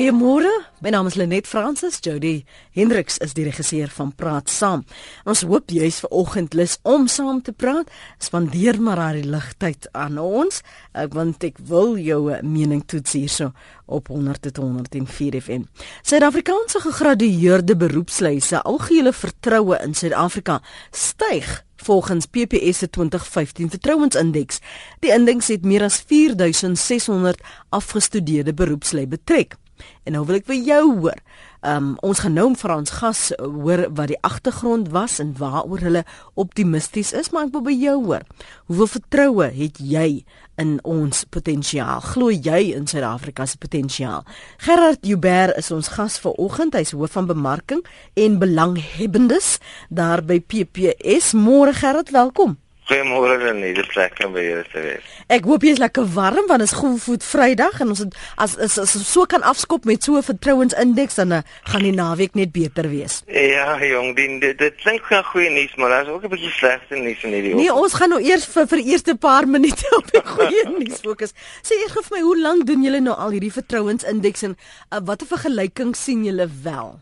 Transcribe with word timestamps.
Goeiemôre. 0.00 0.48
My 0.80 0.88
naam 0.94 1.10
is 1.10 1.14
Lenet 1.20 1.44
Fransis. 1.44 1.98
Jody 2.00 2.46
Hendriks 2.72 3.18
is 3.20 3.34
die 3.36 3.44
regisseur 3.44 3.90
van 3.92 4.14
Praat 4.16 4.48
Saam. 4.48 4.86
Ons 5.28 5.42
hoop 5.44 5.68
jy's 5.76 5.98
ver 6.00 6.14
oggend 6.22 6.56
lus 6.56 6.78
om 6.88 7.04
saam 7.04 7.42
te 7.44 7.52
praat. 7.52 7.92
Spandeer 8.16 8.80
maar 8.80 8.96
haar 8.96 9.20
ligtyd 9.20 9.90
aan 9.92 10.16
ons, 10.16 10.62
ek 10.96 11.12
want 11.12 11.44
ek 11.44 11.60
wil 11.68 11.98
jou 12.00 12.32
mening 12.40 12.80
toets 12.88 13.12
hierso 13.12 13.50
op 13.84 14.08
100.104 14.08 15.36
FM. 15.44 15.68
Suid-Afrikaanse 16.00 16.80
gegradueerde 16.88 17.76
beroepslui 17.76 18.38
se 18.40 18.64
algehele 18.64 19.12
vertroue 19.12 19.84
in 19.84 19.92
Suid-Afrika 19.92 20.62
styg 20.96 21.58
volgens 21.84 22.24
PPS 22.24 22.86
se 22.86 22.88
2015 22.88 23.76
vertrouensindeks. 23.76 24.64
Die 25.04 25.12
indeks 25.12 25.52
het 25.52 25.68
meer 25.68 25.84
as 25.84 26.00
4600 26.00 27.44
afgestudeerde 27.68 28.56
beroepslui 28.56 29.04
betrek. 29.04 29.60
En 30.04 30.16
nou 30.16 30.24
wil 30.28 30.40
ek 30.40 30.46
vir 30.50 30.60
jou 30.66 30.84
hoor. 31.00 31.18
Um 31.66 31.92
ons 32.06 32.22
gaan 32.24 32.38
nou 32.38 32.46
vir 32.56 32.72
ons 32.72 32.92
gas 33.00 33.20
hoor 33.36 33.82
wat 33.92 34.08
die 34.12 34.20
agtergrond 34.24 34.88
was 34.94 35.18
en 35.20 35.34
waaroor 35.36 35.82
hulle 35.84 36.04
optimisties 36.40 37.12
is, 37.12 37.28
maar 37.30 37.48
ek 37.48 37.52
wil 37.56 37.66
by 37.66 37.74
jou 37.76 37.96
hoor. 38.06 38.24
Hoeveel 38.70 38.92
vertroue 38.94 39.50
het 39.58 39.82
jy 39.82 40.22
in 40.60 40.78
ons 40.88 41.26
potensiaal? 41.28 42.00
Glo 42.14 42.32
jy 42.32 42.72
in 42.76 42.88
Suid-Afrika 42.88 43.44
se 43.46 43.60
potensiaal? 43.60 44.24
Gerard 44.64 45.04
Joubert 45.04 45.58
is 45.60 45.70
ons 45.74 45.92
gas 45.98 46.16
vanoggend. 46.24 46.78
Hy's 46.78 46.96
hoof 46.96 47.12
van 47.18 47.28
bemarking 47.28 47.84
en 48.16 48.40
belanghebbendes 48.40 49.58
daar 49.90 50.24
by 50.24 50.40
PPS. 50.40 51.34
Môre 51.36 51.76
Gerard, 51.76 52.10
welkom. 52.16 52.56
Goeiemôre 52.90 53.36
aan 53.46 53.60
die 53.62 53.84
plek 53.86 54.18
en 54.24 54.32
by 54.34 54.42
julle 54.42 54.64
te 54.66 54.80
wees. 54.82 55.10
Ek 55.30 55.44
hoop 55.46 55.62
jy 55.62 55.76
is 55.76 55.78
lekker 55.78 56.08
warm 56.10 56.48
want 56.48 56.58
dit 56.58 56.66
is 56.66 56.74
Goeievoet 56.74 57.22
Vrydag 57.22 57.76
en 57.84 57.92
ons 57.94 58.00
het 58.02 58.16
as 58.34 58.56
as, 58.58 58.80
as, 58.82 58.96
as 58.98 59.04
so 59.06 59.28
kan 59.30 59.44
afskop 59.46 59.84
met 59.86 60.02
so 60.02 60.18
'n 60.18 60.26
vertrouensindeks 60.26 61.20
dan 61.20 61.36
uh, 61.36 61.42
gaan 61.70 61.84
die 61.86 61.94
naweek 61.94 62.34
net 62.34 62.50
beter 62.50 62.88
wees. 62.90 63.22
Ja, 63.30 63.78
jong, 63.78 64.16
dit 64.16 64.40
dit, 64.40 64.58
dit 64.58 64.74
klink 64.82 65.06
gaan 65.06 65.22
goeie 65.24 65.50
nuus, 65.50 65.74
maar 65.76 65.90
daar's 65.94 66.08
ook 66.08 66.24
'n 66.24 66.32
bietjie 66.34 66.50
slegte 66.50 66.96
nuus 66.96 67.22
in 67.22 67.32
hierdie. 67.32 67.54
Nee, 67.54 67.72
ons 67.72 67.94
gaan 67.94 68.10
nou 68.10 68.20
eers 68.20 68.46
vir 68.46 68.66
vir 68.66 68.82
eerste 68.82 69.14
paar 69.14 69.46
minute 69.56 69.86
op 69.96 70.10
die 70.10 70.24
goeie 70.24 70.64
nuus 70.78 70.98
fokus. 70.98 71.30
Sê 71.62 71.78
eers 71.78 71.94
vir 71.94 72.10
my, 72.10 72.20
hoe 72.26 72.40
lank 72.40 72.66
doen 72.66 72.82
julle 72.82 73.00
nou 73.00 73.14
al 73.14 73.30
hierdie 73.30 73.54
vertrouensindeks 73.54 74.42
en 74.42 74.56
uh, 74.90 74.98
watter 74.98 75.30
vergelyking 75.30 75.94
sien 75.94 76.24
julle 76.24 76.50
wel? 76.62 76.98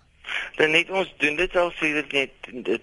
Dan 0.57 0.71
net 0.71 0.91
ons 0.91 1.15
doen 1.17 1.37
dit 1.37 1.57
al 1.57 1.71
sedert 1.79 2.13
net 2.13 2.31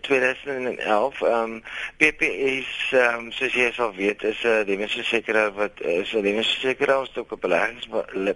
2011. 0.01 1.21
Ehm 1.21 1.33
um, 1.33 1.63
PPS 1.97 2.91
ehm 2.91 3.25
um, 3.25 3.31
soos 3.31 3.53
jy 3.53 3.71
sal 3.73 3.93
weet 3.95 4.23
is 4.23 4.43
'n 4.43 4.47
uh, 4.47 4.65
lewensversekeraar 4.65 5.53
wat 5.53 5.81
is 5.81 6.13
'n 6.13 6.21
lewensversekeraar 6.21 6.99
ons 6.99 7.17
ook 7.17 7.31
'n 7.31 7.39
beleggings 7.39 7.87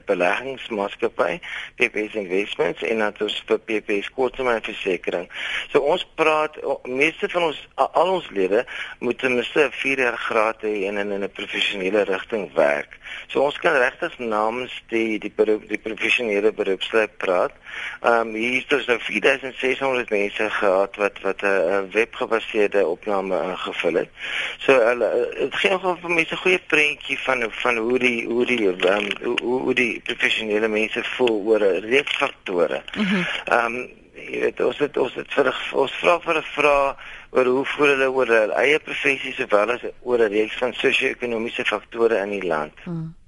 beleggingsmaatskappy 0.05 1.39
PPS 1.75 2.13
Investments 2.13 2.81
en 2.81 2.97
dan 2.97 3.13
ons 3.19 3.43
vir 3.45 3.59
PPS 3.59 4.09
korttermynversekering. 4.15 5.29
So 5.71 5.79
ons 5.79 6.05
praat 6.15 6.57
meeste 6.83 7.29
van 7.29 7.43
ons 7.43 7.67
al 7.75 8.09
ons 8.09 8.29
lede 8.29 8.65
moet 8.99 9.19
ten 9.19 9.33
minste 9.33 9.67
4 9.71 9.99
jaar 9.99 10.17
graad 10.17 10.61
hê 10.61 10.85
en 10.87 10.97
in 10.97 11.23
'n 11.23 11.31
professionele 11.31 12.03
rigting 12.03 12.53
werk. 12.53 12.97
So 13.27 13.41
ons 13.41 13.57
kan 13.57 13.73
regtig 13.73 14.17
namens 14.17 14.73
die 14.87 15.19
die 15.19 15.31
beroep 15.35 15.67
die 15.69 15.81
professionele 15.81 16.51
beroepslui 16.51 17.07
praat. 17.17 17.51
Ehm 18.01 18.27
um, 18.27 18.33
hier 18.33 18.63
is 18.67 18.85
nou 18.85 18.99
4600 18.99 20.09
mense 20.09 20.49
gehad 20.49 20.95
wat 20.95 21.21
wat 21.21 21.41
'n 21.41 21.89
webgebaseerde 21.91 22.85
opname 22.87 23.41
ingevul 23.41 23.93
het. 23.93 24.09
So 24.57 24.73
hulle 24.73 25.29
dit 25.37 25.55
gee 25.55 25.69
nog 25.71 25.99
vir 26.01 26.11
mense 26.11 26.33
'n 26.33 26.37
goeie 26.37 26.59
prentjie 26.67 27.19
van 27.19 27.51
van 27.51 27.77
hoe 27.77 27.99
die 27.99 28.25
hoe 28.25 28.45
die 28.45 28.67
um, 28.67 29.07
hoe, 29.23 29.61
hoe 29.61 29.73
die 29.73 30.01
professionele 30.03 30.67
mense 30.67 31.03
voel 31.03 31.43
oor 31.45 31.59
'n 31.59 31.85
reeks 31.89 32.15
faktore. 32.15 32.83
Mhm. 32.95 33.23
Ehm 33.45 33.65
um, 33.65 33.89
jy 34.13 34.39
weet 34.39 34.59
ons 34.61 34.77
het 34.77 34.97
ons 34.97 35.13
het 35.15 35.33
vir 35.33 35.53
ons 35.71 35.91
vra 35.91 36.19
vir 36.19 36.37
'n 36.37 36.43
vraag 36.43 36.95
oor 37.29 37.45
hoe 37.45 37.65
voel 37.65 37.87
hulle 37.87 38.11
oor 38.11 38.27
hulle 38.27 38.53
eie 38.53 38.79
professie 38.79 39.33
sowel 39.33 39.71
as 39.71 39.81
oor 40.01 40.19
'n 40.19 40.31
reeks 40.31 40.57
van 40.57 40.73
sosio-ekonomiese 40.73 41.65
faktore 41.65 42.17
in 42.17 42.29
die 42.29 42.47
land. 42.47 42.73
Mhm 42.85 43.18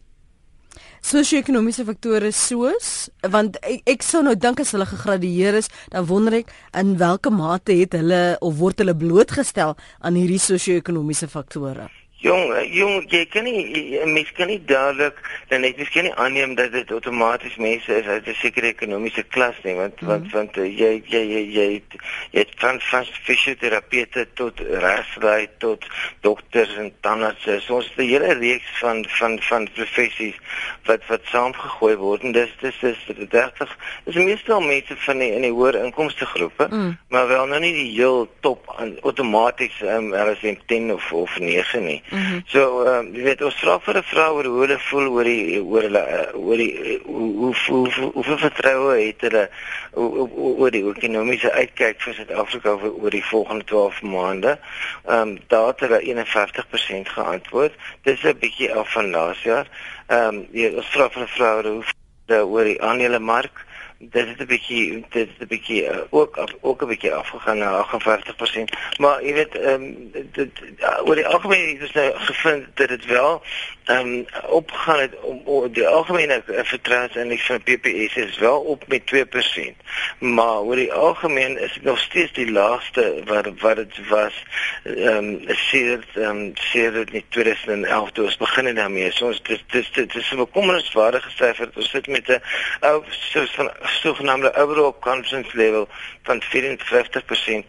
sosio-ekonomiese 1.02 1.86
faktore 1.88 2.32
soos 2.36 3.10
want 3.34 3.58
ek, 3.66 3.82
ek 3.90 4.06
sou 4.06 4.22
nou 4.26 4.36
dink 4.38 4.62
as 4.62 4.74
hulle 4.76 4.86
gegradueer 4.90 5.58
is 5.62 5.72
dan 5.94 6.06
wonder 6.10 6.42
ek 6.42 6.54
in 6.78 6.94
watter 7.02 7.34
mate 7.34 7.74
het 7.80 7.98
hulle 7.98 8.22
of 8.42 8.60
word 8.62 8.84
hulle 8.84 8.98
blootgestel 8.98 9.76
aan 10.00 10.20
hierdie 10.20 10.42
sosio-ekonomiese 10.42 11.30
faktore 11.32 11.90
Jong, 12.22 12.52
jong, 12.70 13.00
jy 13.10 13.24
kan 13.34 13.48
nie 13.50 13.98
mens 14.06 14.30
kan 14.38 14.46
nie 14.52 14.60
dadelik 14.70 15.18
dan 15.50 15.64
net 15.66 15.80
miskien 15.82 16.06
nie 16.06 16.14
aanneem 16.22 16.52
dat 16.54 16.70
dit 16.76 16.92
outomaties 16.94 17.56
mense 17.58 17.96
is 17.98 18.06
uit 18.06 18.28
'n 18.28 18.36
sekere 18.38 18.68
ekonomiese 18.68 19.24
klas 19.24 19.58
nie, 19.64 19.74
want 19.74 20.02
mm 20.02 20.08
-hmm. 20.08 20.30
want 20.32 20.32
want 20.32 20.58
uh, 20.58 20.68
jy 20.70 21.02
jy 21.06 21.22
jy 21.34 21.42
jy 21.58 21.82
jy 22.32 22.40
het 22.40 22.54
van 22.62 22.80
fisioterapeute 23.26 24.28
tot 24.34 24.60
regsry 24.60 25.50
tot 25.58 25.86
dokters 26.22 26.76
en 26.78 26.94
tandartse. 27.02 27.60
So 27.62 27.76
ons 27.76 27.90
het 27.90 27.98
'n 27.98 28.10
hele 28.14 28.34
reeks 28.34 28.70
van 28.80 29.06
van 29.10 29.40
van 29.42 29.68
professies 29.74 30.38
wat 30.86 31.02
wat 31.08 31.22
saamgegooi 31.24 31.96
word 31.96 32.22
en 32.22 32.32
dis 32.32 32.54
dis 32.62 32.80
dis 32.80 33.00
30 33.30 33.78
dis 34.04 34.16
meestal 34.16 34.62
mense 34.62 34.96
van 34.98 35.18
die 35.18 35.32
in 35.32 35.42
die 35.42 35.52
hoër 35.52 35.76
inkomste 35.76 36.26
groepe, 36.26 36.68
mm. 36.70 36.98
maar 37.10 37.28
wel 37.28 37.46
nou 37.46 37.60
nie 37.60 37.74
die 37.74 37.92
heel 37.98 38.30
top 38.40 38.70
outomaties 39.02 39.82
um, 39.82 40.14
hulle 40.14 40.38
is 40.42 40.58
10 40.66 40.94
of 40.94 41.12
of 41.12 41.40
9 41.40 41.84
nie. 41.86 42.02
Mm 42.12 42.20
-hmm. 42.20 42.42
So 42.46 42.84
ehm 42.84 43.06
uh, 43.08 43.16
jy 43.16 43.24
weet 43.24 43.42
ons 43.42 43.56
vra 43.56 43.80
vir 43.80 43.98
'n 43.98 44.04
vrou 44.04 44.32
oor 44.36 44.46
hoe 44.46 44.62
hulle 44.62 44.80
voel 44.80 45.08
oor 45.16 45.24
die 45.24 45.62
oor 45.64 45.82
hulle 45.88 46.04
uh, 46.18 46.40
oor 46.48 46.58
die 46.58 47.00
hoe 47.06 47.30
hoe 47.44 47.56
hoe 47.66 48.12
hoeveel 48.14 48.38
vertroue 48.38 48.96
het 49.00 49.22
hulle 49.22 49.50
oor 49.94 50.72
die 50.72 50.84
ekonomiese 50.90 51.52
uitkyk 51.52 52.02
vir 52.02 52.14
Suid-Afrika 52.14 52.70
oor, 52.70 52.94
oor 53.02 53.10
die 53.10 53.24
volgende 53.24 53.64
12 53.64 54.02
maande. 54.02 54.60
Ehm 55.08 55.22
um, 55.22 55.40
daar 55.48 55.68
het 55.68 55.80
hulle 55.80 56.02
51% 56.02 57.16
geantwoord. 57.16 57.74
Dis 58.04 58.24
'n 58.24 58.40
bietjie 58.40 58.74
af 58.74 58.92
van 58.92 59.10
laas 59.10 59.42
jaar. 59.44 59.68
Ehm 60.08 60.36
um, 60.36 60.48
jy 60.52 60.74
ons 60.76 60.92
vra 60.92 61.10
vir 61.10 61.24
'n 61.24 61.36
vrou 61.36 61.84
oor 62.28 62.64
die 62.64 62.82
aandelemark 62.82 63.66
dit 64.10 64.28
het 64.28 64.40
'n 64.40 64.46
bietjie 64.46 65.06
dit 65.10 65.28
het 65.30 65.40
'n 65.40 65.48
bietjie 65.48 65.84
uh, 65.84 65.98
ook 66.10 66.38
af, 66.38 66.52
ook 66.62 66.82
'n 66.82 66.88
bietjie 66.88 67.14
afgegaan 67.14 67.58
na 67.58 67.86
58%. 67.86 68.98
Maar 68.98 69.24
jy 69.24 69.34
weet 69.34 69.56
ehm 69.58 69.74
um, 69.74 70.12
dit 70.32 70.50
uh, 70.80 71.06
oor 71.06 71.16
die 71.16 71.28
algemeen 71.28 71.82
ons 71.82 71.92
nou 71.92 72.12
gevind 72.16 72.66
dat 72.74 72.88
dit 72.88 73.06
wel 73.06 73.42
ehm 73.84 74.08
um, 74.08 74.26
opgegaan 74.48 75.00
het 75.00 75.20
om, 75.22 75.42
om 75.46 75.72
die 75.74 75.88
algemene 75.88 76.44
uh, 76.48 76.60
vertrouensindeks 76.64 77.46
van 77.46 77.64
PPS 77.64 78.16
is 78.16 78.38
wel 78.38 78.60
op 78.60 78.84
met 78.88 79.02
2%. 79.16 79.20
Maar 80.20 80.60
oor 80.60 80.76
die 80.76 80.94
algemeen 80.94 81.58
is 81.60 81.74
dit 81.74 81.84
nog 81.84 82.00
steeds 82.00 82.34
die 82.34 82.52
laagste 82.52 83.22
wat 83.26 83.48
wat 83.60 83.76
dit 83.76 84.08
was 84.08 84.44
ehm 84.84 85.18
um, 85.18 85.42
sedert 85.48 86.08
ehm 86.14 86.30
um, 86.30 86.52
sedert 86.54 87.12
net 87.12 87.24
2011 87.30 88.12
toe 88.12 88.26
ons 88.26 88.38
begin 88.38 88.76
daarmee. 88.76 89.12
So 89.12 89.26
ons 89.26 89.42
dis 89.42 89.64
dis 89.68 89.92
dit 89.92 90.16
is 90.16 90.32
'n 90.32 90.36
bekommerniswaardige 90.36 91.30
syfer. 91.30 91.70
Ons 91.76 91.90
sit 91.90 92.08
met 92.08 92.28
'n 92.28 92.42
ou 92.80 93.04
soos 93.10 93.52
van 93.52 93.72
sogenaamde 93.82 94.54
overall 94.56 94.94
confidence 95.00 95.58
level 95.58 95.88
van 96.24 96.42
54% 96.42 97.66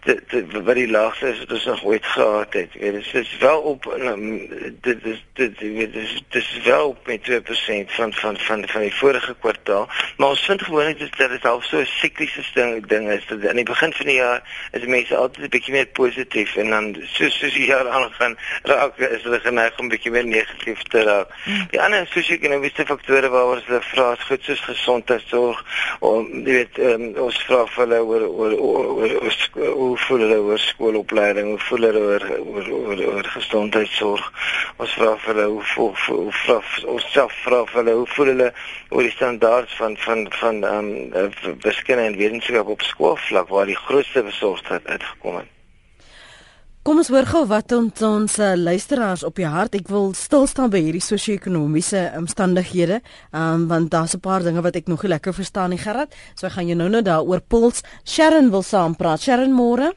dit 0.00 0.22
wat 0.52 0.74
die 0.74 0.90
laagste 0.90 1.28
is 1.28 1.38
wat 1.38 1.52
ons 1.52 1.64
nog 1.64 1.84
ooit 1.84 2.06
gehad 2.06 2.52
het. 2.52 2.72
Dit 2.72 2.94
is, 2.94 3.12
is 3.12 3.36
wel 3.38 3.60
op 3.60 3.86
um, 4.00 4.48
dit 4.80 5.04
is 5.04 5.24
dit 5.32 5.58
dit 5.58 5.94
is 5.94 6.22
dit 6.28 6.42
is 6.42 6.60
wel 6.64 6.88
op 6.88 7.06
met 7.06 7.30
2% 7.30 7.94
van 7.96 8.12
van 8.12 8.36
van 8.38 8.68
van 8.68 8.80
die 8.80 8.94
vorige 8.94 9.34
kwartaal, 9.40 9.88
maar 10.16 10.28
ons 10.28 10.44
vind 10.44 10.62
gewoonlik 10.62 11.18
dat 11.18 11.30
dit 11.30 11.44
al 11.44 11.60
so 11.60 11.78
'n 11.78 11.86
sikliese 11.86 12.42
ding 12.54 12.86
ding 12.86 13.10
is 13.10 13.26
dat 13.26 13.46
aan 13.48 13.56
die 13.56 13.64
begin 13.64 13.92
van 13.92 14.06
die 14.06 14.14
jaar 14.14 14.68
is 14.72 14.84
mense 14.84 15.16
altyd 15.16 15.44
'n 15.44 15.48
bietjie 15.48 15.72
meer 15.72 15.86
positief 15.86 16.56
en 16.56 16.70
dan 16.70 16.96
soos 17.02 17.38
soos 17.38 17.52
die 17.52 17.66
jaar 17.66 17.88
aangaan 17.88 18.38
raak 18.62 18.98
is 18.98 19.22
hulle 19.22 19.40
geneig 19.40 19.78
om 19.78 19.84
'n 19.84 19.88
bietjie 19.88 20.10
meer 20.10 20.26
negatief 20.26 20.82
te 20.82 21.02
raak. 21.02 21.28
Hmm. 21.44 21.66
Die 21.70 21.80
ander 21.80 22.06
sosio-ekonomiese 22.06 22.86
faktore 22.86 23.28
waaroor 23.28 23.62
hulle 23.66 23.82
vra 23.82 24.12
is 24.12 24.24
goed 24.24 24.42
soos 24.42 24.60
gesondheidsorg 24.60 25.64
om 26.00 26.26
jy 26.46 26.52
weet 26.52 26.78
um, 26.78 27.04
ons 27.16 27.42
vra 27.44 27.66
vir 27.66 27.89
hulle 27.90 28.00
oor 28.06 28.24
oor 28.28 28.54
oor 28.68 29.14
hoe 29.74 29.98
voel 30.06 30.24
hulle 30.24 30.38
oor 30.38 30.62
skoolopleiding 30.62 31.50
hoe 31.50 31.58
voel 31.68 31.86
hulle 31.88 32.02
oor 32.10 32.26
oor 32.38 32.70
oor, 32.78 33.04
oor 33.12 33.30
gesondheidsorg 33.34 34.26
ons 34.78 34.96
vra 35.00 35.14
vir 35.24 35.34
hulle 35.34 35.46
hoe 35.54 35.68
voel 35.74 35.94
hoe 36.08 36.34
vra 36.42 36.58
ons 36.94 37.12
self 37.14 37.38
vra 37.44 37.62
vir 37.70 37.80
hulle 37.82 37.96
hoe 38.00 38.10
voel 38.16 38.32
hulle 38.34 38.50
oor 38.90 39.08
die 39.08 39.14
standaarde 39.16 39.78
van 39.78 39.96
van 40.08 40.26
van 40.40 40.66
ehm 40.72 40.92
um, 41.22 41.56
wiskunde 41.66 42.10
en 42.10 42.20
wetenskap 42.24 42.74
op 42.76 42.90
skoolvlak 42.92 43.48
waar 43.56 43.72
die 43.72 43.80
grootste 43.86 44.22
besorgdheid 44.32 44.86
uitgekom 44.86 45.42
het 45.42 45.59
Kom 46.80 46.96
ons 46.96 47.10
hoor 47.12 47.26
gou 47.28 47.42
wat 47.44 47.74
ons 47.76 48.02
ons 48.08 48.34
uh, 48.40 48.54
luisteraars 48.56 49.20
op 49.28 49.36
die 49.36 49.44
hart. 49.44 49.74
Ek 49.76 49.90
wil 49.92 50.14
stil 50.16 50.46
staan 50.48 50.70
by 50.72 50.80
hierdie 50.80 51.02
sosio-ekonomiese 51.04 52.06
omstandighede, 52.16 53.02
um, 53.36 53.66
want 53.68 53.90
daar's 53.92 54.16
'n 54.16 54.24
paar 54.24 54.40
dinge 54.40 54.64
wat 54.64 54.80
ek 54.80 54.88
nog 54.88 55.02
nie 55.02 55.12
lekker 55.12 55.34
verstaan 55.36 55.70
nie, 55.70 55.78
Gerard. 55.78 56.16
So 56.34 56.46
ek 56.46 56.56
gaan 56.56 56.72
jou 56.72 56.78
nou 56.80 56.88
nou 56.88 57.02
daaroor 57.02 57.44
puls. 57.44 57.84
Sharon 58.04 58.50
wil 58.50 58.62
saam 58.62 58.96
praat. 58.96 59.20
Sharon 59.20 59.52
môre. 59.52 59.92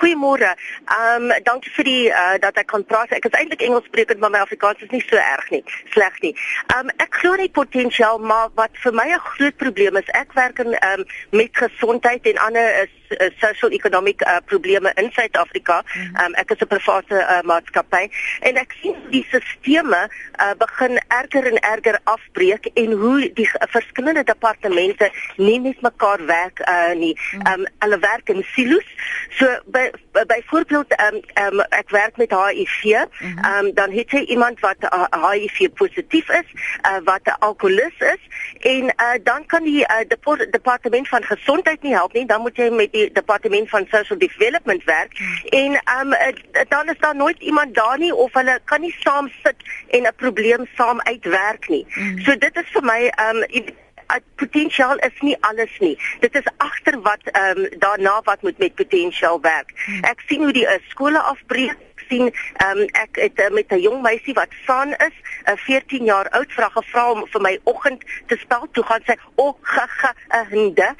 Goeiemôre. 0.00 0.56
Ehm 0.90 1.30
um, 1.30 1.42
dankie 1.42 1.70
vir 1.76 1.84
die 1.84 2.08
uh, 2.10 2.34
dat 2.40 2.56
ek 2.56 2.66
kan 2.66 2.84
praat. 2.84 3.12
Ek 3.14 3.24
is 3.24 3.38
eintlik 3.38 3.62
Engels 3.62 3.86
sprekend, 3.86 4.18
maar 4.20 4.30
my 4.30 4.42
Afrikaans 4.42 4.82
is 4.82 4.90
nie 4.90 5.02
so 5.06 5.16
erg 5.16 5.50
nie, 5.50 5.62
sleg 5.94 6.18
nie. 6.22 6.34
Ehm 6.74 6.90
um, 6.90 6.94
ek 6.98 7.14
glo 7.20 7.34
in 7.34 7.50
potensiaal, 7.50 8.18
maar 8.18 8.50
wat 8.54 8.74
vir 8.82 8.92
my 8.92 9.06
'n 9.06 9.22
groot 9.36 9.56
probleem 9.56 9.96
is, 9.96 10.10
ek 10.18 10.32
werk 10.32 10.58
in 10.58 10.74
ehm 10.74 11.00
um, 11.00 11.06
met 11.30 11.50
gesondheid 11.56 12.26
en 12.26 12.38
ander 12.48 12.82
is 12.82 12.92
uh, 13.10 13.30
social 13.38 13.70
economic 13.70 14.20
uh, 14.22 14.36
probleme 14.44 14.92
in 14.94 15.10
Suid-Afrika. 15.12 15.82
Mhm. 15.82 16.24
Um, 16.24 16.34
ek 16.34 16.50
is 16.50 16.60
'n 16.60 16.66
private 16.66 17.14
uh, 17.14 17.42
maatskappy 17.42 18.10
en 18.40 18.56
ek 18.56 18.74
sien 18.80 18.96
die 19.10 19.26
sisteme 19.30 20.08
uh, 20.40 20.54
begin 20.58 21.00
erger 21.08 21.46
en 21.46 21.58
erger 21.58 21.98
afbreek 22.04 22.70
en 22.74 22.92
hoe 22.92 23.32
die 23.34 23.48
uh, 23.48 23.66
verskillende 23.68 24.24
departemente 24.24 25.10
nie 25.36 25.60
met 25.60 25.80
mekaar 25.80 26.26
werk 26.26 26.60
uh, 26.68 26.94
nie. 26.94 27.14
Um, 27.46 27.66
hulle 27.78 27.98
werk 27.98 28.28
in 28.28 28.44
silo's. 28.54 28.88
So 29.38 29.46
by 29.66 29.90
byvoorbeeld 30.26 30.94
um, 31.00 31.20
um, 31.44 31.60
ek 31.68 31.90
werk 31.90 32.16
met 32.16 32.32
HIV, 32.32 33.06
um, 33.44 33.74
dan 33.74 33.90
het 33.92 34.10
jy 34.10 34.24
iemand 34.32 34.60
wat 34.60 34.80
uh, 34.88 35.04
HIV 35.10 35.72
positief 35.74 36.28
is, 36.28 36.48
uh, 36.82 36.98
wat 37.04 37.24
'n 37.24 37.38
alkolikus 37.38 37.98
is 37.98 38.22
en 38.60 38.84
uh, 38.84 39.14
dan 39.22 39.46
kan 39.46 39.62
die 39.62 39.80
uh, 39.80 40.04
departement 40.50 41.08
van 41.08 41.22
gesondheid 41.22 41.82
nie 41.82 41.94
help 41.94 42.12
nie. 42.12 42.26
Dan 42.26 42.40
moet 42.40 42.56
jy 42.56 42.70
met 42.70 42.92
die 42.96 43.06
departement 43.12 43.70
van 43.70 43.88
social 43.92 44.18
development 44.18 44.84
werk 44.84 45.16
en 45.52 45.78
um, 45.96 46.14
dan 46.68 46.92
is 46.92 47.00
daar 47.04 47.16
nooit 47.16 47.38
iemand 47.38 47.74
daar 47.74 47.98
nie 47.98 48.14
of 48.14 48.32
hulle 48.32 48.58
kan 48.64 48.80
nie 48.80 48.94
saam 48.98 49.30
sit 49.42 49.66
en 49.90 50.06
'n 50.06 50.14
probleem 50.16 50.68
saam 50.76 51.00
uitwerk 51.00 51.68
nie. 51.68 51.84
Mm. 51.94 52.20
So 52.20 52.38
dit 52.38 52.56
is 52.56 52.70
vir 52.72 52.84
my 52.84 53.00
um 53.28 53.44
potensiaal 54.36 54.96
is 54.96 55.20
nie 55.20 55.36
alles 55.40 55.78
nie. 55.78 55.98
Dit 56.20 56.34
is 56.34 56.46
agter 56.56 57.00
wat 57.02 57.22
ehm 57.32 57.58
um, 57.58 57.78
daarna 57.78 58.20
wat 58.24 58.42
moet 58.42 58.58
met 58.58 58.74
potensiaal 58.74 59.40
werk. 59.40 59.72
Mm. 59.86 60.04
Ek 60.04 60.22
sien 60.26 60.42
hoe 60.42 60.52
die 60.52 60.66
uh, 60.66 60.78
skole 60.88 61.18
afbreek 61.18 61.76
sien 62.08 62.32
um, 62.66 62.82
ek 62.92 63.20
het 63.20 63.40
uh, 63.40 63.50
met 63.50 63.72
'n 63.72 63.80
jong 63.80 64.02
meisie 64.02 64.34
wat 64.34 64.52
van 64.64 64.88
is, 65.08 65.16
'n 65.44 65.50
uh, 65.50 65.56
14 65.56 66.04
jaar 66.04 66.28
oud, 66.28 66.52
vra 66.52 66.68
gevra 66.68 67.10
om 67.10 67.26
vir 67.26 67.40
my 67.40 67.58
oggend 67.64 68.04
te 68.26 68.36
spel. 68.36 68.68
Toe 68.72 68.84
gaan 68.84 69.02
sy 69.06 69.16
oggende. 69.34 70.90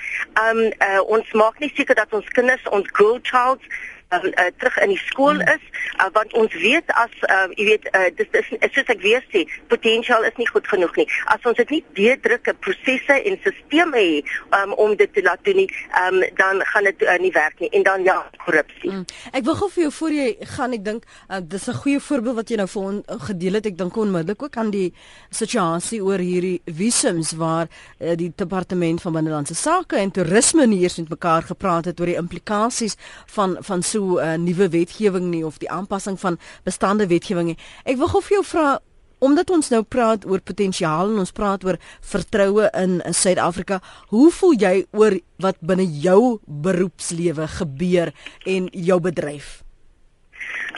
Um 0.46 0.60
uh, 0.88 1.00
ons 1.06 1.32
maak 1.32 1.58
nie 1.58 1.72
seker 1.74 1.94
dat 1.94 2.12
ons 2.12 2.28
kinders 2.28 2.68
ons 2.68 2.88
girl 2.92 3.18
childs 3.22 3.64
uh, 4.10 4.24
uh, 4.24 4.50
terug 4.58 4.76
in 4.78 4.92
die 4.94 5.00
skool 5.06 5.40
is 5.40 5.62
uh, 5.98 6.08
want 6.12 6.32
ons 6.38 6.54
weet 6.54 6.90
as 6.94 7.12
uh, 7.28 7.46
jy 7.58 7.66
weet 7.72 7.88
uh, 7.92 8.08
dis 8.18 8.38
is 8.40 8.50
soos 8.74 8.92
ek 8.94 9.02
weer 9.02 9.24
sê 9.32 9.44
potensiaal 9.72 10.26
is 10.28 10.36
nie 10.40 10.48
goed 10.50 10.66
genoeg 10.70 10.94
nie. 11.00 11.06
As 11.32 11.42
ons 11.48 11.58
dit 11.58 11.74
nie 11.76 11.82
deurdrukke 11.98 12.54
prosesse 12.64 13.16
en 13.16 13.38
sisteme 13.44 14.02
het 14.02 14.34
um, 14.58 14.74
om 14.82 14.94
dit 14.98 15.12
te 15.12 15.24
laat 15.26 15.42
doen 15.46 15.60
nie 15.62 15.68
um, 16.02 16.20
dan 16.38 16.62
gaan 16.72 16.88
dit 16.90 17.06
uh, 17.06 17.16
nie 17.22 17.32
werk 17.34 17.60
nie. 17.62 17.70
En 17.78 17.86
dan 17.86 18.06
ja 18.06 18.18
korrupsie. 18.44 18.92
Mm. 18.92 19.04
ek 19.32 19.46
wil 19.48 19.58
gou 19.58 19.70
vir 19.74 19.86
jou 19.86 19.92
voor 19.98 20.16
jy 20.16 20.28
gaan 20.54 20.76
ek 20.76 20.84
dink 20.86 21.06
uh, 21.06 21.40
dis 21.42 21.68
'n 21.68 21.80
goeie 21.82 22.00
voorbeeld 22.00 22.40
wat 22.40 22.50
jy 22.50 22.60
nou 22.62 22.68
vir 22.68 22.82
ons 22.82 23.26
gedeel 23.28 23.58
het. 23.60 23.66
Ek 23.66 23.78
dink 23.78 23.96
onmiddellik 23.96 24.42
ook 24.42 24.56
aan 24.56 24.70
die 24.70 24.92
situasie 25.30 26.02
oor 26.02 26.22
hierdie 26.22 26.60
visums 26.66 27.32
waar 27.32 27.66
uh, 27.66 28.14
die 28.14 28.32
departement 28.36 29.02
van 29.02 29.12
binnelandse 29.12 29.54
sake 29.54 29.96
en 29.96 30.10
toerisme 30.10 30.66
nie 30.66 30.82
eers 30.82 30.98
met 30.98 31.10
mekaar 31.10 31.42
gepraat 31.42 31.90
het 31.90 32.00
oor 32.00 32.06
die 32.06 32.20
implikasies 32.20 32.96
van 33.26 33.56
van 33.60 33.82
so 33.82 33.95
so 33.96 34.18
'n 34.18 34.24
uh, 34.24 34.36
nuwe 34.36 34.68
wetgewing 34.68 35.30
nie 35.30 35.44
of 35.46 35.58
die 35.58 35.70
aanpassing 35.70 36.20
van 36.20 36.38
bestaande 36.64 37.06
wetgewing 37.06 37.46
nie. 37.46 37.58
Ek 37.84 37.96
wil 37.96 38.08
gou 38.08 38.22
vir 38.22 38.36
jou 38.36 38.44
vra 38.44 38.78
omdat 39.18 39.50
ons 39.50 39.70
nou 39.72 39.82
praat 39.82 40.26
oor 40.28 40.40
potensiaal 40.40 41.10
en 41.10 41.18
ons 41.18 41.32
praat 41.32 41.64
oor 41.64 41.78
vertroue 42.00 42.68
in 42.76 43.00
Suid-Afrika, 43.00 43.80
hoe 44.12 44.30
voel 44.30 44.54
jy 44.60 44.74
oor 44.92 45.16
wat 45.40 45.56
binne 45.60 45.86
jou 45.88 46.38
beroepslewe 46.44 47.48
gebeur 47.48 48.12
en 48.44 48.68
jou 48.72 49.00
bedryf? 49.00 49.62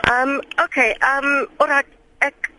Ehm 0.06 0.38
um, 0.38 0.40
okay, 0.64 0.94
ehm 0.94 1.24
um, 1.24 1.48
oral 1.58 1.82
ek 2.18 2.52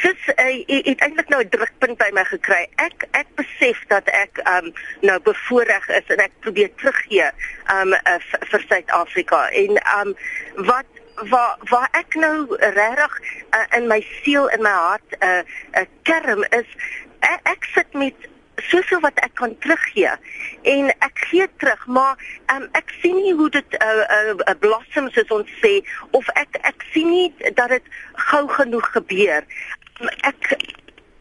dis 0.00 0.28
uh, 0.36 0.62
het 0.66 1.00
eintlik 1.00 1.28
nou 1.28 1.42
'n 1.42 1.48
drukpunt 1.48 1.98
by 1.98 2.10
my 2.12 2.24
gekry. 2.24 2.66
Ek 2.76 3.04
ek 3.10 3.26
besef 3.34 3.84
dat 3.88 4.08
ek 4.08 4.40
um 4.48 4.72
nou 5.00 5.20
bevoordeel 5.20 5.84
is 5.88 6.06
en 6.06 6.16
ek 6.24 6.32
probeer 6.40 6.70
teruggee 6.74 7.28
um 7.74 7.92
uh, 7.92 8.18
vir 8.50 8.64
Suid-Afrika. 8.68 9.48
En 9.48 9.70
um 9.98 10.16
wat 10.56 10.88
waar 11.28 11.58
waar 11.68 11.88
ek 11.92 12.14
nou 12.14 12.56
regtig 12.58 13.20
uh, 13.50 13.76
in 13.76 13.86
my 13.86 14.00
siel 14.22 14.48
en 14.50 14.62
my 14.62 14.70
hart 14.70 15.08
'n 15.10 15.24
uh, 15.24 15.38
'n 15.38 15.80
uh, 15.80 15.86
kerm 16.02 16.44
is 16.50 16.68
ek, 17.20 17.40
ek 17.42 17.64
sit 17.74 17.92
met 17.92 18.14
soveel 18.56 19.00
wat 19.00 19.14
ek 19.14 19.34
kan 19.34 19.58
teruggee. 19.58 20.10
En 20.62 20.88
ek 20.98 21.18
gee 21.28 21.46
terug 21.56 21.86
maar 21.86 22.16
um, 22.54 22.68
ek 22.72 22.92
sien 23.00 23.16
nie 23.16 23.34
hoe 23.34 23.50
dit 23.50 23.70
'n 23.70 23.82
uh, 23.84 24.04
uh, 24.16 24.34
uh, 24.36 24.54
blossoms 24.58 25.12
soos 25.12 25.28
ons 25.28 25.50
sê 25.60 25.84
of 26.10 26.28
ek 26.28 26.56
ek 26.62 26.84
sien 26.92 27.10
nie 27.10 27.34
dat 27.54 27.68
dit 27.68 27.86
gou 28.12 28.48
genoeg 28.48 28.92
gebeur 28.92 29.44
ek 30.30 30.42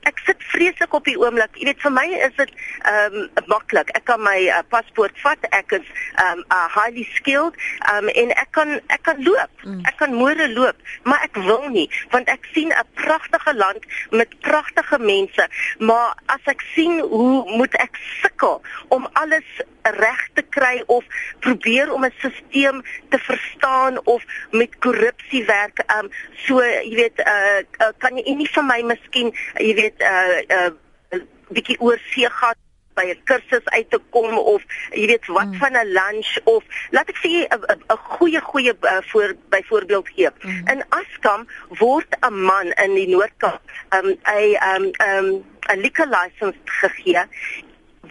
ek 0.10 0.22
sit 0.26 0.44
vreeslik 0.52 0.94
op 0.94 1.06
die 1.06 1.18
oomblik. 1.20 1.56
Jy 1.60 1.70
weet 1.70 1.82
vir 1.84 1.94
my 1.94 2.06
is 2.28 2.36
dit 2.38 2.54
ehm 2.90 3.18
um, 3.22 3.28
maklik. 3.52 3.92
Ek 3.98 4.06
kan 4.10 4.22
my 4.24 4.38
uh, 4.50 4.62
paspoort 4.74 5.18
vat. 5.24 5.50
Ek 5.52 5.76
is 5.78 5.88
ehm 6.16 6.42
um, 6.42 6.46
uh, 6.50 6.68
highly 6.76 7.06
skilled 7.16 7.58
um, 7.94 8.10
en 8.10 8.34
ek 8.36 8.52
kan 8.58 8.78
ek 8.94 9.04
kan 9.08 9.22
loop. 9.24 9.66
Mm. 9.66 9.82
Ek 9.90 9.98
kan 10.02 10.16
môre 10.16 10.48
loop, 10.54 10.78
maar 11.04 11.22
ek 11.28 11.38
wil 11.48 11.70
nie 11.70 11.88
want 12.12 12.30
ek 12.32 12.48
sien 12.54 12.72
'n 12.72 12.88
pragtige 12.96 13.54
land 13.56 13.86
met 14.10 14.40
pragtige 14.42 15.00
mense, 15.00 15.48
maar 15.80 16.18
as 16.26 16.42
ek 16.46 16.62
sien 16.74 17.00
hoe 17.00 17.58
moet 17.58 17.74
ek 17.76 17.98
sukkel 18.22 18.62
om 18.90 19.08
alles 19.14 19.48
reg 19.82 20.22
te 20.34 20.44
kry 20.50 20.84
of 20.86 21.06
probeer 21.40 21.94
om 21.94 22.06
'n 22.06 22.14
stelsel 22.18 22.82
te 23.10 23.18
verstaan 23.18 24.06
of 24.06 24.24
met 24.52 24.78
korrupsie 24.80 25.46
werk. 25.46 25.84
Um 25.98 26.10
so 26.46 26.62
jy 26.62 26.96
weet 26.96 27.20
uh, 27.20 27.62
uh 27.82 27.92
kan 27.98 28.18
jy 28.18 28.36
nie 28.36 28.50
vir 28.50 28.64
my 28.64 28.82
miskien 28.82 29.34
jy 29.58 29.74
weet 29.76 29.91
uh 30.00 30.40
uh 30.58 30.72
bietjie 31.52 31.80
oor 31.80 32.00
see 32.12 32.30
gaan 32.30 32.56
by 32.96 33.06
'n 33.12 33.22
kursus 33.24 33.66
uit 33.66 33.90
te 33.90 34.00
kom 34.10 34.38
of 34.38 34.64
jy 34.92 35.06
weet 35.12 35.26
wat 35.28 35.52
mm. 35.52 35.60
van 35.64 35.78
'n 35.78 35.92
lunch 35.98 36.32
of 36.44 36.64
laat 36.92 37.10
ek 37.10 37.20
sê 37.24 37.48
'n 37.48 37.98
goeie 38.18 38.42
goeie 38.42 38.74
uh, 38.82 39.02
voor 39.12 39.36
byvoorbeeld 39.50 40.08
gee. 40.16 40.30
Mm. 40.42 40.68
In 40.68 40.84
Askam 40.90 41.48
word 41.80 42.18
'n 42.22 42.34
man 42.34 42.72
in 42.84 42.96
die 42.96 43.08
Noord-Kaap 43.08 43.62
um 43.96 44.16
hy 44.24 44.44
um 44.72 44.86
um 45.08 45.28
'n 45.70 45.80
liquor 45.80 46.08
license 46.08 46.58
gegee 46.66 47.26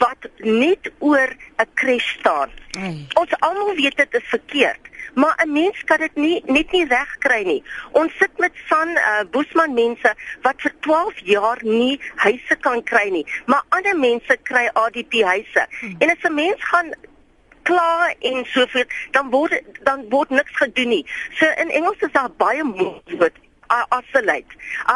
wat 0.01 0.31
net 0.37 0.91
oor 0.99 1.31
'n 1.57 1.69
crash 1.75 2.09
staan. 2.19 2.51
Mm. 2.79 3.07
Ons 3.21 3.33
almal 3.39 3.75
weet 3.75 3.97
dit 3.97 4.15
is 4.15 4.29
verkeerd, 4.35 4.85
maar 5.15 5.37
'n 5.45 5.53
mens 5.53 5.85
kan 5.85 5.99
dit 5.99 6.15
nie 6.15 6.43
net 6.47 6.73
nie 6.73 6.87
reg 6.87 7.11
kry 7.19 7.43
nie. 7.45 7.63
Ons 7.93 8.13
sit 8.17 8.39
met 8.39 8.53
van 8.55 8.89
uh, 8.89 9.21
Boesman 9.31 9.75
mense 9.75 10.15
wat 10.43 10.57
vir 10.65 10.75
12 10.81 11.19
jaar 11.25 11.59
nie 11.63 12.01
huise 12.15 12.57
kan 12.61 12.83
kry 12.83 13.09
nie, 13.09 13.27
maar 13.47 13.63
ander 13.69 13.99
mense 13.99 14.37
kry 14.43 14.69
ADP 14.73 15.13
huise. 15.33 15.67
Mm. 15.81 15.97
En 15.99 16.11
as 16.11 16.23
'n 16.23 16.35
mens 16.35 16.65
gaan 16.65 16.95
klaar 17.63 18.15
en 18.19 18.45
soveel 18.45 18.85
dan 19.11 19.31
word 19.31 19.63
dan 19.83 20.09
word 20.09 20.31
niks 20.31 20.57
gedoen 20.57 20.89
nie. 20.89 21.07
So 21.39 21.47
in 21.47 21.71
Engels 21.71 22.01
is 22.01 22.13
daar 22.13 22.31
baie 22.37 22.65
woord 22.65 23.37
isolate. 24.01 24.53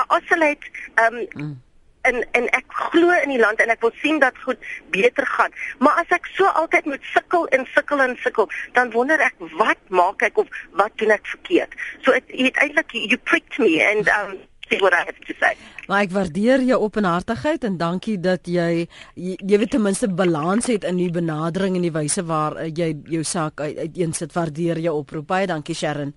Isolate 0.09 0.67
um 0.95 1.17
mm 1.35 1.63
en 2.09 2.23
en 2.39 2.49
ek 2.57 2.79
glo 2.91 3.13
in 3.23 3.35
die 3.35 3.41
land 3.41 3.61
en 3.61 3.73
ek 3.75 3.83
wil 3.85 3.95
sien 4.03 4.21
dat 4.23 4.39
goed 4.47 4.61
beter 4.95 5.27
gaan. 5.37 5.53
Maar 5.79 6.05
as 6.05 6.17
ek 6.17 6.29
so 6.37 6.49
altyd 6.63 6.89
moet 6.93 7.13
sukkel 7.13 7.47
en 7.57 7.67
sukkel 7.75 8.03
en 8.05 8.17
sukkel, 8.23 8.49
dan 8.73 8.91
wonder 8.95 9.21
ek 9.21 9.37
wat 9.59 9.81
maak 9.89 10.23
ek 10.23 10.39
of 10.39 10.49
wat 10.81 10.97
doen 11.03 11.15
ek 11.17 11.27
verkeerd. 11.37 11.79
So 12.07 12.13
it, 12.13 12.25
it 12.29 12.59
eintlik 12.63 12.93
you 12.95 13.19
pricked 13.19 13.59
me 13.59 13.81
and 13.83 14.09
um 14.09 14.37
what 14.81 14.95
I 14.95 15.05
have 15.05 15.21
to 15.29 15.35
say. 15.41 15.55
Maar 15.87 16.07
ek 16.07 16.15
waardeer 16.15 16.63
jou 16.65 16.79
openhartigheid 16.87 17.65
en 17.69 17.77
dankie 17.81 18.17
dat 18.21 18.49
jy 18.49 18.87
jy, 19.15 19.35
jy 19.37 19.59
weet 19.61 19.75
ten 19.77 19.85
minste 19.85 20.09
balans 20.09 20.69
het 20.73 20.87
in 20.89 20.97
die 21.01 21.11
benadering 21.13 21.77
en 21.77 21.85
die 21.85 21.93
wyse 21.95 22.25
waar 22.25 22.57
uh, 22.57 22.71
jy 22.73 22.95
jou 23.13 23.25
saak 23.25 23.61
uiteensit. 23.61 24.31
Uit 24.33 24.39
waardeer 24.39 24.81
jou 24.87 24.97
oproep. 25.03 25.27
Baie 25.29 25.51
dankie 25.51 25.77
Sharon. 25.77 26.15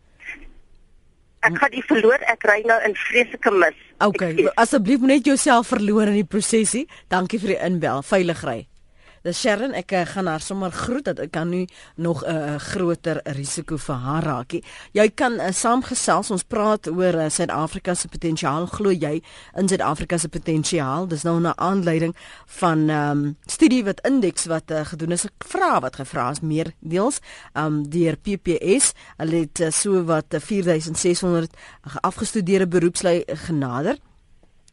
Ek 1.44 1.60
gaan 1.60 1.76
u 1.76 1.84
verloor. 1.90 2.24
Ek 2.32 2.48
ry 2.48 2.62
nou 2.68 2.80
in 2.88 2.96
vreeslike 3.08 3.52
mis. 3.60 3.84
Okay, 3.98 4.46
asseblief 4.56 5.02
net 5.02 5.26
jouself 5.26 5.72
verloor 5.74 6.12
in 6.12 6.20
die 6.20 6.28
prosesie. 6.28 6.86
Dankie 7.10 7.40
vir 7.42 7.56
die 7.56 7.62
inbel. 7.66 8.04
Veilig 8.06 8.44
ry. 8.46 8.60
Dis 9.28 9.42
Sharon, 9.44 9.74
ek 9.76 9.92
uh, 9.92 10.06
gaan 10.08 10.30
haar 10.32 10.40
sommer 10.40 10.72
groet 10.72 11.04
dat 11.10 11.18
ek 11.20 11.34
kan 11.36 11.50
nu 11.52 11.66
nog 12.00 12.22
'n 12.24 12.32
uh, 12.32 12.56
groter 12.64 13.20
risiko 13.36 13.76
vir 13.78 13.96
haar 13.96 14.24
raak. 14.24 14.54
Jy 14.96 15.08
kan 15.20 15.34
uh, 15.34 15.52
saamgesels. 15.52 16.32
Ons 16.32 16.48
praat 16.48 16.88
oor 16.88 17.14
uh, 17.14 17.30
Suid-Afrika 17.30 17.94
se 17.94 18.08
potensiaal. 18.08 18.68
Glo 18.72 18.90
jy 18.90 19.22
in 19.60 19.68
Suid-Afrika 19.68 20.18
se 20.18 20.30
potensiaal? 20.30 21.08
Dis 21.08 21.24
nou 21.24 21.40
'n 21.40 21.52
aanleiding 21.60 22.16
van 22.46 22.86
'n 22.86 22.90
um, 22.90 23.38
studie 23.46 23.84
wat 23.84 24.00
indeks 24.08 24.46
wat 24.46 24.72
uh, 24.72 24.86
gedoen 24.86 25.12
is. 25.12 25.26
Ek 25.26 25.44
vra 25.44 25.80
wat 25.80 25.96
gevra 25.96 26.32
is 26.32 26.40
meer 26.40 26.72
deels 26.80 27.20
um 27.54 27.90
deur 27.90 28.16
PPS. 28.16 28.94
Hulle 29.18 29.40
het 29.44 29.60
uh, 29.60 29.72
so 29.72 30.04
wat 30.04 30.34
uh, 30.34 30.40
4600 30.40 31.52
afgestudeerde 32.02 32.68
beroepslui 32.68 33.24
genader 33.28 33.98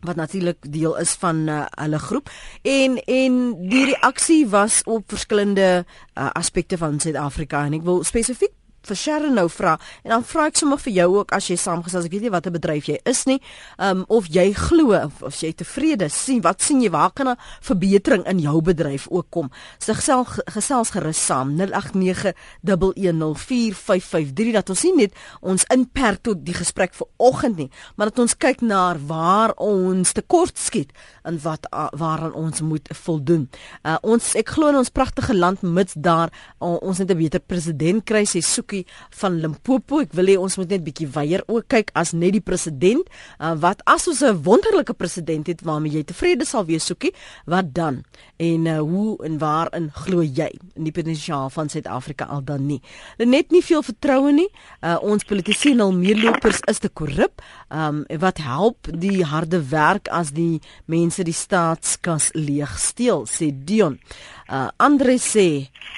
wat 0.04 0.16
natuurlik 0.16 0.72
deel 0.72 0.96
is 1.00 1.12
van 1.20 1.48
uh, 1.48 1.64
hulle 1.80 1.98
groep. 1.98 2.30
En 2.62 2.98
en 3.04 3.40
die 3.68 3.84
reaksie 3.84 4.42
was 4.48 4.82
op 4.84 5.02
verskillende 5.06 5.84
uh, 5.84 6.30
aspekte 6.32 6.78
van 6.78 7.00
Suid-Afrika. 7.00 7.64
En 7.64 7.78
ek 7.80 7.86
wil 7.86 8.04
spesifiek 8.04 8.53
vir 8.86 8.96
Sharon 8.96 9.34
nou 9.34 9.48
vra 9.48 9.78
en 10.04 10.10
dan 10.10 10.24
vra 10.24 10.46
ek 10.50 10.56
sommer 10.60 10.78
vir 10.78 10.92
jou 10.92 11.16
ook 11.18 11.32
as 11.36 11.50
jy 11.50 11.56
saamgesels, 11.60 12.04
ek 12.06 12.12
weet 12.12 12.22
nie 12.26 12.34
watter 12.34 12.52
bedryf 12.54 12.88
jy 12.88 12.98
is 13.04 13.26
nie, 13.26 13.40
um, 13.78 14.04
of 14.08 14.26
jy 14.32 14.54
glo 14.54 14.94
of, 14.98 15.22
of 15.22 15.40
jy 15.40 15.52
tevrede 15.52 16.08
sien, 16.12 16.42
wat 16.44 16.62
sien 16.62 16.82
jy 16.82 16.90
waar 16.90 17.12
kan 17.12 17.28
'n 17.28 17.36
verbetering 17.62 18.26
in 18.26 18.38
jou 18.38 18.62
bedryf 18.62 19.08
ook 19.10 19.30
kom? 19.30 19.50
So 19.78 19.94
gesels 19.94 20.40
gesels 20.46 20.90
gerus 20.90 21.26
saam 21.26 21.56
0891104553 21.56 24.52
dat 24.52 24.70
ons 24.70 24.82
nie 24.84 24.96
net 24.96 25.12
ons 25.40 25.64
inperk 25.72 26.22
tot 26.22 26.44
die 26.44 26.54
gesprek 26.54 26.94
vir 26.94 27.06
oggend 27.18 27.56
nie, 27.56 27.70
maar 27.96 28.06
dat 28.10 28.18
ons 28.18 28.36
kyk 28.36 28.60
na 28.62 28.98
waar 28.98 29.52
ons 29.56 30.12
tekort 30.12 30.58
skiet 30.58 30.90
en 31.24 31.38
wat 31.42 31.66
waaraan 31.70 32.34
ons 32.34 32.60
moet 32.60 32.88
voldoen. 33.04 33.48
Uh, 33.82 33.96
ons 34.02 34.34
ek 34.38 34.48
glo 34.56 34.68
in 34.68 34.76
ons 34.76 34.90
pragtige 34.90 35.34
land 35.34 35.62
mits 35.62 35.94
daar 35.96 36.30
uh, 36.60 36.76
ons 36.82 36.98
net 36.98 37.10
'n 37.10 37.18
beter 37.18 37.40
president 37.40 38.04
kry, 38.04 38.24
sê 38.24 38.40
Soekie 38.74 38.86
van 39.20 39.38
Limpopo. 39.40 40.00
Ek 40.02 40.14
wil 40.16 40.32
hê 40.32 40.34
ons 40.40 40.56
moet 40.58 40.70
net 40.74 40.82
bietjie 40.84 41.06
weier 41.14 41.42
ook 41.46 41.68
kyk 41.70 41.92
as 41.94 42.12
net 42.12 42.34
die 42.34 42.42
president. 42.42 43.06
Uh, 43.38 43.54
wat 43.60 43.82
as 43.86 44.08
ons 44.08 44.22
'n 44.22 44.42
wonderlike 44.42 44.94
president 44.94 45.46
het 45.46 45.62
waarmee 45.62 45.92
jy 45.92 46.02
tevrede 46.04 46.44
sal 46.44 46.64
wees, 46.64 46.84
Soekie? 46.84 47.14
Wat 47.46 47.74
dan? 47.74 48.04
En 48.38 48.66
uh, 48.66 48.78
hoe 48.80 49.22
en 49.24 49.38
waarin 49.38 49.90
glo 49.92 50.22
jy 50.22 50.50
in 50.74 50.84
die 50.84 50.92
potensiaal 50.92 51.50
van 51.50 51.68
Suid-Afrika 51.68 52.24
al 52.24 52.42
dan 52.44 52.66
nie? 52.66 52.80
Net 53.18 53.50
nie 53.50 53.62
veel 53.62 53.82
vertroue 53.82 54.32
nie. 54.32 54.48
Uh, 54.82 54.98
ons 55.02 55.24
politici 55.24 55.72
en 55.72 55.80
al 55.80 55.92
meerlopers 55.92 56.60
is 56.66 56.78
te 56.78 56.88
korrup. 56.88 57.42
Um 57.74 58.04
wat 58.22 58.38
help 58.38 58.86
die 58.86 59.24
harde 59.26 59.58
werk 59.72 60.06
as 60.14 60.30
die 60.36 60.60
mense 60.86 61.24
die 61.26 61.34
staatskas 61.34 62.30
leeg 62.36 62.76
steel, 62.78 63.24
sê 63.26 63.50
Dion. 63.50 63.98
Uh 64.46 64.68
Andre 64.78 65.16
sê 65.18 65.48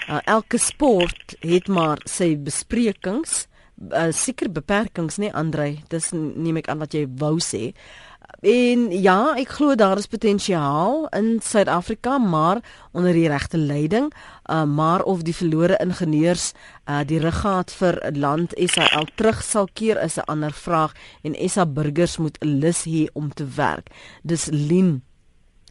uh, 0.09 0.23
elke 0.25 0.59
sport 0.63 1.37
het 1.45 1.69
maar 1.69 2.01
sy 2.09 2.33
besprekings, 2.41 3.45
uh, 3.93 4.09
seker 4.15 4.49
beperkings, 4.53 5.19
nee 5.21 5.33
Andre, 5.37 5.75
dis 5.93 6.13
neem 6.17 6.63
ek 6.63 6.71
aan 6.73 6.81
wat 6.81 6.97
jy 6.97 7.05
wou 7.21 7.37
sê. 7.45 7.75
En 8.41 8.91
ja, 8.93 9.33
ek 9.41 9.55
glo 9.57 9.75
daar 9.75 9.97
is 9.97 10.11
potensiaal 10.13 11.07
in 11.17 11.41
Suid-Afrika, 11.41 12.19
maar 12.19 12.61
onder 12.93 13.13
die 13.17 13.29
regte 13.29 13.57
leiding, 13.57 14.13
uh, 14.51 14.65
maar 14.65 15.03
of 15.03 15.23
die 15.23 15.35
verlore 15.35 15.79
ingenieurs 15.81 16.53
uh, 16.85 17.01
die 17.07 17.19
ruggaat 17.19 17.73
vir 17.73 17.97
land 18.13 18.53
SAL 18.61 19.09
terug 19.17 19.41
sal 19.43 19.69
keer 19.73 19.97
is 20.03 20.19
'n 20.21 20.29
ander 20.29 20.53
vraag 20.53 20.93
en 21.23 21.35
SA 21.49 21.67
burgers 21.67 22.17
moet 22.19 22.37
'n 22.41 22.61
lus 22.61 22.85
hê 22.85 23.09
om 23.13 23.33
te 23.33 23.47
werk. 23.57 23.89
Dis 24.23 24.49
Lien 24.53 25.03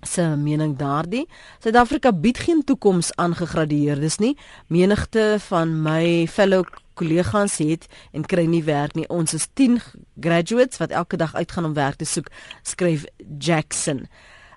se 0.02 0.22
mening 0.22 0.78
daardie. 0.78 1.28
Suid-Afrika 1.60 2.14
bied 2.14 2.38
geen 2.38 2.64
toekoms 2.64 3.12
aan 3.16 3.36
gegradueerdes 3.36 4.18
nie. 4.18 4.38
Menigte 4.68 5.36
van 5.48 5.82
my 5.82 6.28
fellow 6.28 6.64
kollegas 6.94 7.58
het 7.58 7.88
en 8.12 8.26
kry 8.26 8.46
nie 8.50 8.64
werk 8.64 8.96
nie. 8.96 9.08
Ons 9.10 9.34
is 9.34 9.48
10 9.54 9.82
graduates 10.20 10.78
wat 10.78 10.96
elke 10.96 11.18
dag 11.18 11.36
uitgaan 11.36 11.66
om 11.66 11.74
werk 11.74 12.00
te 12.00 12.06
soek, 12.06 12.32
skryf 12.64 13.06
Jackson. 13.40 14.06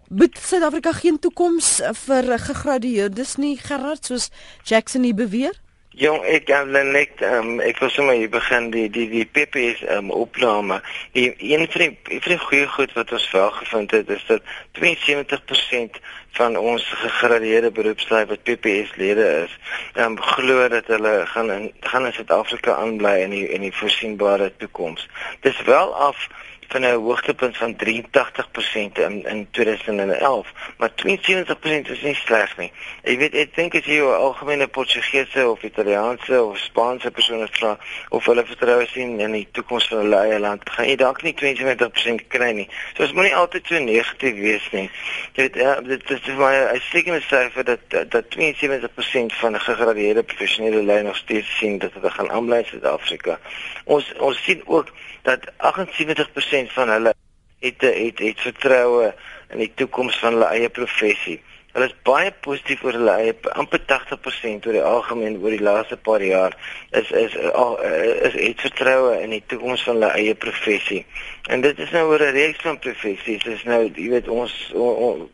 Bied 0.09 0.39
Suid-Afrika 0.41 0.93
geen 0.93 1.19
toekoms 1.19 1.79
vir 2.07 2.39
gegradueerdes 2.39 3.37
nie, 3.37 3.57
Gerard, 3.61 4.07
soos 4.07 4.31
Jackson 4.65 5.03
hier 5.03 5.15
beweer? 5.19 5.59
Jong, 5.99 6.21
ek 6.31 6.47
gaan 6.47 6.69
dan 6.71 6.93
net 6.95 7.23
um, 7.27 7.57
ek 7.59 7.81
wil 7.83 7.91
sommer 7.91 8.15
hier 8.15 8.31
begin 8.31 8.69
die 8.71 8.85
die 8.95 9.09
die 9.11 9.25
PPS 9.27 9.81
um, 9.97 10.13
opname. 10.15 10.77
Die 11.17 11.33
een 11.43 11.65
van 11.73 11.83
die 11.83 12.21
van 12.23 12.35
die 12.37 12.39
goeie 12.39 12.69
goed 12.71 12.93
wat 12.95 13.11
ons 13.17 13.27
wel 13.35 13.51
gevind 13.57 13.95
het 13.97 14.13
is 14.15 14.23
dat 14.29 14.47
72% 14.79 15.99
van 16.39 16.55
ons 16.57 16.85
gegradueerde 17.03 17.73
beroepslui 17.75 18.21
wat 18.31 18.47
PPS 18.47 18.95
lede 18.95 19.27
is, 19.41 19.57
ehm 19.97 20.15
um, 20.15 20.21
glo 20.37 20.69
dat 20.71 20.87
hulle 20.87 21.17
gaan 21.33 21.51
in 21.51 21.67
gaan 21.81 22.07
in 22.07 22.15
Suid-Afrika 22.15 22.79
aanbly 22.79 23.17
in 23.25 23.35
die 23.35 23.49
in 23.49 23.67
die 23.67 23.75
voorsienbare 23.75 24.53
toekoms. 24.63 25.09
Dis 25.43 25.59
wel 25.67 25.95
af 25.95 26.29
van 26.69 26.81
'n 26.81 26.95
hoogtepunt 26.95 27.57
van 27.57 27.77
83% 27.77 28.99
in 28.99 29.27
in 29.27 29.49
2011, 29.51 30.53
maar 30.79 30.91
72% 30.95 31.89
is 31.89 32.01
nie 32.03 32.15
sleg 32.15 32.57
nie. 32.57 32.73
Ek 33.03 33.19
weet 33.19 33.35
ek 33.35 33.55
dink 33.55 33.75
as 33.75 33.85
jy 33.85 33.99
'n 34.01 34.15
algemene 34.15 34.69
Portugese 34.69 35.49
of 35.49 35.63
Italiaanse 35.63 36.43
of 36.43 36.59
Spaanse 36.59 37.11
persoon 37.11 37.49
vra 37.51 37.79
of 38.09 38.25
hulle 38.25 38.45
vertrou 38.47 38.87
sien 38.87 39.21
in 39.21 39.33
die 39.33 39.49
toekoms 39.53 39.89
van 39.89 39.99
hulle 39.99 40.17
eie 40.17 40.39
land, 40.39 40.71
gaan 40.71 40.89
jy 40.89 40.97
dalk 40.97 41.23
nie 41.23 41.35
72% 41.35 42.29
kry 42.29 42.53
nie. 42.53 42.69
So 42.95 43.03
dit 43.07 43.15
moenie 43.15 43.35
altyd 43.37 43.67
so 43.67 43.79
negatief 43.79 44.35
wees 44.35 44.69
nie. 44.71 44.91
Jy 45.33 45.43
weet 45.43 45.55
ja, 45.55 45.81
dit 45.81 46.11
is 46.11 46.21
vir 46.21 46.35
my 46.37 46.55
'n 46.75 46.81
sekere 46.81 47.21
syfer 47.21 47.65
dat 47.65 48.11
dat 48.11 48.25
72% 48.29 49.35
van 49.35 49.61
gegradueerde 49.61 50.23
professionele 50.23 50.83
leiers 50.83 51.07
nog 51.07 51.17
steeds 51.17 51.57
sien 51.59 51.79
dat 51.79 51.93
hulle 51.93 52.11
gaan 52.11 52.31
aanbly 52.31 52.59
in 52.59 52.65
Suid-Afrika. 52.65 53.39
Ons 53.85 54.13
ons 54.19 54.43
sien 54.45 54.63
ook 54.67 54.93
dat 55.23 55.47
78% 55.57 56.73
van 56.73 56.89
hulle 56.89 57.15
het 57.59 57.81
het 57.81 58.19
het 58.19 58.41
vertroue 58.41 59.15
in 59.49 59.59
die 59.59 59.73
toekoms 59.75 60.19
van 60.19 60.33
hulle 60.33 60.51
eie 60.55 60.69
professie. 60.69 61.41
Hulle 61.73 61.87
is 61.91 61.95
baie 62.03 62.31
positief 62.45 62.83
oor 62.83 62.97
hulle 62.97 63.15
eie 63.23 63.35
amper 63.61 63.83
80% 63.93 64.67
oor 64.67 64.77
die 64.77 64.85
algemeen 64.85 65.39
oor 65.43 65.55
die 65.55 65.63
laaste 65.63 65.97
paar 65.97 66.23
jaar 66.25 66.57
is 66.91 67.11
is 67.11 67.35
is, 67.35 68.35
is 68.35 68.39
het 68.39 68.67
vertroue 68.67 69.19
in 69.23 69.35
die 69.37 69.43
toekoms 69.47 69.85
van 69.87 69.99
hulle 69.99 70.13
eie 70.21 70.35
professie. 70.35 71.05
En 71.51 71.61
dit 71.61 71.79
is 71.79 71.91
nou 71.91 72.07
oor 72.13 72.25
'n 72.27 72.37
reeks 72.39 72.63
van 72.63 72.79
professies. 72.79 73.45
Dit 73.45 73.55
is 73.55 73.65
nou 73.65 73.83
jy 73.95 74.09
weet 74.11 74.29
ons 74.29 74.55
on, 74.75 74.95
on, 75.09 75.29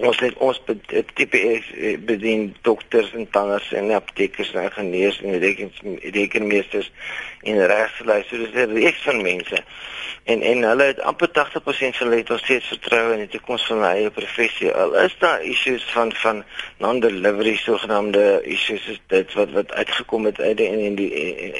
ons 0.00 0.18
het 0.20 0.36
ons 0.36 0.60
tipe 1.14 1.40
is 1.54 1.66
bedien 2.08 2.50
dokters 2.66 3.12
en 3.16 3.26
tanners 3.30 3.72
en 3.76 3.90
aptekers 3.96 4.52
en 4.54 4.62
ingenieurs 4.68 5.20
en 5.22 5.38
rekenmeesters 6.16 6.90
en 7.42 7.60
regslei 7.72 8.22
so 8.28 8.36
dis 8.36 8.54
'n 8.54 8.74
reeks 8.76 9.02
van 9.08 9.22
mense. 9.22 9.64
En 10.24 10.42
en 10.42 10.62
hulle 10.62 10.82
het 10.82 11.00
amper 11.00 11.30
80% 11.30 11.96
van 11.96 12.06
hulle 12.06 12.20
het 12.20 12.30
ons 12.30 12.42
steeds 12.42 12.66
vertroue 12.66 13.12
in 13.12 13.18
die 13.24 13.28
toekoms 13.28 13.66
van 13.66 13.76
hulle 13.76 13.94
eie 13.94 14.10
professie. 14.10 14.72
Al 14.72 14.94
is 14.94 15.16
daar 15.18 15.42
issues 15.42 15.84
van 15.84 16.12
van 16.12 16.44
non-delivery 16.78 17.56
sogenaamde 17.56 18.40
issues 18.42 18.86
is 18.86 19.00
dit 19.06 19.32
wat 19.32 19.50
wat 19.50 19.72
uitgekom 19.72 20.24
het 20.24 20.40
uit 20.40 20.60
in 20.60 20.78
in 20.78 20.94
die 20.94 21.10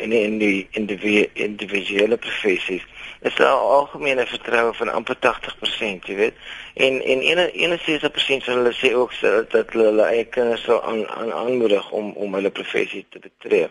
in 0.00 0.10
die 0.10 0.68
in 0.70 0.86
die 0.86 1.28
individuele 1.32 2.16
professies 2.16 2.84
is 3.20 3.34
'n 3.36 3.42
algemene 3.42 4.26
vertroue 4.26 4.72
van 4.74 4.88
amper 4.88 5.16
80%, 5.18 6.06
jy 6.06 6.14
weet. 6.14 6.34
En 6.74 7.02
en 7.02 7.20
61% 7.52 8.44
van 8.44 8.54
hulle 8.54 8.72
sê 8.72 8.94
ook 8.94 9.12
dat 9.50 9.72
hulle 9.72 9.84
hulle 9.84 10.02
eie 10.02 10.24
kinders 10.24 10.62
sou 10.62 10.82
aan 10.82 11.08
aan 11.08 11.32
aanmoedig 11.32 11.90
om 11.90 12.12
om 12.12 12.34
hulle 12.34 12.50
professie 12.50 13.06
te 13.08 13.18
betree. 13.18 13.68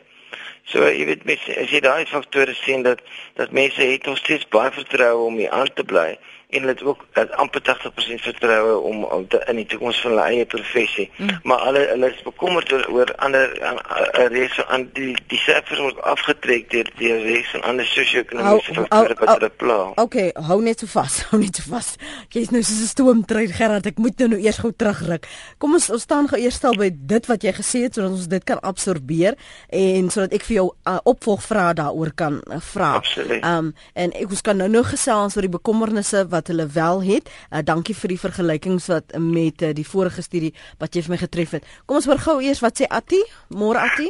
So 0.63 0.85
jy 0.85 1.05
weet 1.05 1.23
mense, 1.25 1.55
as 1.57 1.69
jy 1.69 1.79
daai 1.79 2.05
faktore 2.05 2.53
sien 2.53 2.83
dat 2.83 3.01
dat 3.33 3.51
mense 3.51 3.81
het 3.81 4.05
nog 4.05 4.17
steeds 4.17 4.47
baie 4.47 4.71
vertroue 4.71 5.25
om 5.25 5.37
hier 5.37 5.49
aan 5.49 5.73
te 5.73 5.83
bly 5.83 6.17
en 6.49 6.59
hulle 6.59 6.71
het 6.71 6.83
ook 6.83 7.05
het 7.11 7.31
amper 7.31 7.61
80% 7.61 8.21
vertroue 8.21 8.77
om, 8.77 9.03
om 9.03 9.27
te, 9.27 9.43
in 9.45 9.55
die 9.55 9.65
toekoms 9.65 10.01
van 10.01 10.11
hulle 10.11 10.23
eie 10.33 10.45
professie. 10.45 11.11
Mm. 11.17 11.27
Maar 11.43 11.65
hulle 11.67 11.83
hulle 11.91 12.07
is 12.09 12.21
bekommerd 12.25 12.71
oor, 12.73 12.85
oor 12.89 13.15
ander 13.15 13.51
'n 14.17 14.31
reeks 14.33 14.65
aan 14.65 14.89
die 14.93 15.13
die 15.27 15.37
syfers 15.37 15.79
word 15.79 16.01
afgetrek 16.01 16.69
deur 16.71 16.89
die 16.97 17.13
reeks 17.13 17.51
van 17.53 17.61
ander 17.61 17.85
sosio-ekonomiese 17.85 18.73
faktore 18.73 19.15
wat 19.19 19.33
hulle 19.35 19.49
pla. 19.49 19.77
Okay, 19.95 20.31
hou 20.33 20.61
net 20.61 20.79
so 20.79 20.89
vas, 20.89 21.19
hou 21.29 21.39
net 21.41 21.55
so 21.61 21.69
vas. 21.69 21.95
Jy's 22.29 22.49
nou 22.49 22.63
soos 22.63 22.81
'n 22.81 22.91
stoomtrein 22.95 23.53
Gerard, 23.53 23.85
ek 23.85 24.01
moet 24.01 24.17
nou, 24.17 24.29
nou 24.29 24.41
eers 24.41 24.57
gou 24.57 24.73
terugruk. 24.73 25.29
Kom 25.57 25.77
ons 25.77 25.89
ons 25.89 26.01
staan 26.01 26.27
gou 26.27 26.41
eers 26.41 26.55
stil 26.55 26.73
by 26.73 26.89
dit 26.93 27.29
wat 27.29 27.43
jy 27.43 27.53
gesê 27.53 27.83
het 27.85 27.93
sodat 27.93 28.11
ons 28.17 28.27
dit 28.27 28.43
kan 28.43 28.59
absorbeer 28.59 29.37
en 29.69 30.09
sodat 30.09 30.33
ek 30.33 30.49
vir 30.49 30.55
jou 30.55 30.67
uh, 30.73 30.97
opvolgvrae 31.03 31.77
daaroor 31.77 32.11
kan 32.15 32.41
uh, 32.49 32.57
vra. 32.73 32.95
Absoluut. 32.97 33.45
Um 33.45 33.73
en 33.93 34.11
ek 34.17 34.33
ons 34.33 34.41
kan 34.41 34.57
nou 34.57 34.69
nou 34.69 34.83
gesels 34.83 35.37
oor 35.37 35.45
die 35.45 35.57
bekommernisse 35.59 36.25
wat 36.25 36.38
wat 36.39 36.51
hulle 36.51 36.67
wel 36.73 37.03
het. 37.09 37.29
Uh, 37.51 37.61
dankie 37.63 37.95
vir 37.95 38.15
die 38.15 38.21
vergelykings 38.21 38.89
wat 38.93 39.13
met 39.19 39.61
uh, 39.61 39.73
die 39.75 39.87
vorige 39.87 40.23
studie 40.25 40.53
wat 40.79 40.95
jy 40.95 41.05
vir 41.05 41.15
my 41.15 41.21
getref 41.25 41.59
het. 41.59 41.69
Kom 41.85 41.99
ons 41.99 42.09
hoor 42.09 42.23
gou 42.23 42.39
eers 42.41 42.63
wat 42.65 42.79
sê 42.79 42.89
Atti? 42.89 43.21
Môre 43.55 43.83
Atti? 43.83 44.09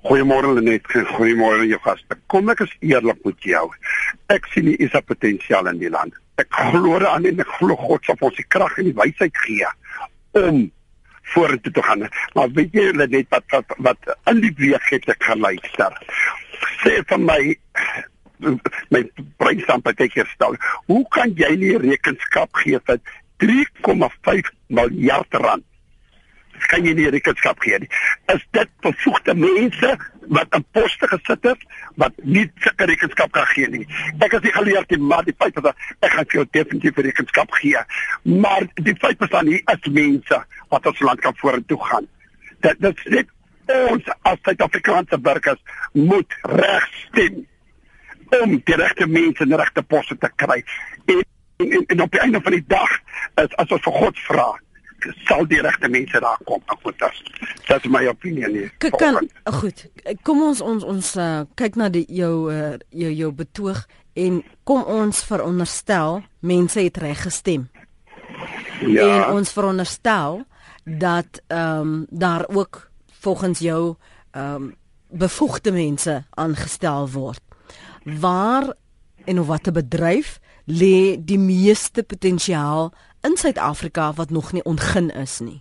Goeiemôre 0.00 0.54
Lenet, 0.56 0.86
goeiemôre 0.88 1.66
jou 1.68 1.78
gaste. 1.84 2.16
Kom 2.32 2.48
ek 2.48 2.62
is 2.64 2.72
eerlik 2.80 3.18
met 3.26 3.44
jou. 3.44 3.66
Ek 4.32 4.46
sien 4.52 4.64
nie 4.64 4.78
is 4.80 4.94
'n 4.94 5.04
potensiaal 5.04 5.68
in 5.68 5.78
die 5.78 5.90
land. 5.92 6.14
Ek 6.38 6.48
glo 6.48 6.96
aan 7.04 7.26
en 7.26 7.40
ek 7.40 7.50
glo 7.58 7.76
God 7.76 8.04
sal 8.04 8.16
ons 8.20 8.36
die 8.36 8.48
krag 8.48 8.78
en 8.78 8.84
die 8.88 8.96
wysheid 8.96 9.36
gee 9.44 9.68
om 10.32 10.70
vorentoe 11.34 11.72
te 11.72 11.82
gaan. 11.82 12.08
Maar 12.34 12.48
weet 12.56 12.72
jy 12.72 12.92
Lenet 12.96 13.28
wat 13.28 13.44
wat, 13.50 13.76
wat 13.76 14.16
in 14.26 14.40
die 14.40 14.54
week 14.56 14.88
het 14.90 15.08
ek 15.08 15.22
geluister. 15.22 15.92
Sê 16.80 17.04
vir 17.04 17.20
my 17.20 17.40
my 18.90 19.02
brein 19.40 19.60
staan 19.64 19.82
baie 19.84 20.08
keer 20.08 20.28
stil. 20.34 20.56
Hoe 20.90 21.02
kan 21.14 21.34
jy 21.38 21.50
nie 21.60 21.74
rekenskap 21.80 22.62
gee 22.62 22.80
vir 22.86 23.00
3,5 23.42 24.54
miljard 24.68 25.40
rand? 25.44 25.66
Kan 26.68 26.84
jy 26.84 26.92
nie 26.96 27.08
rekenskap 27.12 27.60
gee 27.64 27.78
nie? 27.80 27.88
Is 28.34 28.42
dit 28.56 28.68
bevoegde 28.84 29.34
mense 29.34 29.94
wat 30.30 30.54
op 30.54 30.66
poste 30.76 31.08
gesit 31.08 31.46
het 31.48 31.62
wat 32.00 32.18
nie 32.22 32.44
sulke 32.60 32.88
rekenskap 32.90 33.32
kan 33.32 33.48
gee 33.54 33.70
nie? 33.72 33.86
Ek 34.20 34.36
is 34.36 34.44
nie 34.44 34.54
geleerd 34.54 34.92
nie, 34.92 35.00
maar 35.12 35.24
die 35.24 35.36
feit 35.40 35.56
dat 35.56 35.72
ek 36.04 36.12
gaan 36.14 36.28
vir 36.28 36.40
jou 36.40 36.46
definitief 36.58 37.00
rekenskap 37.08 37.56
gee. 37.62 37.84
Maar 38.44 38.68
die 38.76 38.96
feit 39.00 39.24
dan 39.24 39.52
hier 39.52 39.64
is 39.64 39.92
mense 39.92 40.42
wat 40.70 40.90
ons 40.92 41.04
land 41.06 41.24
kan 41.24 41.36
vorentoe 41.40 41.80
gaan. 41.88 42.08
Dit 42.60 42.82
dit 42.84 43.36
ons 43.70 44.10
as 44.26 44.40
Suid-Afrikaanse 44.44 45.18
burgers 45.22 45.60
moet 45.92 46.36
reg 46.42 46.86
stem 47.06 47.46
om 48.38 48.56
die 48.64 48.78
regte 48.78 49.06
mense 49.06 49.42
in 49.42 49.52
die 49.52 49.60
regte 49.60 49.82
poste 49.82 50.16
te 50.18 50.30
kry. 50.36 50.62
En, 51.06 51.22
en, 51.56 51.86
en 51.86 52.02
op 52.02 52.10
die 52.10 52.20
einde 52.20 52.40
van 52.40 52.56
die 52.56 52.64
dag 52.66 52.98
is 53.42 53.54
as 53.56 53.70
ons 53.70 53.86
vir 53.86 53.96
God 54.02 54.20
vra, 54.28 54.48
sal 55.28 55.46
die 55.48 55.60
regte 55.64 55.88
mense 55.88 56.20
daar 56.20 56.38
kom. 56.44 56.62
Nou 56.66 56.78
goed, 56.82 56.98
dit 57.66 57.84
is 57.84 57.90
my 57.90 58.04
opinie 58.10 58.48
nie. 58.52 58.66
Kan 58.98 59.20
goed. 59.60 59.86
Kom 60.26 60.42
ons 60.44 60.60
ons 60.60 60.84
ons 60.84 61.12
uh, 61.16 61.42
kyk 61.58 61.78
na 61.80 61.88
die 61.92 62.04
jou 62.08 62.50
uh, 62.52 62.76
jou 62.90 63.12
jou 63.12 63.32
betoog 63.36 63.84
en 64.20 64.40
kom 64.68 64.84
ons 64.84 65.24
veronderstel 65.24 66.20
mense 66.40 66.80
het 66.80 67.00
reg 67.00 67.22
gestem. 67.22 67.68
Ja. 68.86 69.06
En 69.06 69.40
ons 69.40 69.52
veronderstel 69.52 70.44
dat 70.84 71.42
ehm 71.46 71.80
um, 71.80 72.06
daar 72.10 72.46
ook 72.48 72.90
volgens 73.20 73.58
jou 73.58 73.96
ehm 74.30 74.54
um, 74.54 74.74
bevoegde 75.10 75.72
mense 75.72 76.24
aangestel 76.30 77.08
word. 77.10 77.42
Waar 78.02 78.72
en 79.24 79.40
of 79.40 79.46
watter 79.46 79.72
bedryf 79.72 80.38
lê 80.64 81.16
die 81.24 81.38
meeste 81.38 82.02
potensiaal 82.02 82.92
in 83.20 83.36
Suid-Afrika 83.36 84.12
wat 84.12 84.30
nog 84.30 84.52
nie 84.52 84.62
ontgin 84.62 85.10
is 85.10 85.40
nie? 85.40 85.60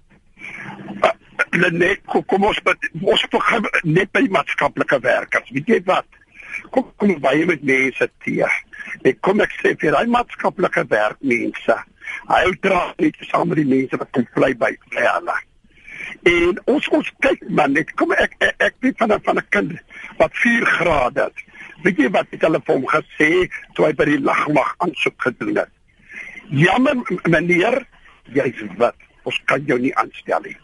Uh, 1.04 1.70
net 1.72 2.00
kom 2.06 2.46
ons 2.46 2.62
ons 3.02 3.26
begin 3.32 3.68
net 3.84 4.12
by 4.16 4.24
maatskaplike 4.32 5.00
werkers. 5.04 5.52
Weet 5.52 5.68
jy 5.68 5.82
wat? 5.90 6.08
Kom 6.72 6.88
kom 7.02 7.14
baie 7.20 7.46
met 7.50 7.64
mense 7.64 8.10
teë. 8.24 8.50
Ek 9.04 9.20
kom 9.26 9.44
ek 9.44 9.54
sê 9.60 9.76
vir 9.82 9.96
daai 9.96 10.08
maatskaplike 10.12 10.86
werkmense. 10.90 11.78
Hy 12.30 12.44
dra 12.64 12.82
net 13.00 13.20
saam 13.28 13.52
met 13.52 13.62
die 13.62 13.70
mense 13.70 14.00
wat 14.00 14.12
kom 14.16 14.28
vlei 14.36 14.54
by 14.58 14.72
hulle. 14.96 15.38
En 16.30 16.60
ons 16.74 16.88
ons 16.96 17.12
kyk 17.24 17.44
man, 17.50 17.76
net 17.76 17.92
kom 18.00 18.12
ek 18.16 18.36
ek, 18.40 18.56
ek 18.70 18.76
weet 18.86 18.98
van 19.02 19.14
van 19.26 19.38
'n 19.38 19.48
kind 19.56 19.76
wat 20.18 20.34
4 20.34 20.66
grade 20.80 21.28
het. 21.28 21.49
Weet 21.84 22.00
jy 22.02 22.10
wat 22.12 22.32
het 22.34 22.42
hulle 22.44 22.60
vir 22.66 22.76
hom 22.76 22.88
gesê 22.92 23.30
toe 23.76 23.86
hy 23.88 23.94
by 23.96 24.08
die 24.10 24.22
lagmag 24.22 24.72
aansoek 24.84 25.16
gedoen 25.28 25.62
het? 25.62 25.72
Jammer 26.50 26.98
meneer, 27.30 27.84
jy's 28.36 28.64
wat? 28.82 28.98
Ons 29.28 29.38
kan 29.52 29.64
jou 29.68 29.78
nie 29.80 29.94
aanstel 30.00 30.44
nie. 30.44 30.56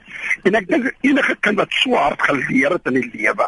En 0.47 0.57
ek 0.57 0.67
dink 0.71 0.89
enige 1.05 1.35
kind 1.45 1.61
wat 1.61 1.71
so 1.83 1.95
hard 1.99 2.21
geleer 2.25 2.75
het 2.75 2.89
in 2.91 2.99
die 2.99 3.09
lewe, 3.13 3.47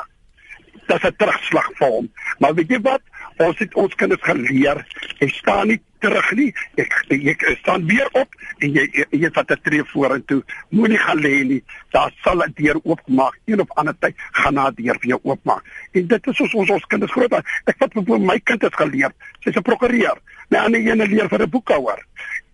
dis 0.88 1.04
'n 1.04 1.16
terugslag 1.20 1.70
vir 1.80 1.88
hom. 1.88 2.08
Maar 2.40 2.54
weet 2.56 2.70
jy 2.70 2.80
wat? 2.82 3.02
Ons 3.38 3.60
het 3.60 3.76
ons 3.76 3.96
kinders 3.96 4.24
geleer, 4.24 4.86
jy 5.20 5.28
staan 5.28 5.68
nie 5.68 5.82
terug 6.00 6.32
nie. 6.38 6.54
Ek 6.76 6.94
ek 7.10 7.46
staan 7.62 7.86
weer 7.88 8.08
op 8.14 8.36
en 8.60 8.74
jy 8.74 9.06
jy 9.12 9.30
vat 9.34 9.52
'n 9.52 9.62
tree 9.64 9.84
vorentoe. 9.94 10.44
Moenie 10.70 10.98
gaan 10.98 11.20
lê 11.20 11.44
nie. 11.44 11.64
Daar 11.92 12.12
sal 12.24 12.44
'n 12.44 12.54
deur 12.56 12.80
oopmaak. 12.84 13.40
Een 13.46 13.62
of 13.62 13.72
ander 13.76 13.96
tyd 14.00 14.16
gaan 14.32 14.54
na 14.54 14.72
deur 14.72 14.98
vir 15.00 15.10
jou 15.10 15.20
oopmaak. 15.24 15.64
En 15.92 16.08
dit 16.08 16.28
is 16.28 16.42
ons 16.42 16.54
ons, 16.54 16.70
ons 16.70 16.86
kinders 16.86 17.12
groot. 17.12 17.34
Ek 17.66 17.78
wat 17.80 17.94
vir 17.94 18.20
my 18.20 18.40
kind 18.40 18.62
het 18.62 18.76
geleer. 18.76 19.12
Sy's 19.40 19.56
'n 19.56 19.62
prokureur. 19.62 20.18
My 20.50 20.58
ander 20.58 20.80
een 20.80 20.98
leer 20.98 21.30
vir 21.30 21.42
'n 21.42 21.50
boekhouer. 21.50 22.06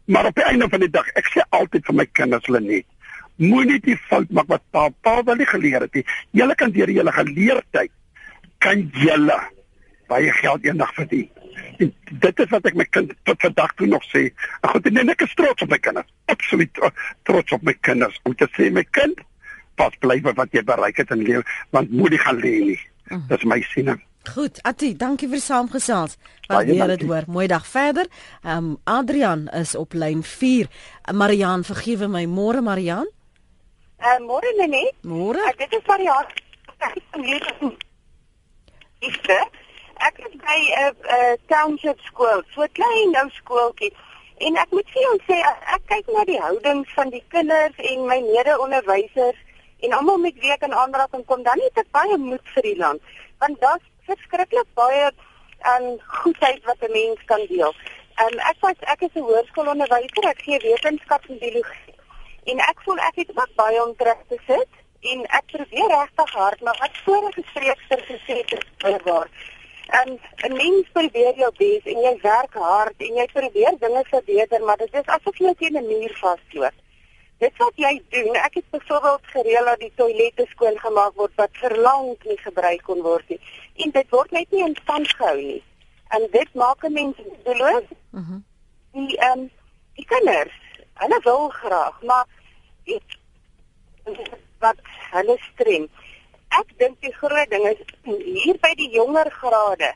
Maar 0.06 0.26
op 0.26 0.36
die 0.36 0.44
einde 0.44 0.70
van 0.70 0.80
die 0.80 0.90
dag, 0.90 1.08
ek 1.16 1.26
sê 1.26 1.42
altyd 1.50 1.86
vir 1.86 1.96
my 1.96 2.06
kinders 2.06 2.46
hulle 2.46 2.60
net 2.60 2.86
moenie 3.38 3.80
die 3.80 3.98
fout 3.98 4.30
maak 4.30 4.48
wat 4.48 4.62
pa 4.72 4.90
pa 5.02 5.24
wel 5.24 5.36
nie 5.36 5.46
geleer 5.46 5.82
het 5.82 5.94
nie. 5.94 6.06
Julle 6.32 6.56
kan 6.56 6.72
deur 6.72 6.90
julle 6.90 7.12
geleerdheid 7.12 7.92
kan 8.64 8.90
julle 8.94 9.40
baie 10.08 10.32
geld 10.32 10.66
eendag 10.66 10.94
verdien. 10.94 11.30
En 11.78 11.94
dit 12.26 12.40
is 12.40 12.50
wat 12.50 12.66
ek 12.70 12.78
my 12.80 12.86
kind 12.90 13.14
tot 13.24 13.42
vandag 13.42 13.74
toe 13.80 13.88
nog 13.88 14.06
sê. 14.12 14.30
Ek 14.62 14.72
goed 14.76 14.90
en 14.90 15.14
ek 15.14 15.26
is 15.26 15.36
trots 15.40 15.66
op 15.66 15.70
my 15.70 15.80
kinders. 15.80 16.10
Absoluut 16.32 16.82
trots 17.30 17.52
op 17.52 17.62
my 17.62 17.76
kinders 17.82 18.20
om 18.24 18.36
te 18.36 18.50
sê 18.58 18.72
my 18.72 18.86
kind 18.92 19.22
pas 19.76 19.94
bly 20.02 20.20
wat 20.22 20.54
jy 20.54 20.64
bereik 20.66 21.02
het 21.02 21.14
in 21.14 21.24
lewe 21.26 21.44
want 21.76 21.92
moenie 21.92 22.22
gaan 22.22 22.42
lê 22.42 22.58
nie. 22.72 22.80
Mhm. 23.10 23.28
Dis 23.30 23.44
my 23.44 23.62
siening. 23.74 24.02
Goed, 24.24 24.62
Ati, 24.64 24.94
dankie 24.96 25.28
vir 25.28 25.42
saamgesels. 25.44 26.16
Wat 26.48 26.66
weer 26.66 26.88
dit 26.88 27.02
hoor. 27.04 27.26
Mooi 27.28 27.48
dag 27.48 27.66
verder. 27.68 28.08
Ehm 28.44 28.58
um, 28.58 28.78
Adrian 28.84 29.50
is 29.52 29.76
op 29.76 29.94
lyn 29.94 30.24
4. 30.24 30.68
Marian, 31.12 31.64
vergewe 31.64 32.08
my. 32.08 32.26
Môre 32.26 32.62
Marian. 32.62 33.10
Uh, 34.00 34.20
môre 34.20 34.54
Nenet. 34.58 34.96
Môre. 35.02 35.44
Uh, 35.44 35.52
dit 35.58 35.76
is 35.76 35.84
Marian. 35.88 36.26
Ek 36.80 36.96
is 36.96 37.04
hier. 37.26 37.76
Ek 39.00 39.63
is 40.26 40.36
by 40.48 40.60
'n 40.60 40.84
uh, 40.84 40.94
uh, 41.16 41.36
township 41.48 42.00
skool, 42.10 42.42
so 42.54 42.62
'n 42.64 42.72
klein 42.80 43.12
nou 43.12 43.28
skooltjie. 43.30 43.94
En 44.38 44.56
ek 44.64 44.72
moet 44.72 44.90
vir 44.94 45.02
jou 45.02 45.18
sê 45.28 45.38
ek 45.76 45.84
kyk 45.92 46.08
na 46.16 46.24
die 46.24 46.40
houdings 46.40 46.94
van 46.98 47.10
die 47.10 47.24
kinders 47.30 47.78
en 47.78 48.06
my 48.12 48.20
mede-onderwysers 48.28 49.40
en 49.80 49.94
almal 49.94 50.18
met 50.18 50.36
wie 50.42 50.52
ek 50.52 50.66
in 50.68 50.74
aanraking 50.74 51.26
kom, 51.26 51.44
dan 51.44 51.60
het 51.66 51.78
ek 51.84 51.92
baie 51.92 52.18
moed 52.18 52.54
vir 52.56 52.64
die 52.70 52.78
land. 52.78 53.02
Want 53.40 53.60
daar's 53.62 53.88
verskriklik 54.08 54.70
baie 54.74 55.12
aan 55.74 55.84
um, 55.84 56.00
goedheid 56.22 56.64
wat 56.64 56.80
'n 56.82 56.92
mens 56.92 57.20
kan 57.26 57.46
deel. 57.48 57.74
Um, 58.24 58.36
ek 58.52 58.58
was 58.60 58.80
ek 58.94 59.02
is 59.02 59.16
'n 59.16 59.28
hoërskoolonderwyser, 59.30 60.30
ek 60.34 60.46
gee 60.46 60.60
wetenskap 60.60 61.26
en 61.30 61.38
biologie. 61.38 61.96
En 62.44 62.58
ek 62.60 62.78
voel 62.86 62.98
ek 62.98 63.16
het 63.16 63.30
ook 63.36 63.54
baie 63.56 63.84
om 63.84 63.96
terug 63.96 64.22
te 64.28 64.40
sit 64.48 64.72
en 65.12 65.26
ek 65.38 65.46
probeer 65.52 65.90
regtig 65.92 66.32
hard 66.32 66.62
maar 66.62 66.78
wat 66.80 67.02
vorige 67.06 67.44
spreekster 67.50 68.04
gesê 68.08 68.40
het 68.82 69.04
waar 69.04 69.30
en 69.88 70.20
'n 70.48 70.54
mens 70.54 70.88
probeer 70.92 71.36
jou 71.36 71.52
bes 71.58 71.84
en 71.84 72.00
jy 72.02 72.20
werk 72.22 72.54
hard 72.54 72.96
en 72.98 73.16
jy 73.16 73.28
probeer 73.34 73.76
dinge 73.80 74.04
verbeter 74.10 74.64
maar 74.64 74.78
dit 74.78 74.94
is 74.94 75.06
asof 75.06 75.38
jy 75.38 75.54
teen 75.54 75.78
'n 75.78 75.88
muur 75.88 76.18
vasloop. 76.22 76.74
Dit 77.38 77.58
wat 77.58 77.76
jy 77.76 78.02
doen 78.10 78.36
ek 78.36 78.54
het 78.54 78.70
byvoorbeeld 78.70 79.26
gereël 79.36 79.66
dat 79.66 79.80
die 79.80 79.94
toilette 79.96 80.46
skoon 80.50 80.80
gemaak 80.80 81.14
word 81.16 81.36
wat 81.36 81.50
verlang 81.52 82.16
nie 82.24 82.38
gebruik 82.38 82.82
kon 82.82 83.02
word 83.02 83.30
nie. 83.30 83.40
En 83.76 83.92
dit 83.92 84.10
word 84.10 84.32
net 84.32 84.52
nie 84.52 84.64
in 84.64 84.78
stand 84.82 85.08
gehou 85.16 85.38
nie. 85.42 85.64
En 86.08 86.28
dit 86.32 86.54
maak 86.54 86.84
'n 86.84 86.94
mens 86.94 87.16
beloos 87.44 87.84
mhm. 88.10 88.32
Mm 88.32 88.44
die 88.94 89.18
ehm 89.18 89.40
um, 89.40 89.50
die 89.98 90.06
kinders 90.06 90.54
hulle 91.02 91.20
wil 91.24 91.50
graag 91.50 92.02
maar 92.02 92.26
dit 92.84 93.18
wat 94.60 94.78
hulle 95.12 95.38
strem. 95.54 95.90
Ek 96.60 96.74
dink 96.78 97.00
die 97.02 97.14
groot 97.18 97.50
ding 97.50 97.66
is 97.70 97.80
hier 98.06 98.58
by 98.62 98.74
die 98.80 98.90
jonger 98.94 99.30
grade. 99.42 99.94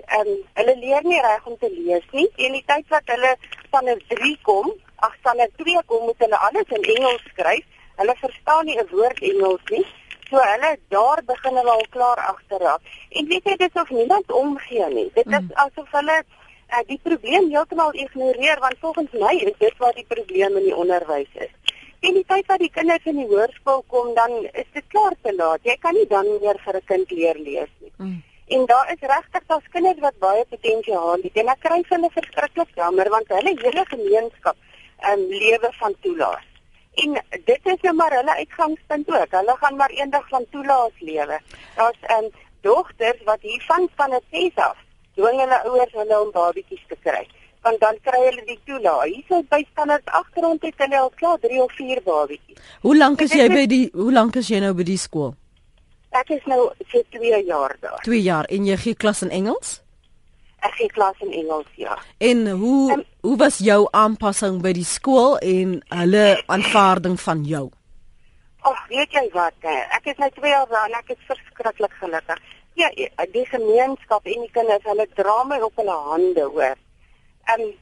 Ehm 0.00 0.30
um, 0.32 0.38
hulle 0.58 0.74
leer 0.80 1.04
nie 1.04 1.20
reg 1.20 1.46
om 1.46 1.58
te 1.58 1.70
lees 1.70 2.06
nie. 2.16 2.28
En 2.46 2.56
die 2.56 2.64
tyd 2.66 2.86
wat 2.94 3.12
hulle 3.14 3.34
van 3.70 3.88
'n 3.88 4.00
3 4.08 4.36
kom, 4.48 4.72
ag 4.96 5.14
van 5.22 5.40
'n 5.40 5.52
2 5.62 5.82
kom, 5.86 6.04
moet 6.06 6.18
hulle 6.24 6.38
alles 6.48 6.68
in 6.78 6.88
Engels 6.96 7.24
skryf. 7.32 7.64
Hulle 8.00 8.16
verstaan 8.24 8.64
nie 8.64 8.78
'n 8.78 8.88
woord 8.90 9.22
Engels 9.32 9.64
nie. 9.76 9.86
So 10.30 10.38
hulle 10.38 10.78
daar 10.88 11.22
begin 11.26 11.56
hulle 11.56 11.70
al 11.70 11.86
klaar 11.90 12.20
agterraak. 12.32 12.80
En 13.10 13.26
weet 13.26 13.44
jy 13.44 13.56
dis 13.56 13.82
of 13.82 13.90
niemand 13.90 14.32
omgee 14.32 14.86
nie. 14.88 15.10
Dit 15.14 15.26
is 15.26 15.46
mm. 15.46 15.50
asof 15.64 15.90
hulle 15.90 16.22
uh, 16.22 16.82
die 16.86 17.00
probleem 17.02 17.48
heeltemal 17.50 17.94
ignoreer 17.94 18.60
want 18.60 18.76
volgens 18.80 19.10
my 19.12 19.34
is 19.34 19.56
dit 19.58 19.76
wat 19.78 19.94
die 19.94 20.06
probleem 20.08 20.56
in 20.56 20.68
die 20.70 20.76
onderwys 20.76 21.32
is. 21.34 21.52
En 22.00 22.16
die 22.16 22.24
tyd 22.24 22.46
wat 22.48 22.62
die 22.62 22.70
kinders 22.72 23.06
in 23.10 23.18
die 23.20 23.28
hoërskool 23.28 23.82
kom, 23.92 24.14
dan 24.16 24.32
is 24.52 24.68
dit 24.72 24.86
klaar 24.88 25.14
te 25.22 25.34
laat. 25.36 25.64
Jy 25.68 25.76
kan 25.84 25.94
nie 25.94 26.06
dan 26.08 26.26
meer 26.40 26.58
vir 26.64 26.76
'n 26.76 26.86
kind 26.92 27.10
leer 27.10 27.38
lees 27.38 27.72
nie. 27.80 27.92
Mm. 27.96 28.22
En 28.46 28.66
daar 28.66 28.92
is 28.92 29.08
regtig 29.14 29.42
daar's 29.46 29.68
kinders 29.72 30.00
wat 30.00 30.18
baie 30.18 30.44
potensiaal 30.44 31.22
het. 31.22 31.36
En 31.36 31.48
ek 31.48 31.60
kry 31.60 31.82
hulle 31.88 32.10
verskriklik 32.10 32.70
jammer 32.74 33.08
want 33.10 33.28
hulle 33.28 33.54
hele 33.62 33.84
gemeenskap 33.84 34.56
um, 35.10 35.26
lewe 35.28 35.70
van 35.80 35.94
toelaas. 36.00 36.46
En 36.94 37.22
dit 37.44 37.66
is 37.72 37.80
nou 37.82 37.94
maar 37.94 38.12
hulle 38.12 38.34
uitgangspunt 38.36 39.08
ook. 39.08 39.30
Hulle 39.30 39.56
gaan 39.60 39.76
maar 39.76 39.90
eendag 39.90 40.28
van 40.28 40.46
toelaas 40.50 40.96
lewe. 40.98 41.40
Daar's 41.76 42.00
um, 42.16 42.30
dogters 42.60 43.22
wat 43.24 43.40
hier 43.40 43.62
van 43.66 44.14
'n 44.14 44.24
6 44.30 44.54
af 44.54 44.76
dwing 45.14 45.40
hulle 45.40 45.58
ouers 45.68 45.92
hulle 45.92 46.20
om 46.20 46.30
babatjies 46.30 46.84
te 46.88 46.96
kry 47.04 47.26
want 47.62 47.80
dan 47.80 47.98
kry 48.04 48.20
hulle 48.24 48.44
die 48.46 48.58
toelaag. 48.68 49.04
Hierso 49.10 49.42
by 49.52 49.60
standaard 49.70 50.08
agtergrond 50.20 50.64
het 50.64 50.80
hulle 50.84 50.98
al 50.98 51.12
klaar 51.20 51.38
3 51.42 51.60
of 51.62 51.72
4 51.76 52.02
babatjies. 52.06 52.58
Hoe 52.86 52.96
lank 52.96 53.20
is 53.26 53.36
jy 53.36 53.48
by 53.52 53.66
die 53.70 53.84
hoe 53.92 54.12
lank 54.12 54.36
is 54.40 54.48
jy 54.52 54.62
nou 54.64 54.72
by 54.76 54.86
die 54.88 54.98
skool? 55.00 55.34
Ek 56.16 56.32
is 56.34 56.46
nou 56.50 56.70
vir 56.92 57.04
2 57.16 57.44
jaar 57.46 57.76
daar. 57.84 58.00
2 58.06 58.20
jaar 58.24 58.48
en 58.50 58.66
jy 58.66 58.78
gee 58.84 58.98
klas 58.98 59.22
in 59.26 59.32
Engels? 59.34 59.78
Ek 60.60 60.74
gee 60.76 60.92
klas 60.92 61.20
in 61.24 61.32
Engels, 61.32 61.68
ja. 61.80 61.96
En 62.18 62.48
hoe 62.50 62.96
um, 62.98 63.04
hoe 63.24 63.36
was 63.40 63.60
jou 63.64 63.84
aanpassing 63.96 64.60
by 64.64 64.72
die 64.76 64.86
skool 64.88 65.38
en 65.44 65.78
hulle 65.92 66.24
aanvaarding 66.52 67.20
van 67.20 67.44
jou? 67.48 67.68
Ag, 68.68 68.80
weet 68.88 69.16
jy 69.16 69.24
wat? 69.32 69.56
Ek 69.96 70.10
is 70.12 70.18
nou 70.20 70.28
2 70.40 70.52
jaar 70.52 70.68
daar 70.72 70.88
en 70.88 70.98
ek 71.00 71.14
is 71.16 71.28
verskriklik 71.28 71.96
gelukkig. 72.00 72.42
Ja, 72.78 72.88
die 73.32 73.44
gemeenskap 73.50 74.24
en 74.30 74.44
die 74.46 74.52
kinders, 74.54 74.84
hulle 74.88 75.04
dra 75.16 75.42
my 75.44 75.58
op 75.64 75.80
hulle 75.80 75.96
hande, 76.12 76.44
hoor 76.54 76.78
um, 77.54 77.72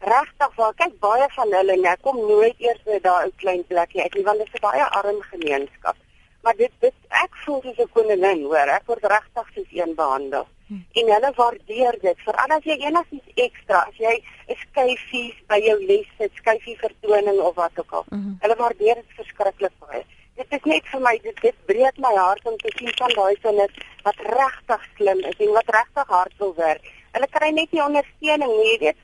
regtig 0.00 0.54
waar 0.56 0.74
kyk 0.74 0.98
baie 1.00 1.26
van 1.36 1.54
hulle 1.58 1.78
ek 1.92 2.02
kom 2.02 2.18
nooit 2.26 2.60
eers 2.66 2.82
by 2.84 2.98
daai 3.02 3.30
klein 3.42 3.64
plekkie 3.70 4.02
uit 4.02 4.14
nie 4.14 4.26
want 4.28 4.38
dit 4.38 4.52
is 4.52 4.60
'n 4.60 4.66
baie 4.66 4.84
arm 5.00 5.20
gemeenskap. 5.32 5.96
Maar 6.42 6.56
dit 6.56 6.72
dit 6.80 6.94
ek 7.08 7.32
voel 7.44 7.60
soos 7.62 7.78
'n 7.78 7.92
koningin 7.92 8.44
hoor, 8.44 8.68
ek 8.78 8.86
word 8.86 9.04
regtig 9.04 9.48
soos 9.54 9.70
een 9.72 9.94
behandel. 9.94 10.46
Hm. 10.68 10.74
En 11.00 11.06
hulle 11.14 11.32
waardeer 11.36 11.98
dit. 12.00 12.18
Veral 12.24 12.56
as 12.56 12.64
jy 12.64 12.76
enigiets 12.88 13.30
ekstra, 13.34 13.78
as 13.88 13.96
jy 13.96 14.14
'n 14.48 14.56
skyfies 14.64 15.36
by 15.48 15.58
jou 15.58 15.78
les 15.86 16.10
het, 16.18 16.32
skyfie 16.34 16.78
vertoning 16.78 17.40
of 17.40 17.54
wat 17.54 17.78
ook 17.78 17.92
al. 17.92 18.04
Hm. 18.08 18.36
Hulle 18.40 18.56
waardeer 18.56 18.94
dit 18.94 19.12
verskriklik 19.16 19.72
baie. 19.78 20.04
dit 20.38 20.52
is 20.52 20.64
net 20.70 20.84
vir 20.92 21.00
my 21.00 21.18
dit, 21.22 21.40
dit 21.42 21.56
breek 21.66 21.96
my 21.98 22.12
hart 22.14 22.44
om 22.46 22.56
te 22.62 22.70
sien 22.76 22.92
van 23.00 23.14
daai 23.16 23.36
kinders 23.42 23.78
wat 24.04 24.20
regtig 24.38 24.84
slim 24.96 25.22
is 25.30 25.40
en 25.46 25.52
wat 25.56 25.72
regtig 25.78 26.06
hard 26.06 26.34
wil 26.42 26.54
werk. 26.54 26.84
Hulle 27.16 27.28
kry 27.34 27.50
net 27.56 27.72
nie 27.72 27.84
ondersteuning 27.84 28.52
nie, 28.56 28.72
jy 28.72 28.78
weet. 28.86 28.98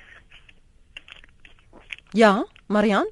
Ja, 2.14 2.32
Marian? 2.66 3.08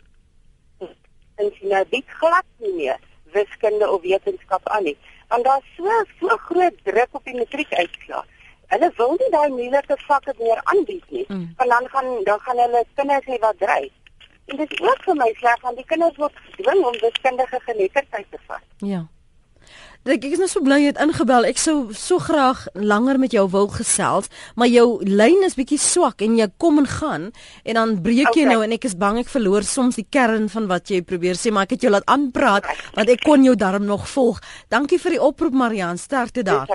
En 1.41 1.49
sien 1.57 1.73
nou 1.73 1.85
dit 1.91 2.19
glad 2.21 2.47
nie 2.63 2.75
meer 2.75 3.01
wiskunde 3.33 3.89
of 3.91 4.03
wetenskap 4.03 4.69
aan 4.69 4.85
nie. 4.85 4.97
Want 5.29 5.45
daar's 5.45 5.71
so 5.77 6.05
so 6.21 6.37
groot 6.37 6.77
druk 6.85 7.09
op 7.19 7.25
die 7.25 7.35
matriekuitslae. 7.35 8.23
Hulle 8.73 8.93
wil 8.97 9.17
nie 9.21 9.31
daai 9.33 9.49
moeilike 9.53 9.97
vakke 10.07 10.35
meer 10.39 10.61
aanbied 10.63 11.11
nie. 11.11 11.25
Mm. 11.29 11.49
Want 11.57 11.71
dan 11.71 11.89
gaan 11.95 12.25
dan 12.29 12.41
gaan 12.41 12.63
hulle 12.65 12.85
kinders 12.95 13.27
hê 13.27 13.39
wat 13.41 13.59
dryf. 13.59 13.93
En 14.45 14.57
dit 14.57 14.73
is 14.73 14.81
ook 14.81 15.03
vir 15.09 15.19
my 15.25 15.33
sleg 15.41 15.67
want 15.67 15.77
die 15.77 15.89
kinders 15.95 16.17
word 16.23 16.39
gedwing 16.45 16.85
om 16.85 17.01
wiskundige 17.01 17.61
geletterdheid 17.67 18.31
te 18.31 18.41
vat. 18.47 18.65
Ja. 18.79 19.03
Ek 20.03 20.25
is 20.27 20.41
nou 20.43 20.49
so 20.51 20.59
bly 20.67 20.81
jy 20.83 20.89
het 20.91 20.99
ingebel. 20.99 21.45
Ek 21.47 21.61
sou 21.63 21.93
so 21.95 22.19
graag 22.19 22.65
langer 22.75 23.21
met 23.23 23.31
jou 23.37 23.45
wil 23.53 23.69
gesels, 23.71 24.27
maar 24.59 24.67
jou 24.67 24.97
lyn 25.07 25.45
is 25.47 25.55
bietjie 25.55 25.79
swak 25.79 26.25
en 26.27 26.35
jy 26.41 26.49
kom 26.59 26.81
en 26.83 26.89
gaan 26.91 27.29
en 27.63 27.79
dan 27.79 27.93
breek 28.03 28.33
jy 28.35 28.43
okay. 28.43 28.49
nou 28.51 28.65
en 28.67 28.75
ek 28.75 28.89
is 28.89 28.97
bang 28.99 29.21
ek 29.21 29.31
verloor 29.31 29.63
soms 29.63 30.01
die 30.01 30.07
kern 30.11 30.49
van 30.51 30.67
wat 30.67 30.91
jy 30.91 31.05
probeer 31.07 31.39
sê, 31.39 31.53
maar 31.55 31.69
ek 31.71 31.77
het 31.77 31.87
jou 31.87 31.93
laat 31.95 32.09
aanpraat 32.11 32.67
want 32.97 33.15
ek 33.15 33.23
kon 33.23 33.47
jou 33.47 33.55
darm 33.55 33.87
nog 33.87 34.09
volg. 34.11 34.43
Dankie 34.75 34.99
vir 34.99 35.15
die 35.15 35.23
oproep 35.23 35.55
Marian, 35.55 36.03
sterkte 36.03 36.43
daar. 36.51 36.67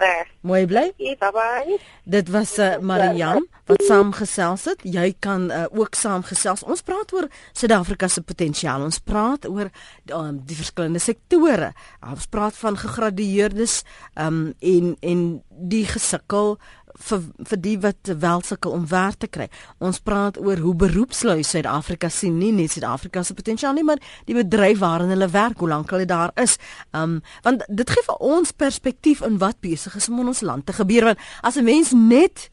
Mooi 0.48 0.64
bly. 0.70 0.88
Bye 0.96 1.34
bye. 1.36 1.78
Dit 2.08 2.32
was 2.32 2.56
uh, 2.64 2.78
Marian 2.80 3.44
wat 3.68 3.84
saamgesels 3.84 4.70
het. 4.70 4.88
Jy 4.88 5.10
kan 5.20 5.50
uh, 5.52 5.66
ook 5.76 6.00
saamgesels. 6.00 6.64
Ons 6.64 6.86
praat 6.88 7.12
oor 7.12 7.28
Suid-Afrika 7.52 8.08
se 8.08 8.24
potensiaal. 8.24 8.86
Ons 8.88 9.02
praat 9.04 9.50
oor 9.50 9.68
um, 10.16 10.40
die 10.48 10.56
verskillende 10.56 11.04
sektore. 11.04 11.74
Ons 12.08 12.30
praat 12.32 12.56
van 12.62 12.80
gegradueerdes 13.18 13.84
um, 14.16 14.54
en 14.60 14.96
en 15.00 15.42
die 15.50 15.86
gesukkel 15.86 16.58
vir 16.98 17.22
vir 17.46 17.60
die 17.62 17.78
wat 17.78 18.10
wel 18.20 18.42
sukkel 18.42 18.72
om 18.74 18.88
werk 18.90 19.20
te 19.22 19.28
kry. 19.28 19.48
Ons 19.78 20.00
praat 20.00 20.40
oor 20.42 20.58
hoe 20.58 20.74
beroepslui 20.76 21.44
Suid-Afrika 21.44 22.10
sien 22.10 22.40
nie 22.40 22.52
net 22.52 22.72
Suid-Afrika 22.74 23.24
se 23.24 23.36
potensiaal 23.38 23.76
nie, 23.78 23.86
maar 23.86 24.02
die 24.26 24.34
bedryf 24.34 24.80
waarin 24.82 25.14
hulle 25.14 25.30
werk, 25.30 25.60
hoe 25.60 25.70
lank 25.70 25.92
hulle 25.94 26.06
daar 26.10 26.34
is. 26.36 26.58
Um 26.94 27.22
want 27.44 27.66
dit 27.70 27.90
gee 27.90 28.06
vir 28.08 28.18
ons 28.18 28.52
perspektief 28.52 29.22
in 29.22 29.38
wat 29.38 29.60
besig 29.62 29.96
is 29.96 30.10
om 30.10 30.24
in 30.24 30.34
ons 30.34 30.42
land 30.42 30.66
te 30.66 30.74
gebeur 30.74 31.12
want 31.12 31.20
as 31.42 31.58
'n 31.58 31.64
mens 31.64 31.94
net 31.94 32.50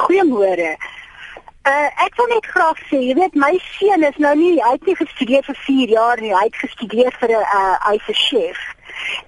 Goeiemôre. 0.03 0.75
Uh, 1.71 1.91
ek 2.07 2.17
wil 2.17 2.27
net 2.27 2.47
graag 2.47 2.79
sê, 2.91 2.99
jy 2.99 3.15
weet 3.15 3.35
my 3.35 3.55
seun 3.79 4.03
is 4.03 4.19
nou 4.19 4.35
nie 4.35 4.59
hy 4.63 4.73
het 4.73 4.87
nie 4.87 4.97
gestudeer 4.97 5.43
vir 5.47 5.59
4 5.67 5.89
jaar 5.89 6.21
nie. 6.21 6.35
Hy 6.35 6.45
het 6.45 6.57
gestudeer 6.57 7.15
vir 7.21 7.31
'n 7.31 7.47
uh, 7.61 7.77
hy's 7.87 8.09
'n 8.09 8.19
chef. 8.27 8.59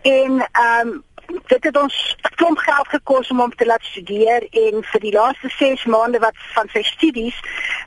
En 0.02 0.42
ehm 0.52 0.88
um, 0.88 1.04
dit 1.28 1.64
het 1.64 1.76
ons 1.76 2.16
klomp 2.36 2.58
geld 2.58 2.88
gekos 2.88 3.30
om 3.30 3.40
hom 3.40 3.54
te 3.54 3.66
laat 3.66 3.84
studeer 3.84 4.46
en 4.50 4.82
vir 4.90 5.00
die 5.00 5.12
laaste 5.12 5.48
6 5.58 5.84
maande 5.84 6.20
wat 6.24 6.36
van 6.54 6.68
sy 6.72 6.82
studies 6.86 7.36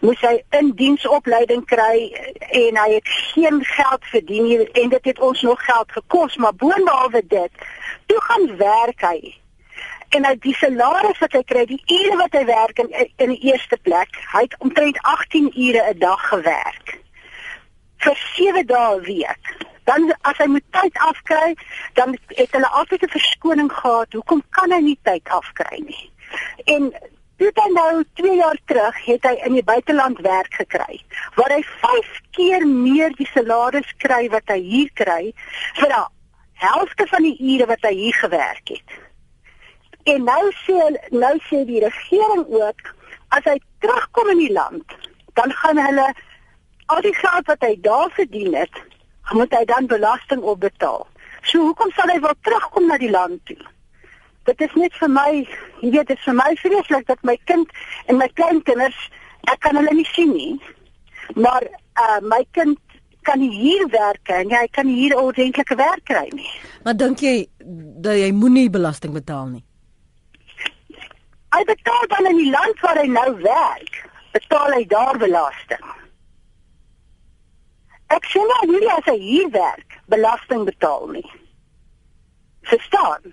moes 0.06 0.22
hy 0.26 0.34
in 0.60 0.72
diensopleiding 0.78 1.66
kry 1.70 2.10
en 2.62 2.80
hy 2.84 2.88
het 2.94 3.12
geen 3.34 3.62
geld 3.66 4.10
verdien 4.14 4.48
nie 4.50 4.60
en 4.84 4.94
dit 4.94 5.12
het 5.12 5.22
ons 5.30 5.42
nog 5.42 5.66
geld 5.66 5.92
gekos 5.98 6.38
maar 6.38 6.58
boonbehalwe 6.64 7.24
dit 7.28 7.70
toe 8.06 8.22
gaan 8.22 8.48
werk 8.58 9.06
hy. 9.08 9.20
En 10.12 10.26
hy 10.28 10.34
die 10.44 10.56
salaris 10.60 11.22
wat 11.24 11.38
hy 11.38 11.44
kry 11.48 11.66
die 11.70 11.82
ure 11.88 12.18
wat 12.20 12.34
hy 12.36 12.46
werk 12.50 12.82
in 12.84 12.90
in 13.00 13.36
die 13.36 13.54
eerste 13.54 13.78
plek 13.88 14.18
hy 14.34 14.46
het 14.48 14.58
omtrent 14.60 15.00
18 15.16 15.54
ure 15.56 15.86
'n 15.94 16.00
dag 16.00 16.28
gewerk 16.34 16.98
vir 18.06 18.18
7 18.36 18.66
dae 18.66 18.96
'n 18.96 19.04
week 19.10 19.70
dan 19.90 20.14
as 20.22 20.38
hy 20.38 20.46
moet 20.46 20.64
tyd 20.70 20.98
afkry, 20.98 21.56
dan 21.94 22.18
het 22.28 22.52
hulle 22.52 22.70
altyd 22.80 23.04
'n 23.04 23.16
verskoning 23.18 23.72
gehad. 23.74 24.14
Hoekom 24.14 24.44
kan 24.50 24.72
hy 24.72 24.82
nie 24.82 25.00
tyd 25.04 25.30
afkry 25.30 25.82
nie? 25.86 26.12
En 26.66 26.94
toe 27.38 27.52
dan 27.54 27.74
nou 27.74 28.04
2 28.14 28.36
jaar 28.36 28.58
terug 28.66 29.06
het 29.06 29.24
hy 29.24 29.34
in 29.46 29.54
die 29.54 29.64
buiteland 29.64 30.20
werk 30.20 30.54
gekry 30.54 31.02
waar 31.36 31.50
hy 31.50 31.64
5 31.64 32.20
keer 32.38 32.68
meer 32.68 33.14
die 33.18 33.30
salaris 33.34 33.94
kry 33.98 34.30
wat 34.30 34.46
hy 34.46 34.60
hier 34.62 34.92
kry 34.94 35.34
vir 35.80 35.94
die 35.96 36.04
helfte 36.62 37.08
van 37.08 37.26
die 37.26 37.38
ure 37.54 37.66
wat 37.66 37.82
hy 37.82 37.94
hier 37.98 38.14
gewerk 38.14 38.68
het. 38.76 38.98
En 40.04 40.24
nou 40.24 40.52
sê 40.66 40.78
nou 41.10 41.36
sê 41.50 41.64
die 41.66 41.82
regering 41.82 42.46
ook 42.48 42.94
as 43.30 43.44
hy 43.50 43.58
terugkom 43.80 44.30
in 44.30 44.38
die 44.38 44.54
land, 44.54 44.94
dan 45.34 45.52
gaan 45.64 45.82
hulle 45.82 46.08
al 46.92 47.02
die 47.06 47.16
geld 47.16 47.48
wat 47.48 47.64
hy 47.66 47.76
daar 47.86 48.12
verdien 48.18 48.56
het, 48.56 48.82
moet 49.32 49.54
hy 49.56 49.64
dan 49.70 49.88
belasting 49.88 50.42
opbetaal. 50.54 51.08
So 51.48 51.64
hoekom 51.70 51.92
sal 51.96 52.12
hy 52.12 52.20
wel 52.22 52.36
terugkom 52.46 52.90
na 52.90 52.98
die 53.02 53.12
land 53.12 53.40
toe? 53.50 53.60
Dit 54.50 54.62
is 54.66 54.74
net 54.76 54.94
vir 54.98 55.10
my, 55.14 55.30
jy 55.82 55.92
weet, 55.94 56.10
dit 56.10 56.18
is 56.18 56.28
vir 56.28 56.38
my 56.38 56.52
vreeslik 56.60 57.08
dat 57.08 57.22
my 57.28 57.38
kind 57.50 57.70
en 58.10 58.18
my 58.20 58.28
kleinkinders 58.36 58.98
ek 59.50 59.62
kan 59.66 59.78
hulle 59.78 59.94
nie 59.98 60.08
sien 60.14 60.34
nie. 60.36 60.56
Maar 61.36 61.66
uh 62.02 62.20
my 62.26 62.42
kind 62.58 62.80
kan 63.28 63.40
nie 63.40 63.52
hier 63.54 63.86
werk 63.94 64.30
en 64.34 64.54
hy 64.54 64.66
kan 64.76 64.88
nie 64.90 64.98
hier 65.04 65.18
ordentlike 65.18 65.78
werk 65.78 66.06
kry 66.10 66.28
nie. 66.34 66.50
Maar 66.86 66.98
dink 66.98 67.22
jy 67.22 67.36
dat 68.02 68.18
jy 68.18 68.32
moenie 68.34 68.70
belasting 68.74 69.14
betaal 69.14 69.52
nie? 69.54 69.64
Hy 71.52 71.64
betaal 71.68 72.08
dan 72.16 72.30
in 72.32 72.40
die 72.40 72.52
land 72.52 72.80
waar 72.82 72.98
hy 73.02 73.08
nou 73.12 73.30
werk, 73.44 73.98
betaal 74.34 74.78
hy 74.78 74.86
daar 74.90 75.20
belasting. 75.22 75.84
Ek 78.12 78.26
sê 78.28 78.42
nou 78.44 78.64
nie 78.74 78.90
as 78.92 79.06
hy 79.08 79.18
hier 79.20 79.52
werk 79.54 80.00
belasting 80.12 80.66
betaal 80.68 81.08
nie. 81.16 81.28
Verstaan? 82.68 83.32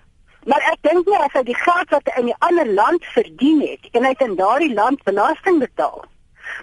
Maar 0.49 0.63
ek 0.73 0.85
dink 0.87 1.09
nie 1.09 1.19
as 1.19 1.35
hy 1.37 1.43
die 1.49 1.59
geld 1.59 1.91
wat 1.93 2.07
hy 2.09 2.23
in 2.23 2.29
'n 2.31 2.41
ander 2.47 2.69
land 2.73 3.05
verdien 3.15 3.61
het 3.61 3.89
en 3.93 4.05
hy 4.05 4.13
het 4.15 4.25
in 4.25 4.37
daardie 4.37 4.75
land 4.75 5.03
belasting 5.05 5.59
betaal, 5.61 6.05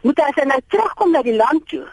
moet 0.03 0.17
hy 0.19 0.29
as 0.29 0.39
hy 0.41 0.45
nou 0.49 0.61
terugkom 0.67 1.11
na 1.11 1.21
die 1.21 1.35
land 1.35 1.67
toe, 1.67 1.85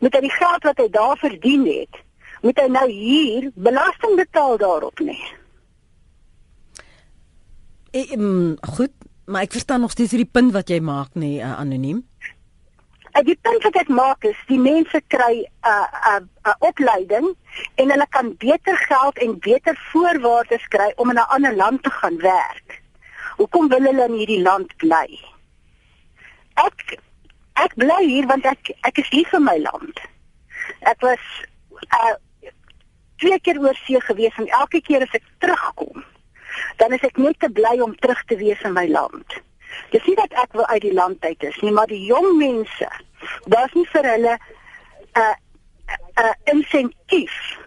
moet 0.00 0.14
hy 0.14 0.20
die 0.20 0.36
geld 0.36 0.68
wat 0.68 0.78
hy 0.78 0.88
daar 0.88 1.16
verdien 1.18 1.66
het, 1.66 2.02
moet 2.42 2.60
hy 2.60 2.68
nou 2.68 2.88
hier 2.90 3.50
belasting 3.54 4.16
betaal 4.20 4.56
daarop 4.60 5.00
nie. 5.00 5.20
Ek 7.94 8.16
mm, 8.16 8.56
goed, 8.76 8.92
maar 9.26 9.46
ek 9.46 9.56
verstaan 9.56 9.80
nog 9.80 9.94
steeds 9.94 10.12
hierdie 10.12 10.30
punt 10.30 10.52
wat 10.52 10.68
jy 10.68 10.80
maak 10.80 11.14
nie 11.14 11.38
uh, 11.40 11.54
anoniem. 11.58 12.02
En 13.14 13.24
die 13.24 13.36
punt 13.46 13.62
wat 13.62 13.76
ek 13.78 13.90
maak 13.94 14.24
is 14.26 14.38
die 14.48 14.58
mense 14.58 14.98
kry 15.14 15.34
'n 15.38 15.46
uh, 15.70 15.86
'n 15.86 16.06
uh, 16.10 16.20
'n 16.20 16.50
uh, 16.50 16.54
opleiding 16.68 17.26
en 17.82 17.90
hulle 17.94 18.06
kan 18.16 18.32
beter 18.42 18.76
geld 18.90 19.18
en 19.26 19.38
beter 19.38 19.76
voorwaardes 19.90 20.66
kry 20.74 20.88
om 20.96 21.10
in 21.10 21.20
'n 21.22 21.30
ander 21.36 21.54
land 21.54 21.82
te 21.82 21.90
gaan 21.90 22.18
werk. 22.18 22.82
Hoekom 23.36 23.68
wil 23.68 23.86
hulle 23.86 24.04
in 24.08 24.18
hierdie 24.18 24.42
land 24.42 24.76
bly? 24.76 25.20
Ek 26.54 26.98
ek 27.64 27.74
bly 27.74 28.02
hier 28.02 28.26
want 28.26 28.46
ek 28.46 28.74
ek 28.82 28.98
is 28.98 29.10
lief 29.10 29.30
vir 29.30 29.44
my 29.46 29.56
land. 29.62 30.02
Ek 30.80 31.00
was 31.00 31.22
uh 32.00 32.14
twee 33.22 33.38
keer 33.40 33.62
oor 33.62 33.78
see 33.86 34.00
gewees 34.00 34.36
en 34.42 34.48
elke 34.48 34.80
keer 34.80 35.02
as 35.06 35.14
ek 35.14 35.26
terugkom, 35.38 36.02
dan 36.82 36.92
is 36.92 37.06
ek 37.06 37.16
net 37.16 37.38
te 37.38 37.48
bly 37.48 37.78
om 37.80 37.94
terug 37.94 38.24
te 38.26 38.36
wees 38.36 38.60
in 38.66 38.74
my 38.74 38.86
land. 38.90 39.38
Dis 39.90 40.04
nie 40.04 40.16
dat 40.16 40.32
ek 40.42 40.52
wil 40.52 40.66
uit 40.66 40.82
die 40.82 40.94
land 40.94 41.24
uit 41.24 41.42
is 41.42 41.58
nie, 41.60 41.72
maar 41.72 41.86
die 41.86 42.04
jong 42.04 42.36
mense, 42.36 42.88
daar's 43.44 43.72
nie 43.72 43.86
vir 43.92 44.04
hulle 44.12 44.38
'n 45.14 45.34
'n 46.22 46.34
insentief 46.56 47.58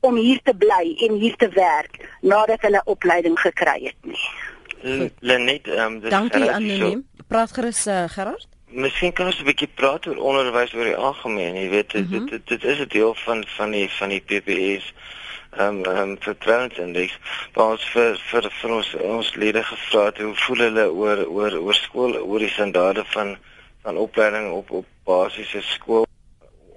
om 0.00 0.16
hier 0.16 0.40
te 0.42 0.54
bly 0.54 0.94
en 1.06 1.18
hier 1.18 1.36
te 1.36 1.48
werk 1.48 2.08
nadat 2.20 2.60
hulle 2.60 2.82
opleiding 2.84 3.38
gekry 3.40 3.78
het 3.82 4.00
nie. 4.00 5.10
Lenet, 5.20 5.68
ehm 5.68 6.02
um, 6.02 6.08
Dankie 6.10 6.50
anoniem. 6.50 7.06
Praat 7.28 7.52
gerus 7.52 7.86
uh, 7.86 8.04
Gerard. 8.08 8.48
Miskien 8.66 9.12
kan 9.12 9.26
ons 9.26 9.38
'n 9.38 9.44
bietjie 9.44 9.70
praat 9.74 10.06
oor 10.06 10.16
onderwys 10.16 10.74
oor 10.74 10.84
die 10.84 10.96
algemeen. 10.96 11.54
Jy 11.54 11.68
weet 11.68 11.90
dit 11.90 12.10
mm 12.10 12.16
-hmm. 12.16 12.26
dit, 12.26 12.46
dit 12.46 12.64
is 12.64 12.78
'n 12.78 12.88
deel 12.88 13.14
van 13.14 13.44
van 13.46 13.70
die 13.70 13.90
van 13.90 14.08
die 14.08 14.20
PPS 14.20 14.92
ehm 14.92 15.21
um, 15.58 15.84
ehm 15.84 15.98
um, 15.98 16.16
vertrouensindeks. 16.20 17.18
Waar 17.52 17.74
ons 17.76 17.84
vir 17.94 18.20
vir 18.30 18.48
vir 18.60 18.74
ons 18.78 18.94
ons 18.94 19.34
lede 19.34 19.62
gevra 19.62 20.04
het 20.10 20.18
hoe 20.18 20.34
voel 20.44 20.64
hulle 20.66 20.86
oor 20.90 21.24
oor 21.26 21.58
oor 21.58 21.78
skool 21.78 22.16
oor 22.20 22.38
die 22.38 22.52
standaarde 22.52 23.04
van 23.14 23.36
van 23.82 23.96
opleiding 23.96 24.52
op 24.52 24.70
op 24.70 24.86
basiese 25.04 25.62
skool 25.62 26.06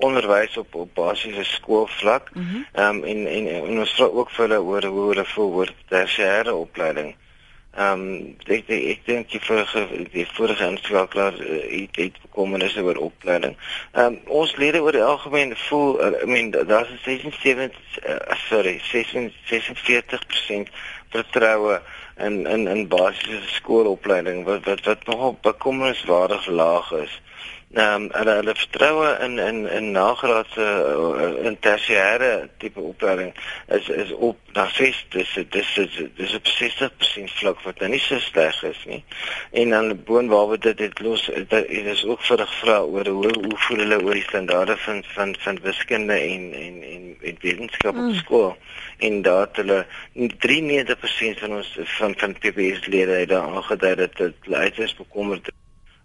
onderwys 0.05 0.57
op 0.57 0.75
op 0.75 0.93
basiese 0.93 1.43
skoolvlak. 1.43 2.31
Ehm 2.33 2.43
mm 2.43 2.65
um, 2.75 3.03
en, 3.03 3.27
en 3.27 3.47
en 3.47 3.79
ons 3.79 3.95
vra 3.97 4.05
ook 4.05 4.31
vir 4.31 4.47
hulle 4.47 4.61
oor 4.61 4.85
hoe 4.85 5.07
hulle 5.09 5.25
voel 5.35 5.53
oor 5.61 5.71
tersiêre 5.89 6.53
opleiding. 6.53 7.15
Ehm 7.75 7.99
um, 7.99 8.35
ek 8.47 8.69
ek, 8.71 8.83
ek 8.91 9.01
dink 9.05 9.31
die 9.33 9.39
vorige 9.43 9.81
die 10.13 10.25
vorige 10.37 10.67
inskakelaar 10.71 11.35
uh, 11.43 11.57
het 11.71 11.97
het 11.99 12.21
bekommernis 12.23 12.77
oor 12.79 12.95
opleiding. 13.09 13.57
Ehm 13.91 14.05
um, 14.13 14.19
ons 14.43 14.55
lede 14.55 14.79
oor 14.79 14.95
die 14.95 15.03
algemeen 15.03 15.51
voel 15.65 15.99
uh, 15.99 16.13
I 16.23 16.25
mean 16.29 16.51
daar's 16.55 16.93
76 17.03 17.75
uh, 18.07 18.37
sorry 18.47 18.79
46% 18.87 20.71
vertroue 21.11 21.81
in 22.15 22.47
in 22.47 22.67
in 22.67 22.87
basiese 22.87 23.43
skoolopleiding 23.57 24.43
wat 24.47 24.63
wat 24.71 24.85
wat 24.85 25.05
nogal 25.11 25.37
bekommerniswaardig 25.41 26.47
laag 26.47 26.91
is 27.03 27.21
ehm 27.75 28.03
um, 28.03 28.09
hulle 28.11 28.33
hulle 28.39 28.53
vertroue 28.55 29.07
in 29.25 29.39
in 29.39 29.57
in 29.69 29.91
nagraadse 29.91 30.65
uh, 30.65 31.45
in 31.47 31.57
tersiêre 31.59 32.49
tipe 32.57 32.79
opleiding 32.79 33.33
is 33.77 33.89
is 33.89 34.11
op 34.11 34.37
na 34.53 34.63
6 34.77 35.05
dis 35.09 35.33
dis 35.33 35.73
dis 35.75 35.97
dis 36.15 36.35
op 36.37 36.47
60% 36.51 37.33
vlak 37.39 37.59
wat 37.65 37.79
nou 37.83 37.89
nie 37.91 37.99
so 37.99 38.19
sleg 38.19 38.61
is 38.69 38.85
nie. 38.91 39.01
En 39.51 39.75
dan 39.75 39.91
boonwaarbe 40.07 40.57
dit 40.67 40.79
het 40.79 41.01
los 41.03 41.25
dit 41.25 41.67
is 41.95 42.05
ook 42.05 42.23
vir 42.29 42.45
gevra 42.45 42.77
oor 42.79 43.11
hoe 43.17 43.33
hoe 43.41 43.59
voel 43.67 43.83
hulle 43.83 43.99
oor 44.03 44.21
die 44.21 44.23
standaarde 44.29 44.77
van 44.85 45.03
van 45.17 45.35
van 45.39 45.59
wiskunde 45.67 46.13
en 46.13 46.47
en 46.61 46.79
en 46.93 47.03
en 47.21 47.37
wetenskap 47.41 47.95
op 47.95 48.01
mm. 48.01 48.15
skool 48.23 48.55
en 49.09 49.21
dat 49.21 49.59
hulle 49.59 49.85
93% 50.47 51.43
van 51.43 51.59
ons 51.59 51.75
van 51.99 52.15
van 52.23 52.39
PBS 52.39 52.87
lede 52.87 53.19
het 53.19 53.29
daar 53.35 53.51
aangedui 53.59 53.95
dat 53.95 54.17
dit 54.17 54.55
uiters 54.63 54.95
bekommerd 54.95 55.51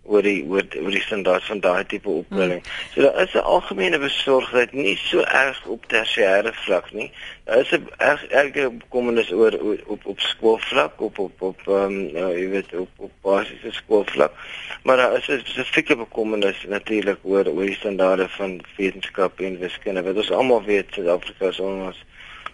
oor 0.02 0.22
die 0.22 0.40
oor, 0.48 0.64
oor 0.80 0.94
die 0.94 1.02
standaard 1.04 1.44
van 1.44 1.60
daai 1.60 1.84
tipe 1.86 2.08
opleiding. 2.08 2.62
Hmm. 2.64 2.92
So 2.94 3.02
daar 3.02 3.22
is 3.22 3.34
'n 3.34 3.44
algemene 3.54 3.98
besorgdheid 3.98 4.72
nie 4.72 4.96
so 4.96 5.20
erg 5.20 5.66
op 5.66 5.84
tersiêre 5.92 6.52
vlak 6.64 6.92
nie. 6.92 7.10
Daar 7.44 7.60
is 7.60 7.70
'n 7.72 7.88
erg 7.98 8.26
erge 8.26 8.70
bekommernis 8.70 9.32
oor 9.32 9.52
op 9.86 10.06
op 10.06 10.20
skoolvlak 10.20 11.00
op 11.00 11.18
op 11.18 11.42
op 11.42 11.60
ehm 11.66 11.84
um, 11.84 12.16
ja, 12.16 12.28
jy 12.28 12.48
weet 12.48 12.74
op 12.74 12.88
op 12.96 13.12
basiese 13.22 13.72
skoolvlak. 13.72 14.32
Maar 14.82 14.96
daar 14.96 15.16
is 15.16 15.28
'n 15.28 15.40
spesifieke 15.44 15.96
bekommernis 15.96 16.64
natuurlik 16.68 17.18
oor 17.22 17.46
oor 17.46 17.66
die 17.66 17.74
standaarde 17.74 18.28
van 18.28 18.60
wetenskap 18.76 19.40
en 19.40 19.58
wiskunde. 19.58 20.02
Wat 20.02 20.16
ons 20.16 20.30
almal 20.30 20.64
weet, 20.64 20.86
Suid-Afrika 20.90 21.48
is 21.48 21.60
ons 21.60 22.04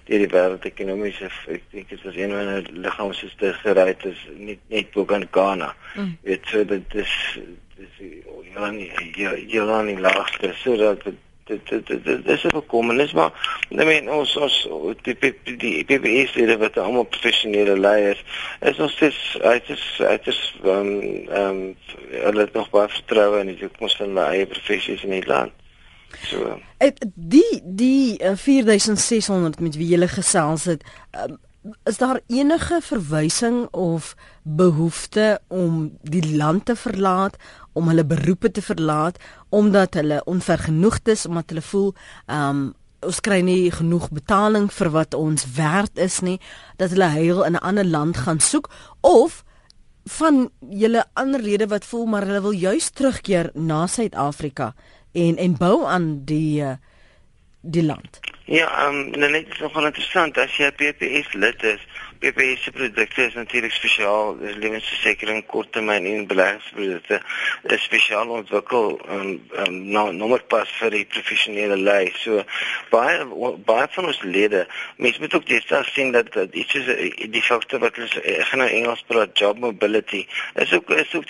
deur 0.06 0.22
die 0.22 0.30
wêreldekonomiese 0.30 1.30
ek 1.52 1.62
dink 1.72 1.88
dit 1.90 2.04
is 2.04 2.16
een 2.16 2.34
van 2.34 2.50
die 2.64 2.80
liggaamste 2.86 3.52
gereed 3.62 4.04
is 4.06 4.24
nie 4.38 4.58
net 4.72 4.90
bo 4.94 5.04
kan 5.04 5.26
Ghana. 5.30 5.74
Mm. 5.96 6.16
Dit 6.22 6.50
so 6.50 6.64
dit 6.64 6.94
is 6.94 7.14
dis 7.76 8.02
ja 8.54 8.70
nie 8.70 8.90
ja 9.16 9.34
ja 9.34 9.82
nie 9.82 9.98
laagste 9.98 10.52
so 10.62 10.76
dat 10.76 11.04
dit 11.04 11.22
dit 11.46 11.86
dit 12.04 12.28
is 12.28 12.44
'n 12.44 12.54
bekommernis 12.54 13.12
maar 13.12 13.32
I 13.70 13.84
mean 13.84 14.10
ons 14.10 14.36
ons 14.36 14.68
die 15.02 15.16
die 15.42 15.84
PPS 15.84 16.34
lede 16.34 16.56
wat 16.58 16.78
almal 16.78 17.04
professionele 17.04 17.78
leiers 17.78 18.24
is 18.60 18.78
ons 18.78 18.96
dis 18.98 19.36
dit 19.42 19.68
is 19.68 19.84
dit 19.98 20.26
is 20.26 20.54
ehm 20.64 20.90
ehm 21.28 21.60
hulle 22.10 22.40
het 22.40 22.52
nog 22.52 22.70
baie 22.70 22.88
vertroue 22.88 23.40
in 23.40 23.46
die 23.46 23.58
toekoms 23.58 23.96
van 23.96 24.06
hulle 24.06 24.26
eie 24.26 24.46
professies 24.46 25.04
in 25.04 25.10
die 25.10 25.26
land. 25.26 25.52
So. 26.22 26.60
Die 27.14 27.62
die 27.64 28.18
4600 28.20 29.56
eh, 29.56 29.62
met 29.62 29.76
wie 29.76 29.88
jy 29.92 30.08
gesels 30.08 30.64
het, 30.64 30.84
um, 31.12 31.36
is 31.84 31.98
daar 31.98 32.20
enige 32.26 32.80
verwysing 32.82 33.66
of 33.74 34.14
behoefte 34.42 35.40
om 35.48 35.98
die 36.02 36.36
land 36.36 36.64
te 36.64 36.76
verlaat, 36.76 37.36
om 37.72 37.88
hulle 37.88 38.04
beroepe 38.04 38.50
te 38.50 38.62
verlaat 38.62 39.18
omdat 39.48 39.94
hulle 39.94 40.24
onvergenoegd 40.24 41.08
is, 41.08 41.26
omdat 41.26 41.50
hulle 41.50 41.62
voel 41.62 41.94
um 42.26 42.74
ons 43.06 43.20
kry 43.20 43.38
nie 43.44 43.70
genoeg 43.70 44.08
betaling 44.10 44.70
vir 44.72 44.88
wat 44.90 45.14
ons 45.14 45.44
werd 45.54 45.98
is 46.00 46.20
nie, 46.24 46.40
dat 46.80 46.90
hulle 46.90 47.10
heil 47.12 47.42
in 47.44 47.54
'n 47.54 47.62
ander 47.62 47.84
land 47.84 48.16
gaan 48.16 48.40
soek 48.40 48.70
of 49.00 49.44
van 50.06 50.50
julle 50.70 51.04
ander 51.12 51.42
lede 51.42 51.66
wat 51.66 51.84
voel 51.84 52.06
maar 52.06 52.26
hulle 52.26 52.40
wil 52.40 52.54
juis 52.54 52.90
terugkeer 52.90 53.50
na 53.54 53.86
Suid-Afrika 53.86 54.74
en 55.16 55.36
en 55.36 55.56
bou 55.56 55.84
aan 55.86 56.10
die 56.28 56.62
uh, 56.62 56.76
die 57.60 57.84
land. 57.84 58.20
Ja, 58.44 58.86
ehm 58.86 59.14
um, 59.14 59.30
net 59.32 59.48
is 59.48 59.58
nogal 59.58 59.88
interessant 59.88 60.36
as 60.38 60.54
jy 60.60 60.68
PPS 60.70 61.32
lid 61.34 61.62
is. 61.66 61.82
PPS 62.22 62.62
se 62.62 62.70
produkte 62.72 63.24
is 63.26 63.34
natuurlik 63.34 63.72
spesiaal, 63.74 64.36
dis 64.38 64.54
lewensversekering, 64.62 65.42
korttermyn 65.50 66.06
en 66.06 66.28
beleggingsprodukte. 66.30 67.18
Dit 67.62 67.74
is 67.76 67.82
spesiaal 67.84 68.30
ontwikkel 68.38 68.94
en 69.08 69.24
um, 69.26 69.32
um, 69.64 69.80
nou 69.96 70.06
nommer 70.14 70.44
pas 70.48 70.70
vir 70.78 70.94
die 70.94 71.04
professionele 71.16 71.76
lei. 71.76 72.12
So 72.22 72.44
baie 72.92 73.26
baie 73.66 73.88
van 73.96 74.12
ons 74.12 74.22
lede, 74.22 74.62
mense 75.02 75.20
moet 75.20 75.34
ook 75.34 75.50
dit 75.50 75.74
sien 75.90 76.14
dat, 76.14 76.38
iets 76.52 76.78
is 76.80 76.88
die 77.34 77.42
faktor 77.42 77.82
wat 77.82 77.98
ons 77.98 78.14
gaan 78.22 78.62
nou 78.62 78.70
Engels 78.70 79.04
praat 79.10 79.34
job 79.38 79.58
mobility. 79.58 80.22
Is 80.54 80.72
ook 80.72 80.90
is 80.90 81.14
ook 81.14 81.28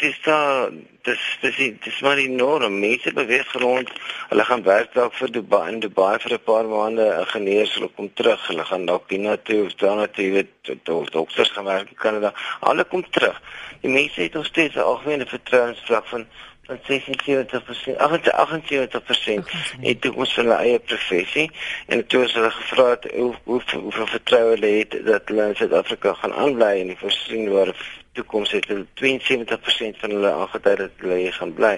dis 1.07 1.39
daar 1.41 1.51
dis 1.51 1.57
dis 1.57 1.73
dis 1.85 2.01
maar 2.01 2.17
die 2.17 2.29
norm. 2.29 2.79
Mense 2.79 3.13
beweeg 3.13 3.53
rond. 3.53 3.91
Hulle 4.29 4.45
gaan 4.45 4.63
werk 4.63 4.95
dalk 4.95 5.15
vir 5.21 5.31
Dubai 5.37 5.67
in 5.73 5.81
Dubai 5.81 6.19
vir 6.25 6.33
'n 6.33 6.43
paar 6.45 6.67
maande, 6.73 7.07
ingenieurs 7.21 7.75
hulle 7.75 7.91
kom 7.97 8.11
terug. 8.15 8.47
Hulle 8.47 8.65
gaan 8.65 8.87
dalk 8.87 9.05
China 9.07 9.37
toe 9.37 9.65
of 9.67 9.75
daarna 9.75 10.07
toe, 10.07 10.31
weet 10.31 10.51
tot 10.63 11.13
dokters 11.13 11.51
gaan 11.51 11.65
werk 11.65 11.89
in 11.89 12.03
Kanada. 12.05 12.33
Hulle 12.61 12.85
kom 12.85 13.11
terug. 13.11 13.41
Die 13.81 13.91
mense 13.91 14.21
het 14.21 14.33
nog 14.33 14.47
steeds 14.47 14.75
'n 14.75 14.89
algemene 14.93 15.27
vertrouensvlak 15.27 16.07
van 16.07 16.27
van 16.67 16.79
76%, 16.83 17.97
78% 17.97 19.51
het 19.81 20.09
ons 20.15 20.35
hulle 20.35 20.55
eie 20.55 20.79
professie 20.79 21.51
en 21.87 22.07
toe 22.07 22.23
ons 22.23 22.35
hulle 22.35 22.51
gevra 22.51 22.89
het 22.91 23.07
hoe 23.13 23.35
hoe 23.45 23.61
hoeveel 23.73 24.07
vertroue 24.07 24.51
hulle 24.55 24.73
het 24.79 24.99
dat 25.07 25.29
hulle 25.31 25.47
in 25.49 25.57
Suid-Afrika 25.57 26.15
gaan 26.15 26.35
aanbly 26.35 26.73
en 26.81 26.87
die 26.87 26.99
voorsienbare 26.99 27.75
toekoms 28.17 28.53
het 28.57 28.67
hulle 28.71 28.87
72% 29.01 30.01
van 30.03 30.15
hulle 30.17 30.33
aangedui 30.33 30.75
dat 30.83 31.03
hulle 31.03 31.19
hier 31.21 31.37
gaan 31.37 31.55
bly. 31.55 31.77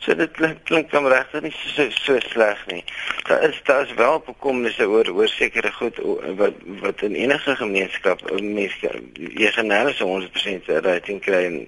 So 0.00 0.14
dit 0.16 0.30
klink 0.36 0.62
klink 0.64 0.90
dan 0.94 1.08
regtig 1.12 1.42
nie 1.44 1.52
so 1.74 1.86
so 1.92 2.16
sleg 2.30 2.60
nie. 2.70 2.84
Daar 3.28 3.42
is 3.48 3.60
daar 3.68 3.84
is 3.84 3.94
wel 3.98 4.22
bekommernisse 4.26 4.88
oor 4.88 5.10
oor 5.12 5.28
sekere 5.28 5.72
goed 5.76 6.00
wat 6.40 6.62
wat 6.80 7.02
in 7.08 7.18
enige 7.18 7.56
gemeenskap 7.56 8.24
mense 8.40 8.92
jy 9.16 9.50
genade 9.58 9.92
so 9.98 10.08
100% 10.08 10.72
rating 10.86 11.20
kry 11.20 11.42
in 11.50 11.58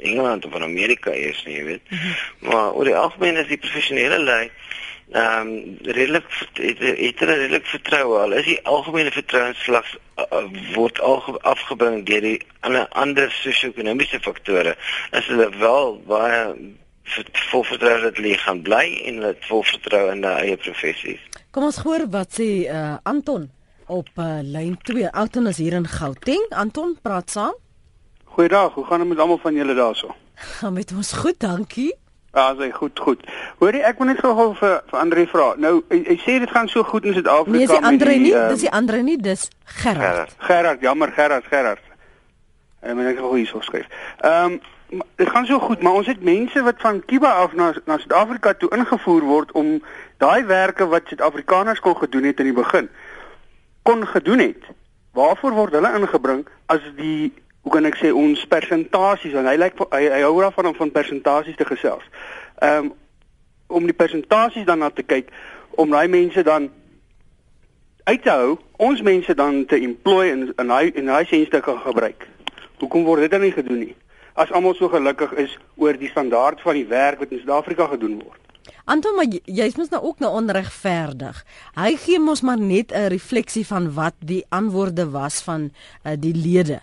Engeland 0.00 0.46
of 0.46 0.54
in 0.54 0.66
Amerika 0.66 1.12
is 1.12 1.44
nie, 1.46 1.56
jy 1.56 1.64
weet. 1.64 1.84
-hmm. 1.88 2.50
Maar 2.50 2.72
oor 2.72 2.84
die 2.84 2.96
algemeen 2.96 3.36
is 3.36 3.46
die 3.46 3.62
professionele 3.62 4.18
lei 4.18 4.50
ehm 5.12 5.48
um, 5.48 5.76
redelik 5.82 6.24
het, 6.54 6.78
het 6.78 7.20
hulle 7.22 7.34
redelik 7.42 7.66
vertrou 7.66 8.18
al 8.18 8.32
is 8.32 8.44
die 8.44 8.58
algemene 8.66 9.12
vertrouensvlak 9.14 9.86
uh, 10.18 10.40
word 10.74 10.98
al 11.00 11.20
afgebring 11.46 12.02
deur 12.08 12.24
die 12.24 12.40
ander 12.66 12.88
ander 12.88 13.30
sosio-ekonomiese 13.30 14.18
faktore 14.20 14.74
is 15.12 15.28
hulle 15.30 15.46
wel 15.58 15.94
baie 16.10 16.42
vol 17.50 17.64
vertrou 17.64 18.00
dat 18.02 18.16
hulle 18.18 18.38
gaan 18.42 18.62
bly 18.66 18.86
en 19.06 19.20
hulle 19.20 19.34
vol 19.46 19.62
vertrou 19.62 20.02
in 20.10 20.24
hulle 20.24 20.40
eie 20.42 20.56
professies. 20.56 21.22
Kom 21.54 21.68
ons 21.68 21.78
hoor 21.86 22.08
wat 22.10 22.40
sê 22.40 22.48
uh, 22.66 22.96
Anton 23.06 23.46
op 23.86 24.08
uh, 24.18 24.40
lyn 24.42 24.74
2. 24.82 25.10
Anton 25.12 25.46
is 25.46 25.60
hier 25.62 25.76
in 25.78 25.86
Gauteng. 25.86 26.42
Anton, 26.50 26.96
praat 27.02 27.30
saam. 27.30 27.54
Goeiedag, 28.36 28.74
hoe 28.74 28.84
gaan 28.84 29.04
dit 29.04 29.08
met 29.08 29.22
almal 29.22 29.38
van 29.38 29.54
julle 29.54 29.74
daarso? 29.74 30.14
Gaan 30.34 30.74
met 30.80 30.92
ons 30.92 31.12
goed, 31.12 31.38
dankie. 31.40 31.94
Ja, 32.36 32.50
sy 32.58 32.70
goed, 32.70 33.00
goed. 33.00 33.22
Hoorie, 33.62 33.80
ek 33.88 33.96
wil 33.96 34.10
net 34.10 34.18
gou 34.20 34.50
vir 34.58 34.74
vir 34.90 34.98
Andre 35.00 35.22
vra. 35.30 35.46
Nou, 35.56 35.78
hy, 35.88 36.02
hy 36.04 36.16
sê 36.20 36.34
dit 36.42 36.50
gaan 36.52 36.68
so 36.68 36.84
goed 36.84 37.06
in 37.08 37.16
Suid-Afrika 37.16 37.56
nee, 37.56 37.64
met 37.64 37.72
die 37.72 37.88
Andre 37.90 38.16
nie, 38.20 38.32
uh, 38.36 38.42
dis 38.52 38.64
die 38.66 38.72
Andre 38.76 39.00
nie, 39.06 39.16
dis 39.16 39.46
Gerard. 39.80 40.34
Gerard, 40.44 40.84
jammer 40.84 41.14
Gerard, 41.16 41.48
Gerard. 41.48 41.80
En 42.84 43.00
ek 43.00 43.22
gou 43.22 43.32
hier 43.38 43.48
so 43.48 43.64
skryf. 43.64 43.88
Ehm 44.20 44.58
um, 44.58 44.60
dit 45.18 45.26
gaan 45.32 45.48
so 45.48 45.58
goed, 45.58 45.80
maar 45.82 45.96
ons 45.98 46.06
het 46.06 46.20
mense 46.22 46.60
wat 46.62 46.84
van 46.84 47.00
Kiba 47.10 47.32
af 47.40 47.56
na 47.58 47.72
na 47.88 47.96
Suid-Afrika 47.98 48.52
toe 48.54 48.68
ingevoer 48.76 49.24
word 49.26 49.56
om 49.58 49.72
daai 50.22 50.44
werke 50.46 50.86
wat 50.92 51.08
Suid-Afrikaners 51.08 51.80
kon 51.80 51.96
gedoen 51.96 52.28
het 52.28 52.44
in 52.44 52.52
die 52.52 52.58
begin 52.60 52.92
kon 53.82 54.06
gedoen 54.06 54.38
het. 54.38 54.68
Waarvoor 55.16 55.56
word 55.56 55.74
hulle 55.78 55.90
ingebring 55.98 56.44
as 56.66 56.84
die 57.00 57.32
hoe 57.66 57.74
kan 57.74 57.88
ek 57.88 57.96
sê 57.98 58.12
ons 58.14 58.44
persentasies 58.46 59.32
want 59.34 59.48
hy 59.50 59.56
lyk 59.58 59.80
hy, 59.90 60.04
hy 60.06 60.20
hou 60.22 60.36
daarvan 60.38 60.68
om 60.70 60.76
van 60.78 60.92
persentasies 60.94 61.58
te 61.58 61.66
gesels. 61.66 62.06
Ehm 62.62 62.86
um, 62.86 62.94
om 63.66 63.82
die 63.82 63.96
persentasies 63.98 64.62
dan 64.68 64.78
na 64.78 64.92
te 64.94 65.02
kyk 65.02 65.32
om 65.74 65.90
daai 65.90 66.06
mense 66.06 66.44
dan 66.46 66.68
uit 68.06 68.22
te 68.22 68.30
hou, 68.30 68.52
ons 68.78 69.02
mense 69.02 69.34
dan 69.34 69.64
te 69.66 69.80
employ 69.82 70.28
in 70.30 70.46
in 70.54 70.70
daai 70.70 70.92
in 70.94 71.10
daai 71.10 71.26
dienste 71.26 71.58
kan 71.66 71.82
gebruik. 71.82 72.28
Hoekom 72.78 73.02
word 73.10 73.26
dit 73.26 73.34
dan 73.34 73.42
nie 73.42 73.52
gedoen 73.58 73.82
nie? 73.88 73.96
As 74.38 74.54
almal 74.54 74.78
so 74.78 74.86
gelukkig 74.92 75.34
is 75.42 75.58
oor 75.74 75.98
die 75.98 76.14
standaard 76.14 76.62
van 76.62 76.78
die 76.78 76.86
werk 76.86 77.18
wat 77.18 77.34
in 77.34 77.42
Suid-Afrika 77.42 77.90
gedoen 77.96 78.20
word. 78.22 78.38
Anton, 78.86 79.18
maar 79.18 79.26
jy's 79.26 79.74
mos 79.74 79.90
nou 79.90 80.04
ook 80.06 80.22
nou 80.22 80.30
onregverdig. 80.38 81.42
Hy 81.74 81.96
gee 81.98 82.22
mos 82.22 82.46
maar 82.46 82.62
net 82.62 82.94
'n 82.94 83.10
refleksie 83.10 83.66
van 83.66 83.94
wat 83.94 84.14
die 84.22 84.44
antwoorde 84.48 85.10
was 85.10 85.42
van 85.42 85.72
uh, 86.04 86.14
die 86.14 86.34
lede. 86.34 86.78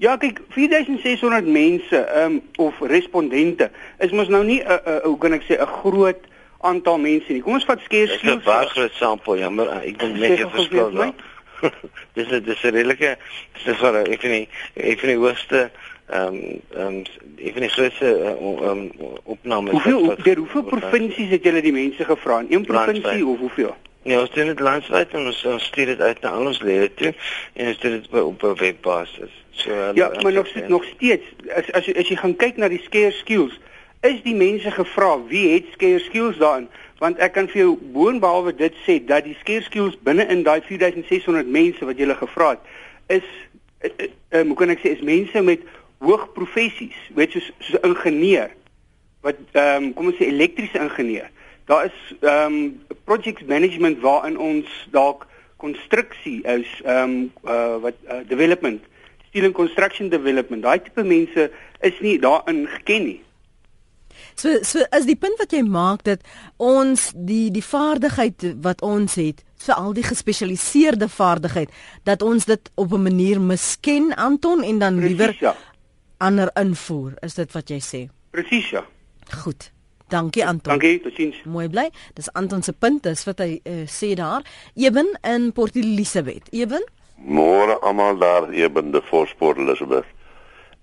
Ja, 0.00 0.14
kyk, 0.16 0.38
4600 0.48 1.44
mense 1.44 1.98
um, 2.16 2.38
of 2.56 2.78
respondente 2.80 3.70
is 3.98 4.14
mos 4.16 4.30
nou 4.32 4.40
nie 4.44 4.62
'n 4.62 4.70
uh, 4.70 4.78
uh, 4.86 5.02
hoe 5.04 5.18
kan 5.18 5.32
ek 5.36 5.44
sê 5.44 5.60
'n 5.60 5.66
groot 5.82 6.22
aantal 6.60 6.98
mense 6.98 7.32
nie. 7.32 7.42
Kom 7.44 7.52
ons 7.52 7.64
vat 7.68 7.80
skeer 7.84 8.08
skielik. 8.08 8.40
Dis 8.40 8.46
'n 8.46 8.48
baie 8.48 8.68
groot 8.68 8.94
sampel, 8.96 9.36
jammer. 9.36 9.68
Ek 9.84 9.98
dink 9.98 10.16
net 10.16 10.38
jy 10.38 10.48
verskil 10.48 10.90
daar. 10.92 11.12
dis 12.16 12.30
is 12.30 12.42
dis 12.42 12.56
is 12.56 12.62
redelike 12.62 13.18
dis 13.52 13.66
is 13.74 13.80
wat 13.84 13.98
ek 14.08 14.20
vind 14.24 14.48
ek 14.74 15.02
vind 15.04 15.12
die 15.12 15.20
hoogste 15.20 15.70
ehm 16.08 16.38
ehm 16.72 16.96
ek 17.36 17.52
vind 17.52 17.66
die 17.68 17.74
grootste 17.76 18.08
ehm 18.08 18.88
opname 19.24 19.70
Hoeveel 19.76 20.16
deur 20.24 20.36
hoeveel 20.36 20.62
provinsies 20.62 21.30
het 21.36 21.44
julle 21.44 21.60
die 21.60 21.76
mense 21.76 22.04
gevra? 22.04 22.40
Een 22.48 22.64
provinsie 22.64 23.26
of 23.26 23.38
hoeveel? 23.38 23.76
Nee, 24.02 24.16
ons 24.16 24.32
doen 24.32 24.48
dit 24.48 24.60
landwyd 24.60 25.12
en 25.12 25.26
ons, 25.28 25.44
ons 25.44 25.64
stuur 25.64 25.92
dit 25.92 26.00
uit 26.00 26.20
na 26.24 26.30
al 26.32 26.46
ons 26.54 26.62
lede 26.64 26.88
toe 26.94 27.12
en 27.52 27.66
ons 27.66 27.80
doen 27.84 27.98
dit 27.98 28.20
op 28.22 28.42
'n 28.48 28.54
webbasis. 28.64 29.34
So 29.60 29.90
Ja, 29.94 30.10
maar 30.22 30.32
nog 30.32 30.48
nog 30.68 30.84
steeds 30.84 31.26
as 31.54 31.72
as 31.72 31.92
as 31.94 32.08
jy 32.08 32.16
gaan 32.16 32.36
kyk 32.36 32.56
na 32.56 32.68
die 32.68 32.82
scare 32.82 33.12
skills 33.12 33.58
is 34.00 34.22
die 34.24 34.34
mense 34.34 34.70
gevra 34.70 35.18
wie 35.28 35.48
het 35.52 35.64
scare 35.72 35.98
skills 35.98 36.38
daarin? 36.40 36.68
Want 36.98 37.18
ek 37.20 37.34
kan 37.36 37.48
vir 37.48 37.60
jou 37.62 37.74
boonbehalwe 37.92 38.54
dit 38.56 38.76
sê 38.86 38.96
dat 39.04 39.26
die 39.28 39.36
scare 39.40 39.64
skills 39.66 39.98
binne 40.06 40.24
in 40.32 40.44
daai 40.46 40.60
4600 40.64 41.48
mense 41.48 41.84
wat 41.84 42.00
jy 42.00 42.06
gele 42.06 42.16
gevra 42.22 42.54
het 42.54 42.64
is 43.20 43.28
uh, 43.84 43.90
uh, 44.32 44.46
hoe 44.46 44.56
kan 44.56 44.72
ek 44.72 44.80
sê 44.80 44.94
is 44.96 45.04
mense 45.04 45.44
met 45.44 45.66
hoë 46.00 46.30
professies 46.36 46.96
weet 47.18 47.36
soos 47.36 47.50
soos 47.58 47.80
'n 47.80 47.92
ingenieur 47.92 48.56
wat 49.20 49.36
ehm 49.52 49.84
um, 49.84 49.92
kom 49.94 50.08
ons 50.08 50.16
sê 50.16 50.30
elektriese 50.32 50.80
ingenieur. 50.80 51.28
Daar 51.68 51.84
is 51.90 51.98
ehm 52.20 52.54
um, 52.54 52.80
project 53.04 53.46
management 53.46 54.00
waarin 54.00 54.38
ons 54.38 54.68
dalk 54.90 55.26
konstruksie 55.56 56.40
is 56.46 56.68
ehm 56.84 57.02
um, 57.02 57.32
uh, 57.44 57.76
wat 57.84 57.96
uh, 58.08 58.24
development 58.28 58.80
steel 59.30 59.48
and 59.48 59.54
construction 59.54 60.12
development 60.12 60.66
daai 60.66 60.78
tipe 60.84 61.02
mense 61.02 61.50
is 61.80 62.00
nie 62.04 62.18
daarin 62.18 62.66
geken 62.76 63.04
nie 63.08 63.20
So 64.34 64.62
so 64.62 64.82
is 64.96 65.06
die 65.08 65.16
punt 65.16 65.38
wat 65.40 65.52
jy 65.54 65.62
maak 65.64 66.04
dat 66.06 66.24
ons 66.56 67.10
die 67.14 67.50
die 67.54 67.64
vaardigheid 67.64 68.44
wat 68.64 68.82
ons 68.84 69.16
het, 69.20 69.42
vir 69.60 69.74
al 69.76 69.92
die 69.96 70.04
gespesialiseerde 70.06 71.08
vaardigheid 71.12 71.72
dat 72.08 72.22
ons 72.22 72.48
dit 72.48 72.70
op 72.74 72.92
'n 72.92 73.02
manier 73.02 73.40
misken 73.40 74.14
Anton 74.16 74.62
en 74.62 74.78
dan 74.78 74.98
liewer 74.98 75.36
ja. 75.40 75.56
ander 76.18 76.50
invoer. 76.54 77.12
Is 77.22 77.34
dit 77.34 77.52
wat 77.52 77.68
jy 77.68 77.80
sê? 77.80 78.08
Presies 78.30 78.70
ja. 78.70 78.84
Goed. 79.42 79.70
Dankie 80.08 80.46
Anton. 80.46 80.72
Dankie, 80.72 81.00
totsiens. 81.00 81.36
Mooi 81.44 81.68
bly. 81.68 81.90
Dis 82.14 82.32
Anton 82.32 82.62
se 82.62 82.72
punt 82.72 83.06
is 83.06 83.24
wat 83.24 83.38
hy 83.38 83.60
uh, 83.64 83.86
sê 83.86 84.14
daar. 84.14 84.42
Eben 84.74 85.18
in 85.22 85.52
Port 85.52 85.76
Elizabeth. 85.76 86.48
Eben? 86.50 86.82
Môre 87.20 87.78
almal 87.80 88.16
daar, 88.18 88.52
Eben 88.52 88.90
de 88.90 89.02
Forsport 89.02 89.58
Elizabeth. 89.58 90.06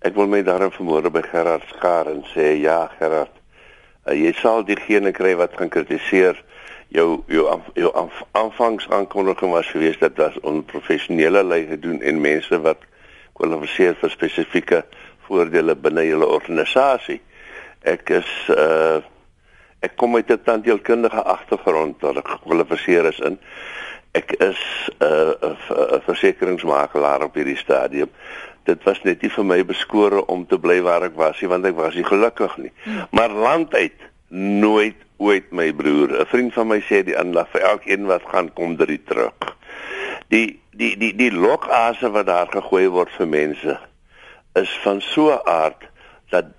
Ek 0.06 0.14
wil 0.14 0.28
my 0.30 0.44
daarin 0.46 0.70
vermoorde 0.70 1.10
by 1.10 1.24
Gerard 1.26 1.64
Skaar 1.72 2.12
en 2.12 2.22
sê 2.30 2.52
ja 2.62 2.84
Gerard. 3.00 3.34
Uh, 4.06 4.14
jy 4.14 4.36
sal 4.38 4.62
diegene 4.68 5.10
kry 5.18 5.34
wat 5.40 5.56
gaan 5.58 5.72
kritiseer 5.74 6.38
jou 6.94 7.24
jou 7.28 7.48
jou 7.74 7.90
aanvangsaankondiging 8.38 9.52
was 9.52 9.72
geweest 9.74 10.06
dat 10.06 10.16
dit 10.16 10.38
onprofessionele 10.46 11.42
lei 11.44 11.64
gedoen 11.72 12.04
en 12.06 12.22
mense 12.22 12.62
wat 12.62 12.86
kwalifiseer 13.34 13.98
vir 13.98 14.14
spesifieke 14.14 14.84
voordele 15.26 15.76
binne 15.76 16.06
julle 16.06 16.30
organisasie. 16.38 17.18
Ek 17.82 18.14
is 18.22 18.30
uh 18.54 19.02
ek 19.82 19.98
kom 19.98 20.16
uit 20.16 20.30
'n 20.30 20.42
tandheelkundige 20.44 21.24
agtergrond 21.24 22.02
wat 22.02 22.18
ek 22.18 22.30
gekwalifiseer 22.38 23.06
is 23.10 23.20
in. 23.20 23.42
Ek 24.18 24.32
is 24.42 24.62
'n 25.00 25.06
uh, 25.06 25.54
'n 25.96 26.02
versekeringsmakelaar 26.10 27.24
op 27.28 27.36
hierdie 27.36 27.58
stadium 27.58 28.10
dit 28.68 28.84
was 28.84 29.00
net 29.08 29.24
nie 29.24 29.32
vir 29.32 29.48
my 29.48 29.58
beskore 29.68 30.24
om 30.34 30.44
te 30.50 30.60
bly 30.60 30.82
waar 30.86 31.06
ek 31.08 31.16
was 31.20 31.40
nie 31.42 31.50
want 31.52 31.68
ek 31.70 31.78
was 31.80 31.96
nie 31.96 32.08
gelukkig 32.08 32.58
nie. 32.60 32.72
Hmm. 32.84 33.06
Maar 33.16 33.36
landuit 33.46 34.08
nooit 34.64 35.06
ooit 35.18 35.52
my 35.52 35.72
broer. 35.74 36.20
'n 36.22 36.30
Vriend 36.32 36.54
van 36.54 36.68
my 36.68 36.80
sê 36.84 37.04
die 37.04 37.18
aanlag 37.18 37.50
vir 37.54 37.62
elkeen 37.72 38.06
wat 38.12 38.28
gaan 38.32 38.54
kom 38.54 38.76
drie 38.78 39.00
terug. 39.04 39.56
Die 40.34 40.60
die 40.72 40.94
die 41.00 41.14
die 41.16 41.32
lokase 41.32 42.12
wat 42.12 42.28
daar 42.28 42.52
gegooi 42.52 42.88
word 42.88 43.12
vir 43.18 43.28
mense 43.28 43.80
is 44.56 44.72
van 44.84 45.02
so 45.02 45.32
'n 45.32 45.42
aard 45.46 45.88
dat 46.30 46.52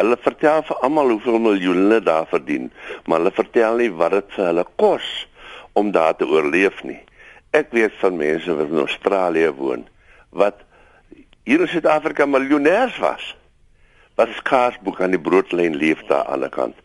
hulle 0.00 0.16
vertel 0.16 0.62
vir 0.62 0.76
almal 0.86 1.10
hoeveel 1.10 1.38
miljoene 1.38 2.00
daar 2.00 2.26
verdien, 2.26 2.70
maar 3.04 3.18
hulle 3.18 3.34
vertel 3.36 3.76
nie 3.76 3.90
wat 3.92 4.12
dit 4.12 4.32
vir 4.36 4.46
hulle 4.46 4.66
kos 4.76 5.08
om 5.72 5.90
daar 5.90 6.16
te 6.16 6.26
oorleef 6.28 6.82
nie. 6.82 7.00
Ek 7.50 7.72
weet 7.74 7.94
van 8.00 8.16
mense 8.16 8.54
wat 8.54 8.70
in 8.70 8.84
Australië 8.84 9.50
woon 9.58 9.86
wat 10.30 10.62
hier 11.44 11.60
in 11.64 11.68
Suid-Afrika 11.68 12.26
miljonêers 12.26 12.98
was. 13.02 13.34
Wat 14.14 14.30
skaars 14.38 14.76
boek 14.84 15.00
aan 15.00 15.14
die 15.16 15.22
broodlyn 15.22 15.74
leef 15.74 16.04
daar 16.06 16.24
aan 16.24 16.24
die 16.24 16.32
ander 16.32 16.52
kant. 16.54 16.76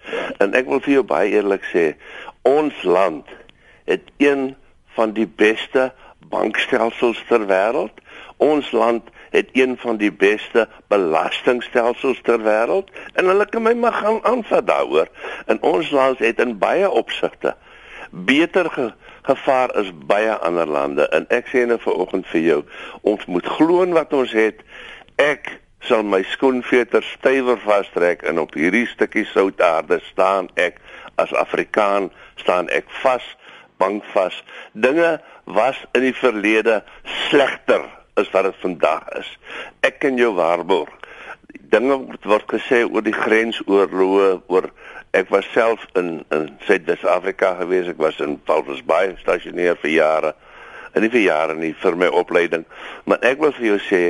En 0.41 0.55
ek 0.57 0.69
wil 0.71 0.81
vir 0.81 0.97
jou 0.97 1.03
baie 1.05 1.33
eerlik 1.35 1.65
sê, 1.69 1.91
ons 2.41 2.83
land 2.83 3.29
het 3.85 4.09
een 4.17 4.55
van 4.95 5.13
die 5.13 5.27
beste 5.27 5.91
bankstelsels 6.31 7.21
ter 7.29 7.45
wêreld. 7.49 8.01
Ons 8.41 8.71
land 8.71 9.11
het 9.35 9.51
een 9.53 9.75
van 9.77 9.99
die 9.99 10.11
beste 10.11 10.65
belastingstelsels 10.87 12.21
ter 12.23 12.41
wêreld 12.43 12.89
en 13.13 13.27
hulle 13.29 13.45
kan 13.51 13.63
my 13.63 13.73
maar 13.77 13.99
gaan 13.99 14.21
aanvat 14.23 14.67
daaroor. 14.67 15.11
In 15.51 15.61
ons 15.61 15.91
land 15.91 16.23
het 16.23 16.39
in 16.39 16.57
baie 16.59 16.89
opsigte 16.89 17.55
beter 18.15 18.69
ge 18.71 18.91
gevaar 19.25 19.75
is 19.81 19.91
baie 20.05 20.33
ander 20.45 20.67
lande. 20.67 21.09
En 21.09 21.25
ek 21.33 21.49
sê 21.51 21.65
nou 21.65 21.79
vanoggend 21.81 22.27
vir 22.31 22.41
jou 22.41 22.59
ons 23.01 23.25
moet 23.25 23.47
glo 23.57 23.85
wat 23.97 24.13
ons 24.13 24.31
het. 24.31 24.61
Ek 25.21 25.49
sal 25.85 26.03
my 26.03 26.21
skoenveter 26.33 27.03
stywer 27.03 27.57
vastrek 27.61 28.23
en 28.25 28.39
op 28.41 28.53
hierdie 28.57 28.85
stukkie 28.89 29.25
soutaarde 29.29 29.99
staan 30.11 30.49
ek 30.55 30.79
as 31.21 31.33
Afrikaan 31.33 32.11
staan 32.41 32.69
ek 32.69 32.89
vas 33.03 33.25
bankvas 33.77 34.43
dinge 34.73 35.19
was 35.45 35.77
in 35.93 36.07
die 36.07 36.15
verlede 36.15 36.81
slegter 37.27 37.85
as 38.15 38.29
wat 38.31 38.47
dit 38.47 38.61
vandag 38.63 39.07
is. 39.19 39.29
Ek 39.83 39.99
kan 39.99 40.17
jou 40.17 40.31
waarborg. 40.37 40.91
Dinge 41.71 41.97
word 42.23 42.47
gesê 42.49 42.83
oor 42.87 43.03
die 43.03 43.15
grensoorloë 43.15 44.29
oor 44.47 44.69
ek 45.15 45.31
was 45.33 45.47
self 45.53 45.85
in 45.95 46.19
in 46.35 46.49
Suid-Afrika 46.67 47.55
gewees. 47.61 47.89
Ek 47.91 48.01
was 48.01 48.19
in 48.23 48.37
Walvis 48.45 48.83
Bay 48.85 49.13
gestasioneer 49.15 49.79
vir 49.81 49.93
jare. 49.95 50.35
En 50.93 51.03
nie 51.03 51.11
vir 51.11 51.25
jare 51.25 51.55
nie 51.55 51.73
vir 51.81 51.97
my 51.99 52.07
opleiding. 52.11 52.67
Maar 53.05 53.23
ek 53.27 53.43
wil 53.43 53.55
vir 53.55 53.73
jou 53.73 53.81
sê 53.89 54.03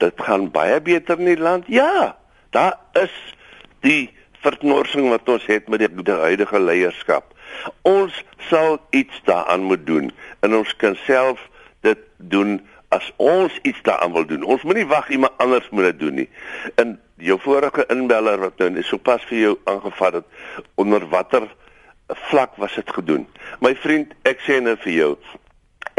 dit 0.00 0.24
gaan 0.28 0.48
baie 0.52 0.80
beter 0.80 1.20
in 1.20 1.34
die 1.34 1.40
land. 1.40 1.68
Ja 1.68 2.16
daar 2.50 2.78
is 2.92 3.12
die 3.80 4.10
verknorsing 4.40 5.08
wat 5.08 5.28
ons 5.28 5.46
het 5.46 5.68
met 5.68 5.82
die, 5.82 5.90
die 6.02 6.18
huidige 6.24 6.60
leierskap. 6.60 7.34
Ons 7.82 8.16
sal 8.48 8.78
iets 8.90 9.20
daaraan 9.24 9.62
moet 9.68 9.86
doen. 9.86 10.10
En 10.40 10.56
ons 10.56 10.76
kan 10.76 10.96
self 11.04 11.42
dit 11.86 11.98
doen 12.16 12.58
as 12.88 13.12
ons 13.16 13.58
iets 13.62 13.82
daaraan 13.86 14.12
wil 14.12 14.26
doen. 14.26 14.42
Ons 14.42 14.62
moenie 14.66 14.88
wag 14.90 15.08
iemand 15.08 15.36
anders 15.36 15.68
moet 15.70 15.92
dit 15.92 16.00
doen 16.00 16.14
nie. 16.24 16.28
In 16.74 16.98
jou 17.20 17.38
vorige 17.40 17.84
inbeller 17.92 18.40
wat 18.40 18.58
nou 18.58 18.82
sopas 18.82 19.24
vir 19.28 19.38
jou 19.38 19.58
aangevat 19.64 20.20
het 20.20 20.64
onder 20.80 21.06
watter 21.08 21.48
vlak 22.30 22.56
was 22.56 22.74
dit 22.74 22.90
gedoen. 22.90 23.26
My 23.60 23.74
vriend, 23.78 24.14
ek 24.26 24.42
sê 24.46 24.58
nou 24.60 24.76
vir 24.82 24.92
jou, 24.92 25.10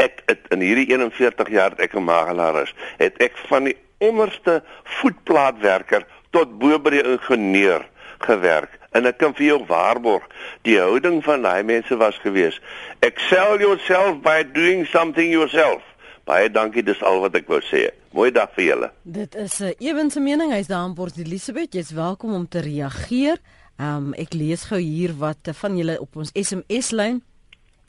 ek 0.02 0.22
het 0.26 0.50
in 0.52 0.60
hierdie 0.60 0.90
41 0.92 1.48
jaar 1.50 1.78
ek 1.78 1.94
'n 1.94 2.04
magelaar 2.04 2.62
is, 2.62 2.74
het 2.98 3.16
ek 3.22 3.36
van 3.48 3.64
die 3.64 3.76
onderste 3.98 4.62
voetplaatwerker 5.00 6.06
tot 6.30 6.58
bo 6.58 6.78
by 6.78 6.96
die 6.96 7.04
ingenieur 7.04 7.86
gewerk 8.26 8.78
en 8.96 9.08
ek 9.08 9.18
kan 9.22 9.34
vir 9.36 9.46
jou 9.46 9.60
waarborg 9.68 10.24
die 10.66 10.78
houding 10.80 11.20
van 11.24 11.44
daai 11.46 11.62
mense 11.66 11.96
was 12.00 12.18
gewees 12.24 12.58
excel 13.00 13.60
yourself 13.62 14.20
by 14.24 14.42
doing 14.42 14.84
something 14.92 15.32
yourself 15.32 15.82
Baie 16.24 16.50
dankie, 16.50 16.84
dis 16.86 17.00
al 17.02 17.18
wat 17.24 17.34
ek 17.34 17.48
wou 17.50 17.58
sê. 17.66 17.88
Mooi 18.14 18.30
dag 18.30 18.52
vir 18.54 18.64
julle. 18.64 18.88
Dit 19.02 19.34
is 19.34 19.58
'n 19.60 19.74
ewense 19.78 20.20
mening. 20.20 20.52
Hy's 20.52 20.66
daar 20.66 20.86
in 20.86 20.94
Port 20.94 21.16
Elizabeth. 21.16 21.72
Jy's 21.74 21.90
welkom 21.90 22.32
om 22.34 22.48
te 22.48 22.60
reageer. 22.60 23.38
Ehm 23.76 23.96
um, 23.96 24.14
ek 24.14 24.32
lees 24.32 24.64
gou 24.64 24.78
hier 24.78 25.16
wat 25.18 25.38
van 25.42 25.76
julle 25.76 26.00
op 26.00 26.16
ons 26.16 26.30
SMS 26.32 26.90
lyn 26.90 27.22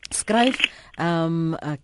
skryf. 0.09 0.57
Ehm 0.97 1.53
um, 1.53 1.77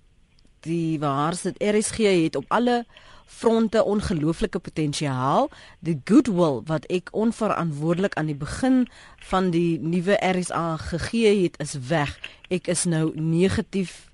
die 0.59 0.99
waar 0.99 1.35
sit 1.35 1.63
RSG 1.63 1.97
het 1.97 2.35
op 2.35 2.45
alle 2.47 2.85
fronte 3.25 3.83
ongelooflike 3.83 4.59
potensiaal. 4.59 5.49
Die 5.79 6.01
goodwill 6.03 6.61
wat 6.65 6.85
ek 6.85 7.09
onverantwoordelik 7.11 8.13
aan 8.13 8.25
die 8.25 8.35
begin 8.35 8.87
van 9.29 9.49
die 9.49 9.79
nuwe 9.79 10.17
RSA 10.17 10.77
gegee 10.77 11.43
het, 11.43 11.59
is 11.59 11.77
weg. 11.87 12.19
Ek 12.49 12.67
is 12.67 12.83
nou 12.83 13.11
negatief 13.13 14.09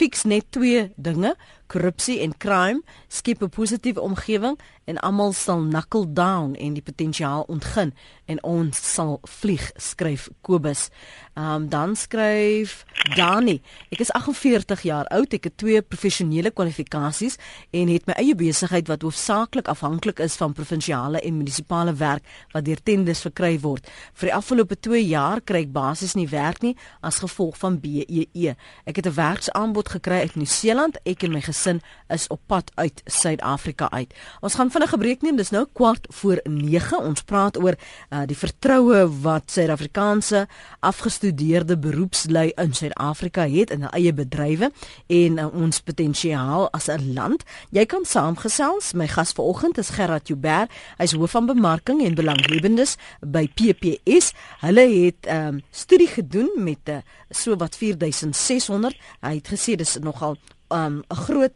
Fix 0.00 0.22
net 0.24 0.46
twee 0.54 0.92
dinge, 0.96 1.34
korrupsie 1.70 2.18
en 2.24 2.34
crime, 2.36 2.82
skep 3.08 3.42
'n 3.42 3.48
positiewe 3.48 4.00
omgewing 4.00 4.58
en 4.90 4.98
almal 5.06 5.32
sal 5.32 5.62
knuckle 5.62 6.12
down 6.12 6.54
en 6.54 6.74
die 6.74 6.82
potensiaal 6.82 7.44
ontgin 7.48 7.92
en 8.26 8.42
ons 8.46 8.78
sal 8.94 9.18
vlieg 9.38 9.70
skryf 9.76 10.28
Kobus. 10.46 10.88
Ehm 11.34 11.54
um, 11.54 11.68
dan 11.68 11.96
skryf 11.96 12.84
Dani. 13.16 13.60
Ek 13.90 14.02
is 14.02 14.10
48 14.12 14.82
jaar 14.82 15.06
oud, 15.14 15.32
ek 15.32 15.44
het 15.44 15.56
twee 15.56 15.82
professionele 15.82 16.50
kwalifikasies 16.50 17.38
en 17.70 17.88
het 17.88 18.06
my 18.06 18.16
eie 18.18 18.34
besigheid 18.34 18.88
wat 18.90 19.02
hoofsaaklik 19.06 19.68
afhanklik 19.68 20.18
is 20.18 20.36
van 20.40 20.52
provinsiale 20.52 21.20
en 21.20 21.36
munisipale 21.36 21.94
werk 21.94 22.26
wat 22.52 22.64
deur 22.64 22.82
tenders 22.82 23.22
verkry 23.26 23.58
word. 23.60 23.86
Vir 24.14 24.30
die 24.30 24.34
afgelope 24.34 24.76
2 24.76 25.04
jaar 25.06 25.40
kry 25.40 25.64
ek 25.64 25.72
basies 25.72 26.16
nie 26.18 26.28
werk 26.28 26.62
nie 26.62 26.74
as 27.00 27.22
gevolg 27.22 27.58
van 27.62 27.78
BEE. 27.80 28.56
Ek 28.86 28.96
het 28.96 29.06
'n 29.06 29.14
werksaanbod 29.14 29.88
gekry 29.88 30.20
uit 30.26 30.36
Nieu-Seeland. 30.36 30.98
Ek 31.04 31.22
en 31.22 31.32
my 31.32 31.40
gesin 31.60 31.80
is 32.08 32.26
op 32.32 32.40
pad 32.46 32.70
uit 32.74 33.02
Suid-Afrika 33.04 33.90
uit. 33.90 34.14
Ons 34.40 34.54
gaan 34.54 34.70
vinnig 34.70 34.94
'n 34.94 34.98
breek 34.98 35.22
neem. 35.22 35.36
Dis 35.36 35.50
nou 35.50 35.66
kwart 35.72 36.06
voor 36.08 36.40
9. 36.44 36.98
Ons 36.98 37.22
praat 37.22 37.58
oor 37.62 37.74
uh, 38.10 38.22
die 38.26 38.36
vertroue 38.36 39.20
wat 39.20 39.50
Suid-Afrikaanse 39.50 40.48
afgestudeerde 40.80 41.78
beroepslui 41.78 42.52
in 42.56 42.74
Suid-Afrika 42.74 43.48
het 43.48 43.70
in 43.70 43.80
hul 43.80 43.90
eie 43.90 44.12
bedrywe 44.12 44.72
en 45.06 45.38
uh, 45.38 45.54
ons 45.54 45.80
potensiaal 45.80 46.70
as 46.72 46.88
'n 46.88 47.12
land. 47.14 47.44
Jy 47.70 47.86
kan 47.86 48.04
saamgesels. 48.04 48.92
My 48.92 49.06
gas 49.06 49.32
vanoggend 49.32 49.78
is 49.78 49.90
Gerard 49.90 50.28
Joubert. 50.28 50.70
Hy's 50.96 51.12
hoof 51.12 51.30
van 51.30 51.46
bemarking 51.46 52.02
en 52.02 52.14
belanghebbendes 52.14 52.96
by 53.20 53.48
PPS. 53.54 54.32
Hulle 54.60 55.04
het 55.04 55.26
'n 55.26 55.36
um, 55.36 55.62
studie 55.70 56.08
gedoen 56.08 56.50
met 56.56 56.78
'n 56.84 56.90
uh, 56.90 56.98
so 57.30 57.56
wat 57.56 57.76
4600. 57.76 58.96
Hy 59.20 59.34
het 59.34 59.48
gesê 59.48 59.76
dis 59.76 59.98
nogal 60.00 60.36
um, 60.70 61.02
'n 61.08 61.16
groot 61.16 61.52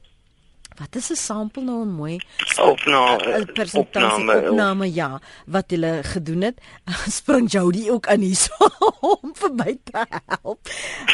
Wat 0.75 0.97
is 0.99 1.11
'n 1.11 1.17
sample 1.17 1.63
nou 1.63 1.85
'n 1.85 1.95
mooi 1.95 2.19
opname 2.59 3.75
opname, 3.75 4.51
opname 4.51 4.93
ja 4.95 5.21
wat 5.47 5.71
hulle 5.71 6.03
gedoen 6.03 6.43
het 6.43 6.59
spring 7.19 7.51
Jody 7.51 7.91
ook 7.91 8.07
aan 8.07 8.21
hier 8.21 8.35
so 8.37 8.71
om 9.01 9.31
verby 9.35 9.79
te 9.85 10.07
help. 10.27 10.59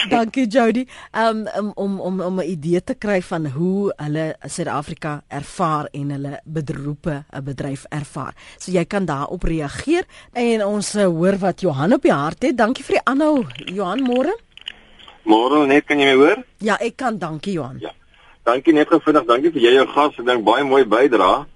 Dankie 0.08 0.46
Jody. 0.46 0.86
Um, 1.12 1.46
um, 1.56 1.72
om 1.74 2.00
om 2.00 2.20
om 2.20 2.40
'n 2.40 2.50
idee 2.50 2.84
te 2.84 2.94
kry 2.94 3.22
van 3.22 3.46
hoe 3.46 3.92
hulle 3.96 4.36
Suid-Afrika 4.46 5.22
ervaar 5.28 5.88
en 5.92 6.10
hulle 6.10 6.40
bedroepe 6.44 7.24
'n 7.30 7.44
bedryf 7.44 7.84
ervaar. 7.88 8.34
So 8.58 8.72
jy 8.72 8.84
kan 8.84 9.04
daarop 9.04 9.42
reageer 9.42 10.04
en 10.32 10.64
ons 10.64 10.92
hoor 10.92 11.38
wat 11.38 11.60
Johan 11.60 11.92
op 11.92 12.02
die 12.02 12.12
hart 12.12 12.42
het. 12.42 12.56
Dankie 12.56 12.84
vir 12.84 12.94
die 12.94 13.04
aanhou. 13.04 13.46
Johan, 13.66 14.00
môre. 14.00 14.49
Môre 15.24 15.66
net 15.66 15.86
kan 15.86 16.00
jy 16.00 16.06
my 16.12 16.16
hoor? 16.16 16.44
Ja, 16.64 16.76
ek 16.80 16.96
kan, 16.96 17.18
dankie 17.18 17.52
Johan. 17.52 17.80
Ja. 17.80 17.92
Dankie 18.48 18.72
net 18.72 18.88
gevindig, 18.88 19.26
dankie 19.28 19.52
vir 19.52 19.62
jy 19.62 19.72
jou 19.76 19.86
gas, 19.92 20.14
ek 20.18 20.26
dink 20.26 20.44
baie 20.44 20.64
mooi 20.64 20.84
bydra. 20.88 21.46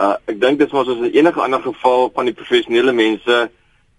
Uh 0.00 0.14
ek 0.30 0.38
dink 0.40 0.58
dit 0.62 0.70
was 0.72 0.88
as 0.88 1.02
enige 1.12 1.40
ander 1.44 1.60
geval 1.60 2.08
van 2.14 2.30
die 2.30 2.36
professionele 2.36 2.94
mense 2.96 3.50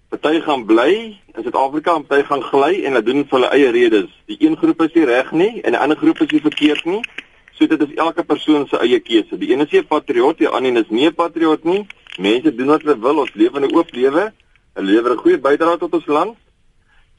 party 0.09 0.41
gaan 0.41 0.65
bly 0.65 0.93
in 1.33 1.43
Suid-Afrika 1.43 1.95
en 1.97 2.05
party 2.09 2.25
gaan 2.25 2.41
gly 2.41 2.81
en 2.81 2.97
hulle 2.97 3.05
doen 3.05 3.21
vir 3.21 3.37
hulle 3.37 3.51
eie 3.53 3.69
redes. 3.73 4.09
Die 4.29 4.37
een 4.41 4.57
groep 4.57 4.81
is 4.81 4.93
nie 4.97 5.05
reg 5.09 5.31
nie 5.31 5.51
en 5.61 5.77
die 5.77 5.81
ander 5.81 5.97
groep 5.97 6.21
is 6.25 6.33
nie 6.33 6.41
verkeerd 6.41 6.85
nie. 6.89 7.01
So 7.53 7.69
dit 7.69 7.81
is 7.85 7.95
elke 8.01 8.25
persoon 8.25 8.65
se 8.67 8.81
eie 8.81 8.99
keuse. 8.99 9.37
Die 9.37 9.51
een 9.53 9.61
is 9.61 9.73
'n 9.73 9.85
patriot, 9.85 10.37
die 10.37 10.49
ander 10.49 10.81
is 10.81 10.89
nie 10.89 11.07
'n 11.07 11.13
patriot 11.13 11.63
nie. 11.63 11.85
Mense 12.17 12.55
doen 12.55 12.67
wat 12.67 12.81
hulle 12.81 12.99
wil, 12.99 13.19
ons 13.19 13.33
leef 13.33 13.53
in 13.53 13.63
'n 13.63 13.75
oop 13.75 13.91
lewe. 13.91 14.33
Hulle 14.73 14.91
lewer 14.91 15.11
'n 15.11 15.17
goeie 15.17 15.37
bydrae 15.37 15.77
tot 15.77 15.93
ons 15.93 16.05
land 16.05 16.37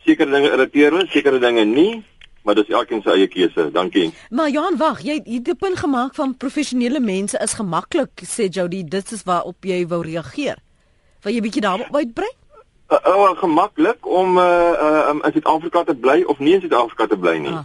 sekere 0.05 0.30
dinge 0.30 0.50
irriteer 0.52 0.92
my, 0.92 1.07
sekere 1.12 1.40
dinge 1.42 1.64
nie, 1.64 2.05
maar 2.44 2.55
dis 2.55 2.68
elkeen 2.68 3.02
se 3.02 3.11
eie 3.11 3.28
keuse. 3.28 3.70
Dankie. 3.72 4.12
Maar 4.30 4.50
Johan, 4.52 4.76
wag, 4.76 5.02
jy 5.02 5.20
het 5.24 5.48
'n 5.48 5.57
punt 5.57 5.78
gemaak 5.78 6.14
van 6.14 6.36
professionele 6.36 7.00
mense 7.00 7.38
is 7.38 7.55
gemaklik, 7.55 8.22
sê 8.22 8.48
Jody, 8.48 8.84
dit 8.84 9.12
is 9.12 9.22
waarop 9.22 9.64
jy 9.64 9.86
wou 9.86 10.02
reageer. 10.02 10.57
Wil 11.22 11.32
jy 11.32 11.40
bietjie 11.40 11.62
daarop 11.62 11.96
uitbrei? 11.96 12.30
Uh, 12.90 12.98
uh, 13.07 13.38
gemaklik 13.38 14.07
om 14.07 14.38
uh, 14.38 14.44
uh 14.44 15.09
um, 15.09 15.22
in 15.24 15.32
Suid-Afrika 15.32 15.84
te 15.84 15.94
bly 15.94 16.22
of 16.22 16.38
nie 16.38 16.55
in 16.55 16.61
Suid-Afrika 16.61 17.07
te 17.07 17.16
bly 17.16 17.38
nie. 17.38 17.52
Ah 17.52 17.64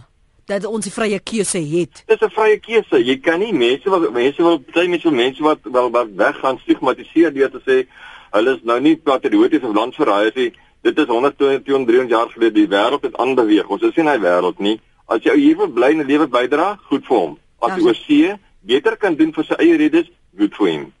dat 0.50 0.66
ons 0.66 0.86
die 0.86 0.92
vrye 0.92 1.18
keuse 1.22 1.60
het. 1.62 2.02
Dis 2.06 2.20
'n 2.20 2.30
vrye 2.30 2.58
keuse. 2.58 3.04
Jy 3.04 3.16
kan 3.20 3.38
nie 3.38 3.52
mense 3.52 3.90
wat 3.90 4.12
mense 4.12 4.42
wil 4.42 4.58
baie 4.74 4.88
mense 4.88 5.10
mense 5.10 5.42
wat 5.42 5.58
wel 5.62 5.90
wat 5.90 6.08
weggaan 6.16 6.58
stigmatiseer 6.58 7.32
deur 7.32 7.50
te 7.50 7.60
sê 7.66 7.86
hulle 8.30 8.54
is 8.56 8.62
nou 8.62 8.80
nie 8.80 8.96
patrioties 8.96 9.62
of 9.62 9.74
landsverraaiers 9.74 10.34
nie 10.34 10.52
dit 10.82 10.98
is 10.98 11.06
120 11.06 11.64
300 11.64 12.08
jaar 12.10 12.30
gelede 12.30 12.54
die 12.54 12.68
wêreld 12.68 13.02
het 13.02 13.16
aanbeweeg. 13.16 13.68
Ons 13.68 13.82
is 13.82 13.96
nie 13.96 14.04
in 14.04 14.12
hy 14.12 14.18
wêreld 14.18 14.58
nie. 14.58 14.80
As 15.06 15.22
jy 15.22 15.34
hier 15.36 15.56
wil 15.56 15.68
bly 15.68 15.90
en 15.90 16.00
'n 16.00 16.06
lewe 16.06 16.26
bydra, 16.28 16.78
goed 16.88 17.06
vir 17.06 17.16
hom. 17.16 17.38
As 17.60 17.76
jy 17.76 17.84
oorsee 17.86 18.38
beter 18.60 18.96
kan 18.96 19.14
doen 19.14 19.32
vir 19.32 19.44
sy 19.44 19.54
eie 19.58 19.76
redes, 19.76 20.10
goed 20.38 20.54
vir 20.56 20.68
hom. 20.70 20.92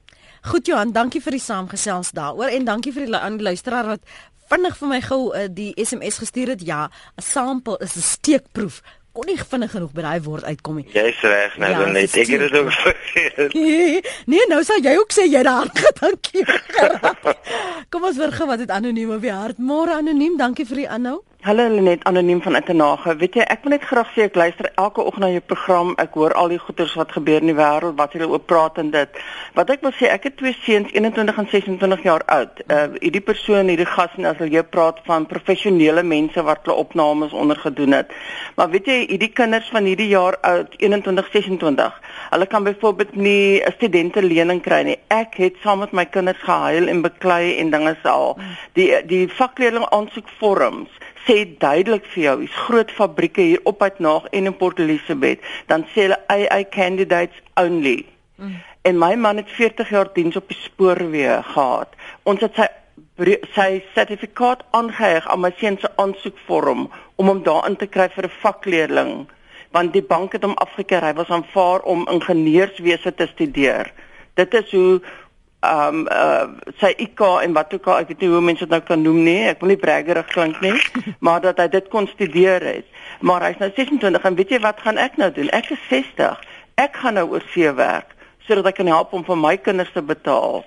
Goed 0.42 0.66
Johan, 0.66 0.92
dankie 0.92 1.20
vir 1.20 1.32
die 1.32 1.44
saamgesels 1.44 2.12
daaroor 2.12 2.48
en 2.48 2.64
dankie 2.64 2.92
vir 2.92 3.06
die 3.06 3.42
luisteraar 3.44 3.86
wat 3.86 4.00
vinnig 4.50 4.76
vir 4.76 4.88
my 4.88 5.00
gou 5.00 5.20
uh, 5.34 5.46
die 5.48 5.72
SMS 5.76 6.18
gestuur 6.18 6.48
het. 6.48 6.62
Ja, 6.66 6.90
'n 7.16 7.22
sample 7.22 7.76
is 7.80 7.96
'n 7.96 8.00
steekproef 8.00 8.82
kon 9.12 9.26
nie 9.26 9.38
vinnig 9.38 9.72
genoeg 9.74 9.94
by 9.94 10.04
daai 10.06 10.20
woord 10.22 10.44
uitkom 10.46 10.76
nie. 10.80 10.86
Jy's 10.94 11.22
reg, 11.26 11.56
nou 11.58 11.70
ja, 11.72 11.86
net 11.90 12.14
ek 12.14 12.30
het 12.30 12.44
dit 12.44 12.58
ook 12.60 12.70
vergeet. 12.72 13.56
nee, 14.32 14.44
nou 14.50 14.60
sal 14.66 14.82
jy 14.84 14.94
ook 15.00 15.14
sê 15.14 15.26
jy 15.26 15.42
daar 15.46 15.70
gedankie. 15.74 16.44
Kom 17.90 18.06
ons 18.06 18.20
hoor 18.20 18.34
gou 18.36 18.46
wat 18.50 18.62
dit 18.62 18.70
anoniem 18.70 19.16
op 19.16 19.24
die 19.24 19.34
hart. 19.34 19.58
Môre 19.58 19.98
anoniem, 19.98 20.38
dankie 20.38 20.68
vir 20.68 20.84
die 20.84 20.88
aanhou. 20.98 21.20
Hallo 21.42 21.68
Lenet, 21.68 22.04
anoniem 22.04 22.42
van 22.42 22.56
Internage. 22.56 23.14
Weet 23.16 23.38
jy, 23.38 23.44
ek 23.48 23.62
wil 23.64 23.72
net 23.72 23.84
graag 23.88 24.10
sê 24.12 24.26
ek 24.26 24.34
luister 24.36 24.66
elke 24.82 25.00
oggend 25.00 25.22
na 25.24 25.30
jou 25.32 25.40
program. 25.40 25.94
Ek 26.02 26.18
hoor 26.20 26.34
al 26.36 26.50
die 26.52 26.58
goeters 26.60 26.92
wat 27.00 27.14
gebeur 27.16 27.40
in 27.40 27.48
die 27.48 27.54
wêreld, 27.56 27.96
wat 27.96 28.12
julle 28.12 28.28
oop 28.28 28.44
praat 28.50 28.76
en 28.82 28.90
dit. 28.92 29.20
Wat 29.56 29.72
ek 29.72 29.80
wil 29.86 29.94
sê, 29.96 30.10
ek 30.12 30.26
het 30.28 30.36
twee 30.36 30.52
seuns, 30.66 30.92
21 30.92 31.40
en 31.40 31.48
26 31.48 32.04
jaar 32.04 32.26
oud. 32.36 32.60
Uh 32.66 32.82
hierdie 32.98 33.24
persoon, 33.24 33.72
hierdie 33.72 33.88
gas 33.88 34.18
en 34.20 34.28
as 34.28 34.36
hulle 34.36 34.52
jou 34.52 34.64
praat 34.68 35.00
van 35.08 35.24
professionele 35.30 36.04
mense 36.04 36.44
wat 36.44 36.60
hulle 36.68 36.76
opnames 36.84 37.32
onder 37.32 37.56
gedoen 37.64 37.96
het. 37.96 38.12
Maar 38.60 38.68
weet 38.76 38.92
jy, 38.92 38.98
hierdie 39.14 39.32
kinders 39.40 39.72
van 39.72 39.88
hierdie 39.88 40.10
jaar 40.12 40.36
oud, 40.44 40.76
21, 40.76 41.32
26, 41.32 42.00
hulle 42.34 42.50
kan 42.52 42.68
byvoorbeeld 42.68 43.16
nie 43.16 43.64
'n 43.64 43.78
studente 43.78 44.20
lening 44.20 44.60
kry 44.60 44.82
nie. 44.84 44.98
Ek 45.08 45.40
het 45.40 45.56
saam 45.64 45.80
met 45.88 45.96
my 45.96 46.04
kinders 46.04 46.44
gehuil 46.44 46.92
en 46.92 47.00
beklei 47.00 47.56
en 47.56 47.70
dinge 47.70 47.96
sal. 48.02 48.36
Die 48.76 48.92
die 49.06 49.24
vakleerling 49.40 49.88
aansoekvorms 49.88 51.08
sê 51.26 51.44
duidelik 51.58 52.06
vir 52.14 52.22
jou, 52.22 52.36
is 52.42 52.56
groot 52.66 52.90
fabrieke 52.90 53.42
hier 53.42 53.60
op 53.64 53.82
uit 53.82 53.98
Naag 53.98 54.26
en 54.30 54.46
in 54.46 54.56
Port 54.56 54.78
Elizabeth, 54.78 55.40
dan 55.66 55.86
sê 55.92 56.08
hulle 56.08 56.20
AI 56.28 56.64
candidates 56.68 57.36
only. 57.54 58.04
Mm. 58.36 58.58
En 58.82 58.98
my 58.98 59.14
man 59.14 59.36
het 59.36 59.50
40 59.50 59.90
jaar 59.90 60.08
diens 60.14 60.36
op 60.36 60.48
die 60.48 60.56
spoorweë 60.56 61.42
gehad. 61.52 61.96
Ons 62.22 62.40
het 62.40 62.56
sy 62.56 62.68
sy 63.54 63.82
sertifikaat 63.94 64.62
aangeheg 64.76 65.26
aan 65.28 65.42
my 65.44 65.50
seun 65.58 65.76
se 65.80 65.88
aansoekvorm 66.00 66.86
om 67.20 67.28
hom 67.28 67.42
daarin 67.44 67.76
te 67.76 67.86
kry 67.86 68.08
vir 68.14 68.24
'n 68.24 68.38
vakleerling 68.42 69.26
want 69.70 69.92
die 69.92 70.02
bank 70.02 70.32
het 70.32 70.42
hom 70.42 70.56
afgekeur 70.56 71.04
hy 71.04 71.12
was 71.14 71.30
aanvaar 71.30 71.80
om 71.82 72.08
ingenieurswese 72.08 73.14
te 73.14 73.26
studeer 73.26 73.92
dit 74.34 74.54
is 74.54 74.72
hoe 74.72 75.00
um 75.60 76.06
uh 76.08 76.48
sy 76.80 76.94
IK 76.96 77.20
en 77.42 77.52
wat 77.52 77.74
ook 77.74 77.86
al 77.86 77.98
ek 78.00 78.12
weet 78.12 78.22
nie 78.24 78.30
hoe 78.32 78.40
mense 78.40 78.64
dit 78.64 78.72
nou 78.72 78.80
kan 78.80 79.02
noem 79.02 79.18
nie 79.26 79.40
ek 79.50 79.60
wil 79.60 79.72
nie 79.72 79.80
braggerig 79.80 80.30
klink 80.32 80.60
nie 80.64 80.76
maar 81.26 81.40
dat 81.44 81.60
hy 81.60 81.68
dit 81.68 81.88
kon 81.92 82.08
studeer 82.08 82.64
het. 82.64 82.86
Maar 83.20 83.50
hy's 83.50 83.60
nou 83.60 83.68
26 83.76 84.24
en 84.24 84.38
weet 84.38 84.54
jy 84.56 84.60
wat 84.64 84.80
gaan 84.80 84.96
ek 84.96 85.18
nou 85.20 85.28
doen? 85.36 85.52
Ek 85.52 85.68
is 85.70 85.82
60 85.90 86.40
ek 86.80 86.96
gaan 86.96 87.18
nou 87.20 87.26
oor 87.34 87.44
see 87.52 87.68
werk 87.76 88.16
sodat 88.48 88.72
ek 88.72 88.80
kan 88.80 88.88
help 88.88 89.12
om 89.12 89.24
vir 89.24 89.36
my 89.36 89.56
kinders 89.60 89.92
te 89.92 90.02
betaal. 90.02 90.64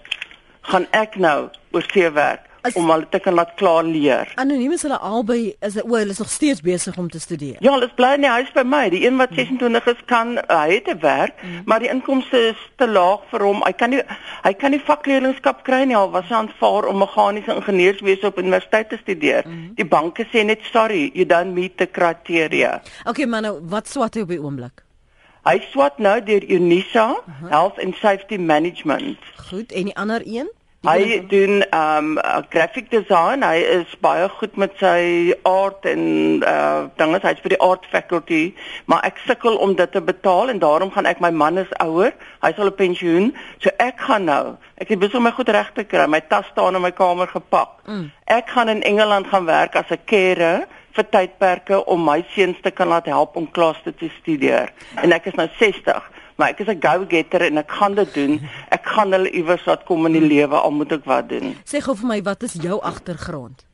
Gaan 0.69 0.85
ek 0.93 1.17
nou 1.17 1.49
oor 1.73 1.85
see 1.89 2.09
werk 2.13 2.45
As, 2.63 2.77
om 2.79 2.87
hulle 2.87 3.07
te 3.11 3.19
kan 3.19 3.35
laat 3.35 3.53
klaar 3.59 3.83
leer. 3.83 4.29
Anoniem 4.39 4.71
is 4.71 4.85
hulle 4.85 4.97
albei 5.03 5.41
is 5.67 5.75
o, 5.81 5.87
hulle 5.91 6.15
is 6.15 6.21
nog 6.21 6.29
steeds 6.31 6.61
besig 6.63 6.97
om 6.97 7.09
te 7.11 7.19
studeer. 7.19 7.57
Ja, 7.59 7.73
hulle 7.75 7.89
bly 7.97 8.13
in 8.15 8.23
die 8.23 8.31
huis 8.31 8.51
by 8.55 8.63
my. 8.63 8.85
Die 8.93 9.01
een 9.03 9.19
wat 9.19 9.33
26 9.35 9.89
is 9.91 10.03
kan 10.07 10.37
uh, 10.37 10.61
hy 10.61 10.77
het 10.77 10.87
'n 10.93 11.01
werk, 11.03 11.35
mm. 11.41 11.65
maar 11.67 11.83
die 11.83 11.91
inkomste 11.91 12.39
is 12.53 12.61
te 12.79 12.87
laag 12.87 13.25
vir 13.31 13.43
hom. 13.43 13.59
Hy 13.67 13.73
kan 13.73 13.91
nie 13.91 13.99
hy 14.43 14.53
kan 14.53 14.71
nie 14.71 14.79
vakleerlingskap 14.79 15.63
kry 15.67 15.83
nie 15.83 15.97
al 15.99 16.11
was 16.15 16.31
hy 16.31 16.39
aanvaar 16.39 16.87
om 16.87 17.03
meganiese 17.03 17.55
ingenieurswese 17.55 18.31
op 18.31 18.39
universiteit 18.39 18.89
te 18.89 18.97
studeer. 19.01 19.43
Mm. 19.47 19.75
Die 19.75 19.85
banke 19.85 20.23
sê 20.31 20.45
net 20.47 20.63
sorry, 20.71 21.11
you 21.13 21.25
don't 21.25 21.53
meet 21.53 21.77
the 21.77 21.87
criteria. 21.87 22.81
Okay, 23.05 23.25
man, 23.25 23.43
nou, 23.43 23.59
wat 23.67 23.91
swat 23.91 24.15
hy 24.15 24.23
op 24.23 24.31
die 24.31 24.41
oomblik? 24.41 24.83
Hy 25.43 25.59
swat 25.73 25.97
nou 25.99 26.21
deur 26.23 26.43
Unisa, 26.47 27.09
uh 27.11 27.41
-huh. 27.41 27.49
Health 27.49 27.79
and 27.83 27.95
Safety 27.95 28.37
Management. 28.37 29.17
Goed, 29.35 29.71
en 29.71 29.83
die 29.83 29.95
ander 29.95 30.21
een? 30.25 30.51
Hy 30.83 31.23
doen 31.31 31.63
um 31.71 32.17
graphic 32.51 32.89
design. 32.91 33.39
Hy 33.39 33.61
is 33.71 33.91
baie 34.03 34.25
goed 34.35 34.57
met 34.59 34.73
sy 34.81 35.31
art 35.47 35.85
en 35.87 36.01
uh 36.43 36.89
dinge. 36.99 37.21
Hy's 37.23 37.39
by 37.39 37.53
die 37.53 37.59
art 37.63 37.87
faculty, 37.87 38.41
maar 38.91 39.05
ek 39.07 39.21
sukkel 39.23 39.55
om 39.63 39.77
dit 39.79 39.93
te 39.95 40.01
betaal 40.03 40.51
en 40.51 40.59
daarom 40.59 40.91
gaan 40.91 41.07
ek 41.07 41.23
my 41.23 41.31
man 41.31 41.61
is 41.61 41.71
ouer. 41.79 42.11
Hy's 42.43 42.59
al 42.59 42.73
op 42.73 42.75
pensioen, 42.81 43.31
so 43.63 43.71
ek 43.79 44.03
gaan 44.09 44.27
nou. 44.27 44.57
Ek 44.75 44.91
het 44.91 44.99
besig 44.99 45.21
om 45.21 45.23
my 45.29 45.31
goed 45.37 45.53
reg 45.55 45.71
te 45.71 45.87
kry. 45.87 46.03
My 46.11 46.19
tas 46.27 46.51
staan 46.51 46.75
in 46.75 46.83
my 46.83 46.91
kamer 46.91 47.31
gepak. 47.31 47.79
Mm. 47.87 48.09
Ek 48.27 48.51
gaan 48.51 48.73
in 48.73 48.83
Engeland 48.83 49.31
gaan 49.31 49.47
werk 49.47 49.79
as 49.79 49.87
'n 49.87 50.03
carer 50.03 50.67
vir 50.99 51.07
tydperke 51.15 51.79
om 51.87 52.03
my 52.03 52.25
seuns 52.35 52.59
te 52.59 52.71
kan 52.71 52.91
laat 52.91 53.07
help 53.07 53.39
om 53.39 53.47
klas 53.51 53.79
te 53.87 54.11
studeer. 54.19 54.67
En 54.99 55.15
ek 55.15 55.31
is 55.31 55.39
nou 55.39 55.47
60 55.59 56.11
maar 56.35 56.49
ek 56.49 56.59
is 56.59 56.67
'n 56.67 56.81
go-getter 56.81 57.41
en 57.41 57.57
ek 57.57 57.71
gaan 57.71 57.95
dit 57.95 58.13
doen. 58.13 58.49
Ek 58.69 58.85
gaan 58.85 59.11
hulle 59.11 59.29
iewers 59.29 59.65
laat 59.65 59.83
kom 59.83 60.05
in 60.05 60.11
die 60.11 60.27
lewe 60.27 60.55
al 60.55 60.71
moet 60.71 60.91
ek 60.91 61.05
wat 61.05 61.29
doen. 61.29 61.55
Sê 61.65 61.81
gou 61.81 61.95
vir 61.95 62.07
my, 62.07 62.21
wat 62.21 62.43
is 62.43 62.53
jou 62.53 62.81
agtergrond? 62.81 63.65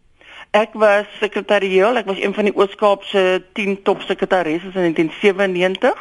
Ek 0.52 0.74
was 0.74 1.06
sekretarieel, 1.20 1.98
ek 1.98 2.06
was 2.06 2.18
een 2.18 2.34
van 2.34 2.46
die 2.46 2.56
Oos-Kaapse 2.56 3.44
10 3.54 3.84
top 3.84 4.02
sekretarisses 4.02 4.76
in 4.76 4.82
1997. 4.82 5.94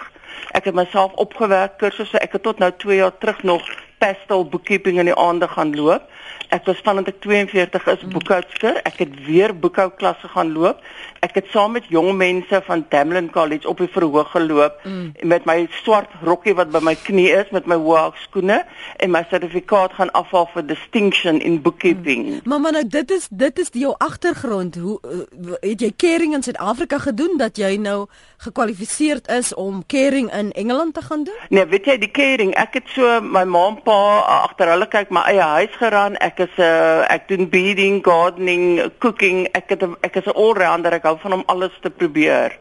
Ek 0.57 0.65
het 0.65 0.75
myself 0.75 1.13
opgewerk 1.13 1.79
kursusse. 1.79 2.19
Ek 2.19 2.33
het 2.33 2.43
tot 2.43 2.59
nou 2.59 2.73
2 2.77 2.97
jaar 2.97 3.19
terug 3.19 3.43
nog 3.43 3.63
pastel 3.99 4.47
bookkeeping 4.49 4.99
in 4.99 5.11
die 5.11 5.19
aande 5.19 5.49
gaan 5.49 5.75
loop. 5.77 6.09
Ek 6.49 6.65
was 6.65 6.81
vandat 6.85 7.11
ek 7.13 7.21
42 7.21 7.87
is 7.93 8.05
boekhoudster. 8.09 8.79
Ek 8.89 9.03
het 9.03 9.13
weer 9.27 9.53
boekhouklasse 9.53 10.31
gaan 10.33 10.53
loop. 10.57 10.81
Ek 11.21 11.35
het 11.37 11.51
saam 11.53 11.75
met 11.77 11.89
jong 11.93 12.15
mense 12.17 12.61
van 12.65 12.85
Tamlin 12.89 13.31
College 13.35 13.69
op 13.69 13.83
die 13.83 13.89
verhoog 13.93 14.31
geloop 14.33 14.79
mm. 14.85 15.27
met 15.29 15.45
my 15.49 15.67
swart 15.83 16.13
rokkie 16.25 16.55
wat 16.57 16.71
by 16.73 16.81
my 16.85 16.95
knie 17.05 17.29
is 17.35 17.51
met 17.53 17.67
my 17.69 17.77
hoë 17.77 18.05
skoene 18.23 18.63
en 18.97 19.13
my 19.13 19.25
sertifikaat 19.29 19.97
gaan 19.99 20.13
afhaal 20.17 20.49
vir 20.55 20.67
distinction 20.71 21.41
in 21.41 21.61
bookkeeping. 21.63 22.25
Mm. 22.27 22.41
Mamma 22.49 22.73
nou 22.79 22.85
dit 22.87 23.11
is 23.17 23.29
dit 23.31 23.59
is 23.59 23.73
jou 23.73 23.93
agtergrond. 23.99 24.79
Hoe 24.81 24.97
uh, 25.05 25.53
het 25.61 25.85
jy 25.85 25.93
kering 25.97 26.37
in 26.39 26.47
Suid-Afrika 26.47 26.99
gedoen 27.03 27.37
dat 27.39 27.59
jy 27.59 27.75
nou 27.83 28.07
gekwalifiseerd 28.47 29.29
is 29.35 29.53
om 29.55 29.83
kering 29.87 30.33
in 30.33 30.53
Engeland 30.53 30.95
te 30.95 31.03
gaan 31.03 31.25
doen? 31.25 31.37
Nee, 31.49 31.67
weet 31.67 31.91
jy 31.91 31.99
die 31.99 32.13
kering, 32.15 32.55
ek 32.57 32.79
het 32.81 32.93
so 32.95 33.19
my 33.21 33.45
ma 33.45 33.67
en 33.73 33.81
pa 33.85 33.99
agter 34.39 34.71
hulle 34.73 34.89
kyk 34.89 35.11
my 35.13 35.27
eie 35.29 35.45
huis 35.59 35.75
geran. 35.81 36.17
Ek 36.23 36.38
is 36.39 36.55
'n 36.57 36.63
uh, 36.63 37.11
ek 37.11 37.29
doen 37.29 37.49
beading, 37.49 38.05
gardening, 38.05 38.93
cooking. 38.99 39.49
Ek 39.53 39.69
het 39.69 39.83
ek 40.01 40.17
is 40.17 40.27
'n 40.27 40.37
all-rounder. 40.37 40.93
Ek 40.93 41.03
hou 41.03 41.19
van 41.19 41.33
om 41.33 41.43
alles 41.47 41.75
te 41.81 41.91
probeer 41.91 42.59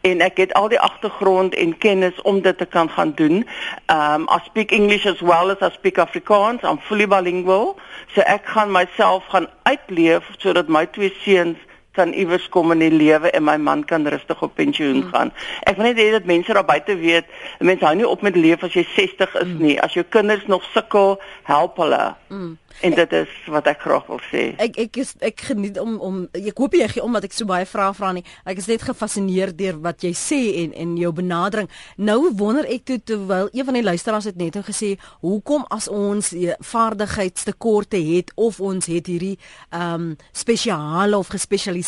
en 0.00 0.20
ek 0.20 0.36
het 0.36 0.52
al 0.52 0.68
die 0.68 0.80
agtergrond 0.80 1.54
en 1.54 1.78
kennis 1.78 2.22
om 2.22 2.40
dit 2.42 2.58
te 2.58 2.64
kan 2.64 2.90
gaan 2.90 3.12
doen. 3.14 3.46
Um 3.86 4.28
I 4.30 4.38
speak 4.44 4.70
English 4.70 5.06
as 5.06 5.20
well 5.20 5.50
as 5.50 5.60
I 5.60 5.74
speak 5.74 5.98
Afrikaans. 5.98 6.62
I'm 6.62 6.78
fully 6.78 7.06
bilingual. 7.06 7.76
So 8.14 8.20
ek 8.20 8.46
gaan 8.46 8.70
myself 8.70 9.26
gaan 9.28 9.48
uitleef 9.62 10.30
sodat 10.38 10.68
my 10.68 10.86
twee 10.86 11.14
seuns 11.20 11.58
kan 11.96 12.12
iewers 12.12 12.48
kom 12.48 12.72
in 12.74 12.82
die 12.82 12.92
lewe 12.92 13.30
en 13.34 13.44
my 13.44 13.56
man 13.56 13.84
kan 13.84 14.06
rustig 14.06 14.42
op 14.44 14.54
pensioen 14.58 15.02
mm. 15.02 15.10
gaan. 15.12 15.32
Ek 15.66 15.78
wil 15.78 15.90
net 15.90 16.00
hê 16.00 16.10
dat 16.14 16.28
mense 16.28 16.54
daar 16.54 16.66
buite 16.68 16.96
weet, 17.00 17.26
mense 17.64 17.86
hou 17.86 17.94
nie 17.98 18.08
op 18.08 18.22
met 18.26 18.36
leef 18.38 18.62
as 18.66 18.76
jy 18.76 18.84
60 18.94 19.36
is 19.42 19.50
mm. 19.50 19.58
nie. 19.64 19.76
As 19.82 19.96
jou 19.96 20.06
kinders 20.06 20.46
nog 20.50 20.66
sukkel, 20.74 21.16
help 21.48 21.80
hulle. 21.82 22.04
Mm. 22.28 22.56
En 22.86 22.94
dit 22.94 23.14
is 23.16 23.30
wat 23.50 23.66
ek 23.66 23.80
graag 23.82 24.04
wil 24.06 24.20
sê. 24.28 24.42
Ek 24.62 24.76
ek 24.78 25.00
is 25.02 25.14
ek 25.24 25.40
geniet 25.48 25.80
om 25.82 25.96
om 26.04 26.20
ek 26.30 26.60
hoop 26.60 26.76
jy 26.78 26.86
gee 26.92 27.02
omdat 27.02 27.26
ek 27.26 27.34
so 27.34 27.48
baie 27.48 27.66
vrae 27.66 27.90
vra 27.96 28.12
nie. 28.14 28.22
Ek 28.46 28.60
is 28.62 28.68
net 28.70 28.84
gefassineerd 28.86 29.56
deur 29.58 29.80
wat 29.82 30.04
jy 30.06 30.12
sê 30.14 30.38
en 30.62 30.76
en 30.78 30.92
jou 31.00 31.10
benadering. 31.16 31.66
Nou 31.98 32.30
wonder 32.38 32.68
ek 32.70 32.86
toe 32.86 33.00
terwyl 33.02 33.50
een 33.50 33.66
van 33.66 33.80
die 33.80 33.82
luisteraars 33.82 34.28
het 34.30 34.38
net 34.38 34.60
gesê, 34.68 34.92
hoekom 35.24 35.64
as 35.74 35.88
ons 35.90 36.30
vaardigheidstekorte 36.70 37.98
het 38.12 38.30
of 38.36 38.60
ons 38.62 38.86
het 38.86 39.10
hierdie 39.10 39.34
ehm 39.72 39.94
um, 39.98 40.06
spesiale 40.30 41.18
of 41.18 41.34
gespesialiseerde 41.34 41.87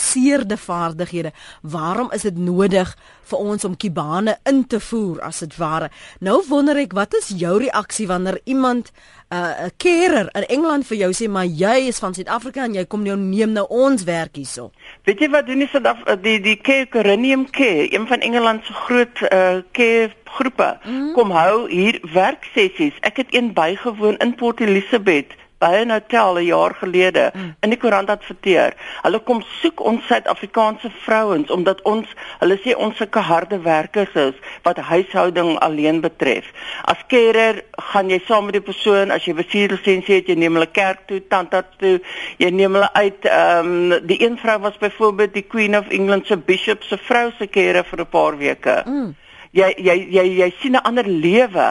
vaardighede, 0.57 1.33
waarom 1.63 2.11
is 2.13 2.23
dit 2.23 2.39
nodig 2.39 2.97
vir 3.31 3.39
ons 3.39 3.65
om 3.65 3.77
kibane 3.77 4.39
in 4.49 4.67
te 4.67 4.81
voer 4.81 5.21
as 5.21 5.39
dit 5.39 5.57
ware? 5.57 5.91
Nou 6.21 6.43
wonder 6.49 6.77
ek, 6.77 6.93
wat 6.93 7.15
is 7.15 7.33
jou 7.37 7.59
reaksie 7.59 8.07
wanneer 8.07 8.41
iemand 8.45 8.91
'n 9.31 9.37
uh, 9.37 9.67
'n 9.67 9.71
carer 9.77 10.29
in 10.35 10.47
Engeland 10.47 10.87
vir 10.87 10.97
jou 10.97 11.13
sê 11.13 11.29
maar 11.31 11.47
jy 11.47 11.87
is 11.87 11.99
van 11.99 12.15
Suid-Afrika 12.15 12.65
en 12.65 12.75
jy 12.75 12.85
kom 12.85 13.03
nou 13.03 13.17
neem 13.17 13.53
nou 13.53 13.67
ons 13.69 14.05
werk 14.05 14.37
hierso. 14.37 14.71
Weet 15.05 15.21
jy 15.21 15.29
wat 15.31 15.47
doen 15.47 15.59
die 15.59 15.69
Suid-Af 15.69 16.03
die 16.23 16.41
die 16.41 16.57
Care 16.57 16.89
Carinium 16.89 17.51
Care, 17.51 17.95
een 17.95 18.07
van 18.07 18.21
Engeland 18.21 18.65
se 18.65 18.73
groot 18.73 19.23
uh 19.31 19.63
care 19.73 20.11
groepe, 20.25 20.79
mm. 20.85 21.13
kom 21.13 21.31
hou 21.31 21.69
hier 21.71 22.01
werksessies. 22.15 22.99
Ek 23.01 23.17
het 23.23 23.35
een 23.35 23.53
bygewoon 23.53 24.17
in 24.17 24.35
Port 24.35 24.61
Elizabeth 24.61 25.35
by 25.61 25.73
'n 25.85 25.91
hotel 25.93 26.39
'n 26.39 26.45
jaar 26.45 26.75
gelede 26.75 27.31
mm. 27.35 27.55
in 27.61 27.71
die 27.71 27.79
koerant 27.79 28.11
adverteer. 28.11 28.73
Hulle 29.03 29.21
kom 29.29 29.43
soek 29.61 29.81
ons 29.81 30.07
Suid-Afrikaanse 30.07 30.91
vrouens 31.05 31.51
omdat 31.51 31.83
ons 31.83 32.07
hulle 32.41 32.57
sê 32.65 32.77
ons 32.77 32.97
sulke 32.97 33.21
harde 33.21 33.61
werkers 33.61 34.15
is 34.15 34.35
wat 34.63 34.81
huishouding 34.91 35.59
alleen 35.59 36.01
betref. 36.01 36.49
As 36.85 37.05
carer 37.13 37.63
gaan 37.93 38.11
jy 38.11 38.21
saam 38.25 38.49
met 38.49 38.57
die 38.57 38.65
persoon 38.65 39.11
as 39.11 39.25
jy 39.29 39.35
bestuurslisensie 39.35 40.15
het, 40.15 40.29
jy 40.33 40.39
neem 40.41 40.57
hulle 40.57 40.71
kerk 40.73 41.07
toe, 41.07 41.21
tandarts 41.29 41.77
toe, 41.77 42.01
jy 42.39 42.51
neem 42.51 42.79
hulle 42.79 42.93
uit. 42.93 43.25
Ehm 43.25 43.93
um, 43.93 44.07
die 44.07 44.23
een 44.25 44.39
vrou 44.41 44.59
was 44.65 44.79
byvoorbeeld 44.79 45.35
die 45.35 45.47
Queen 45.47 45.77
of 45.77 45.89
England 45.89 46.27
se 46.27 46.37
bishop 46.37 46.83
se 46.83 46.97
vrou 46.97 47.31
se 47.39 47.47
carer 47.47 47.85
vir 47.85 48.01
'n 48.01 48.09
paar 48.09 48.39
weke. 48.39 48.83
Mm. 48.87 49.15
Jy 49.53 49.75
jy 49.77 49.97
jy 50.11 50.27
jy 50.41 50.53
sien 50.61 50.73
'n 50.73 50.87
ander 50.87 51.07
lewe 51.07 51.69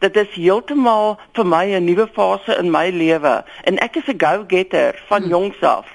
dit 0.00 0.16
is 0.16 0.34
heeltemal 0.34 1.18
vir 1.36 1.46
my 1.46 1.64
'n 1.76 1.84
nuwe 1.84 2.08
fase 2.16 2.58
in 2.58 2.70
my 2.70 2.88
lewe 2.90 3.44
en 3.64 3.78
ek 3.78 3.96
is 3.96 4.08
'n 4.08 4.18
go-getter 4.18 5.02
van 5.08 5.22
hmm. 5.22 5.30
jongs 5.30 5.60
af. 5.62 5.86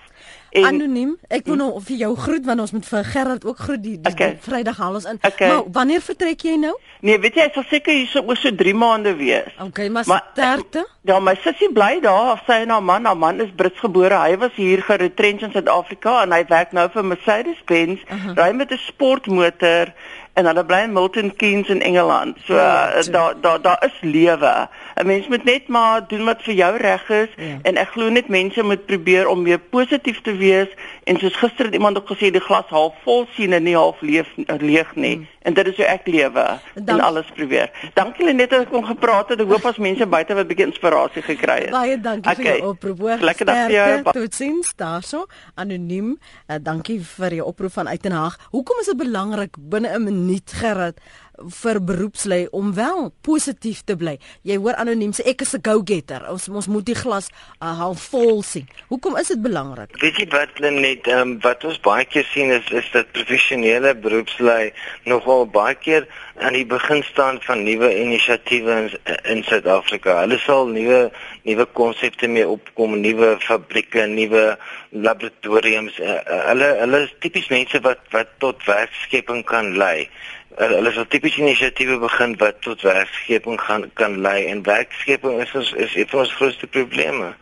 En, 0.56 0.64
Anoniem, 0.64 1.18
ek 1.28 1.50
wil 1.50 1.58
hmm. 1.58 1.64
nou 1.68 1.82
vir 1.84 1.98
jou 2.00 2.16
groet 2.16 2.46
want 2.48 2.64
ons 2.64 2.72
moet 2.72 2.86
vir 2.88 3.04
Gerard 3.04 3.46
ook 3.46 3.58
groet 3.60 3.82
die, 3.84 3.96
die 4.00 4.12
okay. 4.12 4.38
Vrydag 4.40 4.78
haal 4.80 4.94
ons 4.94 5.08
in. 5.12 5.18
Okay. 5.20 5.50
Maar 5.52 5.66
wanneer 5.72 6.04
vertrek 6.06 6.46
jy 6.48 6.56
nou? 6.62 6.72
Nee, 7.04 7.20
weet 7.20 7.36
jy, 7.36 7.48
ek 7.50 7.58
sal 7.58 7.66
seker 7.68 7.92
hier 7.92 8.08
so 8.08 8.24
oor 8.24 8.40
so 8.40 8.56
3 8.56 8.74
maande 8.74 9.12
wees. 9.20 9.52
Okay, 9.60 9.90
maar, 9.90 10.08
maar 10.08 10.24
sterkte. 10.32 10.86
Ja, 11.04 11.20
my 11.20 11.36
sussie 11.44 11.68
bly 11.76 12.00
daar, 12.06 12.40
sy 12.48 12.62
en 12.64 12.72
haar 12.72 12.86
man, 12.88 13.06
haar 13.10 13.20
man 13.20 13.44
is 13.44 13.52
Brits 13.56 13.84
gebore. 13.84 14.16
Hy 14.16 14.38
was 14.46 14.56
hier 14.56 14.80
geretrench 14.88 15.44
in 15.44 15.52
Suid-Afrika 15.52 16.22
en 16.24 16.32
hy 16.32 16.46
werk 16.48 16.72
nou 16.78 16.88
vir 16.94 17.10
Mercedes-Benz, 17.12 18.08
uh 18.08 18.24
-huh. 18.24 18.38
ry 18.40 18.52
met 18.56 18.72
'n 18.72 18.80
sportmotor 18.88 19.92
en 20.36 20.46
hulle 20.50 20.66
bly 20.68 20.82
in 20.84 20.94
Milton 20.94 21.36
Keynes 21.36 21.70
in 21.72 21.82
Engeland. 21.82 22.38
So 22.46 22.54
ja, 22.54 22.98
uh, 22.98 23.04
daar 23.12 23.34
daar 23.42 23.62
daar 23.62 23.84
is 23.86 23.98
lewe. 24.02 24.68
'n 24.96 25.06
Mens 25.06 25.28
moet 25.28 25.44
net 25.44 25.68
maar 25.68 26.08
doen 26.08 26.26
wat 26.26 26.44
vir 26.44 26.54
jou 26.54 26.78
reg 26.78 27.10
is 27.10 27.30
ja. 27.36 27.58
en 27.62 27.78
ek 27.78 27.88
glo 27.96 28.10
net 28.10 28.28
mense 28.28 28.64
moet 28.64 28.86
probeer 28.86 29.28
om 29.28 29.42
meer 29.42 29.60
positief 29.60 30.22
te 30.22 30.36
wees 30.36 30.68
en 31.06 31.20
soos 31.22 31.36
gister 31.38 31.66
het 31.66 31.74
iemand 31.74 31.98
ook 31.98 32.10
gesê 32.10 32.32
die 32.34 32.42
glas 32.42 32.70
half 32.74 32.94
vol 33.06 33.26
sien 33.36 33.54
en 33.54 33.64
nie 33.64 33.76
half 33.78 34.02
leeg 34.02 34.30
leeg 34.58 34.96
nie. 34.96 35.16
Hmm. 35.16 35.28
En 35.46 35.54
dit 35.54 35.68
is 35.70 35.78
hoe 35.78 35.86
ek 35.86 36.08
lewe 36.10 36.46
en 36.74 37.00
alles 37.06 37.28
probeer. 37.38 37.70
Dankie 37.94 38.34
net 38.34 38.50
dat 38.50 38.66
ek 38.66 38.72
kon 38.74 38.86
gepraat 38.86 39.30
het. 39.30 39.44
Ek 39.44 39.52
hoop 39.54 39.68
as 39.70 39.78
mense 39.78 40.08
buite 40.10 40.34
wat 40.34 40.46
'n 40.46 40.50
bietjie 40.50 40.66
inspirasie 40.66 41.22
gekry 41.22 41.60
het. 41.68 41.70
Baie 41.76 42.00
dankie 42.02 42.32
okay. 42.32 42.46
vir 42.46 42.58
jou 42.58 42.70
oproep. 42.74 43.04
Lekker 43.22 43.46
dag 43.46 43.62
vir 43.66 43.76
jou. 43.76 44.14
Totsiens 44.18 44.74
daarso. 44.76 45.26
Anoniem. 45.56 46.18
Uh, 46.48 46.58
dankie 46.62 47.00
vir 47.02 47.34
jou 47.34 47.46
oproep 47.48 47.72
van 47.72 47.88
Uitenhaag. 47.88 48.38
Hoekom 48.50 48.80
is 48.80 48.90
dit 48.90 48.98
belangrik 48.98 49.56
binne 49.60 49.94
'n 49.94 50.04
minuut 50.04 50.52
gerad 50.52 50.98
vir 51.62 51.80
beroepslei 51.84 52.48
om 52.52 52.74
wel 52.74 53.12
positief 53.22 53.82
te 53.84 53.96
bly. 54.00 54.16
Jy 54.48 54.58
hoor 54.62 54.78
anoniem 54.80 55.14
sê 55.16 55.26
ek 55.28 55.42
is 55.42 55.56
'n 55.56 55.62
go-getter. 55.64 56.24
Ons 56.32 56.48
ons 56.50 56.68
moet 56.68 56.86
die 56.86 56.96
glas 56.96 57.30
uh, 57.62 57.78
half 57.78 58.02
vol 58.12 58.42
sien. 58.44 58.68
Hoekom 58.88 59.18
is 59.18 59.28
dit 59.28 59.42
belangrik? 59.42 59.92
Weet 60.02 60.18
jy 60.18 60.28
wat 60.32 60.60
net 60.60 61.08
um, 61.08 61.40
wat 61.42 61.64
ons 61.64 61.80
baie 61.80 62.06
keer 62.06 62.26
sien 62.32 62.52
is 62.52 62.68
is 62.72 62.88
dat 62.92 63.12
professionele 63.12 63.96
beroepslei 63.96 64.74
nogal 65.06 65.46
baie 65.46 65.76
keer 65.76 66.08
aan 66.40 66.54
die 66.54 66.66
begin 66.66 67.04
staan 67.04 67.40
van 67.42 67.64
nuwe 67.64 67.90
inisiatiewe 68.00 68.72
in 68.72 68.90
in 69.24 69.44
Suid-Afrika. 69.44 70.20
Hulle 70.22 70.40
sal 70.40 70.68
nuwe 70.68 71.12
nuwe 71.44 71.66
konsepte 71.74 72.28
mee 72.28 72.48
opkom, 72.48 73.00
nuwe 73.00 73.36
fabrieke, 73.40 74.06
nuwe 74.08 74.58
laboratoriums. 74.90 76.00
Uh, 76.00 76.20
uh, 76.26 76.42
hulle 76.50 76.72
hulle 76.80 77.04
is 77.08 77.14
tipies 77.20 77.50
mense 77.50 77.80
wat 77.82 78.02
wat 78.12 78.28
tot 78.40 78.64
werkskeping 78.66 79.44
kan 79.44 79.76
lei 79.78 80.10
hulle 80.58 80.92
sal 80.96 81.08
tipies 81.12 81.38
inisiatiewe 81.38 81.98
begin 82.00 82.36
wat 82.40 82.62
tot 82.64 82.82
werkskeping 82.82 83.60
gaan 83.62 83.90
kan 84.00 84.20
lei 84.22 84.46
en 84.52 84.64
werkskeping 84.64 85.42
is 85.44 85.56
ons 85.56 85.74
is 85.74 85.96
van 86.12 86.20
ons 86.20 86.36
grootste 86.38 86.68
probleme. 86.68 87.34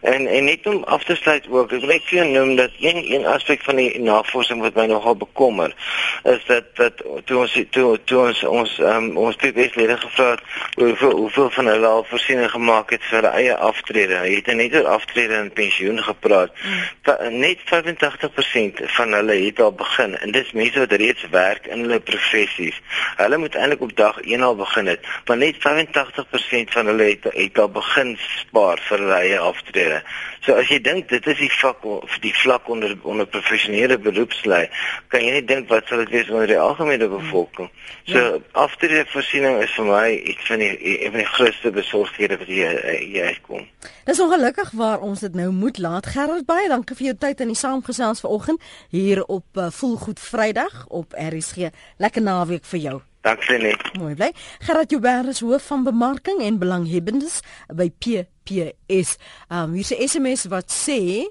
En 0.00 0.26
en 0.26 0.44
net 0.44 0.66
om 0.66 0.84
af 0.84 1.04
te 1.04 1.14
sluit 1.14 1.46
ook, 1.48 1.72
ek 1.72 1.80
wil 1.82 1.90
net 1.90 2.04
vir 2.08 2.26
noem 2.26 2.54
dat 2.56 2.70
een 2.80 2.98
een 3.12 3.26
aspek 3.26 3.62
van 3.62 3.76
die 3.76 4.00
navorsing 4.00 4.60
wat 4.64 4.74
my 4.74 4.86
nogal 4.88 5.16
bekommer 5.16 5.74
is 6.22 6.44
dat 6.46 6.64
dat 6.74 7.02
toe 7.24 7.38
ons 7.38 7.56
toe 7.70 7.98
toe 8.04 8.18
ons 8.26 8.42
ons 8.44 8.78
um, 8.78 9.10
ons 9.16 9.36
PPS 9.36 9.76
lede 9.76 9.96
gevra 10.00 10.30
het 10.30 10.42
hoeveel 10.74 11.16
hoeveel 11.16 11.50
van 11.50 11.66
hulle 11.66 11.86
al 11.86 12.06
voorsiening 12.08 12.50
gemaak 12.50 12.94
het 12.94 13.04
vir 13.08 13.18
hulle 13.18 13.32
eie 13.42 13.56
aftrede. 13.56 14.18
Hy 14.24 14.34
het 14.38 14.48
net 14.56 14.76
oor 14.78 14.88
aftrede 14.96 15.34
en 15.34 15.52
pensioen 15.52 16.02
gepraat. 16.02 16.52
Hmm. 16.62 17.38
Net 17.40 17.60
85% 17.68 18.82
van 18.96 19.12
hulle 19.18 19.36
het 19.44 19.60
al 19.60 19.72
begin 19.72 20.16
en 20.18 20.32
dis 20.36 20.52
mense 20.52 20.78
wat 20.78 20.92
reeds 20.92 21.26
werk 21.30 21.66
in 21.66 21.84
hulle 21.84 22.00
professies. 22.00 22.80
Hulle 23.20 23.38
moet 23.38 23.54
eintlik 23.54 23.84
op 23.84 23.96
dag 23.96 24.20
1 24.20 24.42
al 24.42 24.56
begin 24.56 24.86
het, 24.92 25.06
maar 25.26 25.36
net 25.36 25.60
85% 25.60 26.72
van 26.76 26.92
hulle 26.92 27.12
het 27.12 27.28
het 27.34 27.58
al 27.58 27.70
begin 27.72 28.16
spaar 28.38 28.80
vir 28.88 29.04
hulle 29.04 29.20
eie 29.20 29.38
aftrede 29.38 29.79
optrede. 29.80 30.02
So 30.40 30.54
as 30.56 30.70
jy 30.70 30.78
dink 30.80 31.08
dit 31.10 31.26
is 31.28 31.38
die 31.38 31.50
vak 31.52 31.84
of 31.84 32.14
die 32.22 32.32
vlak 32.32 32.68
onder 32.68 32.94
onder 33.02 33.26
professionele 33.26 33.98
beroepslui, 34.00 34.68
kan 35.12 35.24
jy 35.24 35.34
nie 35.36 35.44
dink 35.44 35.68
wat 35.68 35.88
sal 35.88 36.00
dit 36.04 36.12
wees 36.14 36.30
onder 36.30 36.48
die 36.48 36.58
algemene 36.58 37.08
bevolking. 37.08 37.68
So 38.08 38.18
ja. 38.18 38.38
aftreevoorsiening 38.64 39.60
is 39.64 39.74
vir 39.76 39.90
my 39.90 40.06
iets 40.32 40.48
van 40.48 40.64
die 40.64 40.72
een 40.80 41.12
van 41.12 41.20
die 41.20 41.28
grootste 41.34 41.74
besorgdhede 41.76 42.40
wat 42.40 42.48
hier 42.48 42.80
hier 43.00 43.28
uitkom. 43.34 43.68
Dis 44.08 44.20
ongelukkig 44.20 44.72
waar 44.80 45.04
ons 45.04 45.20
dit 45.20 45.36
nou 45.36 45.50
moet 45.52 45.78
laat. 45.78 46.08
Gerard 46.14 46.48
baie 46.48 46.72
dankie 46.72 46.96
vir 46.96 47.12
jou 47.12 47.18
tyd 47.28 47.44
in 47.44 47.52
die 47.52 47.60
saamgesels 47.60 48.24
vanoggend 48.24 48.64
hier 48.88 49.24
op 49.26 49.60
uh, 49.60 49.68
Voelgoed 49.70 50.20
Vrydag 50.20 50.86
op 50.88 51.12
RSG. 51.12 51.70
Lekker 52.00 52.24
naweek 52.24 52.64
vir 52.64 52.84
jou. 52.88 52.98
Dankie 53.20 53.58
net. 53.60 53.82
Mooi 53.98 54.14
bly. 54.16 54.30
Gerard 54.64 54.90
Joubert 54.90 55.28
is 55.28 55.40
hoof 55.44 55.66
van 55.68 55.84
bemarking 55.84 56.40
en 56.40 56.58
belanghebbendes 56.58 57.40
by 57.68 57.90
PPS. 57.90 59.16
Um 59.48 59.72
hier 59.76 59.84
is 59.84 59.92
'n 59.92 60.08
SMS 60.08 60.48
wat 60.48 60.72
sê 60.72 61.28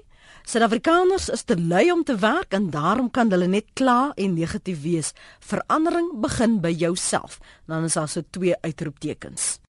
Suid-Afrikaners 0.50 1.28
is 1.28 1.42
te 1.42 1.54
lui 1.54 1.92
om 1.92 2.04
te 2.04 2.16
werk 2.16 2.52
en 2.52 2.70
daarom 2.70 3.10
kan 3.10 3.30
hulle 3.30 3.46
net 3.46 3.68
kla 3.78 4.12
en 4.14 4.34
negatief 4.34 4.82
wees. 4.82 5.12
Verandering 5.38 6.20
begin 6.20 6.60
by 6.60 6.72
jouself. 6.72 7.38
Dan 7.66 7.84
is 7.84 7.94
daar 7.94 8.08
so 8.08 8.22
twee 8.30 8.56
uitroeptekens. 8.60 9.60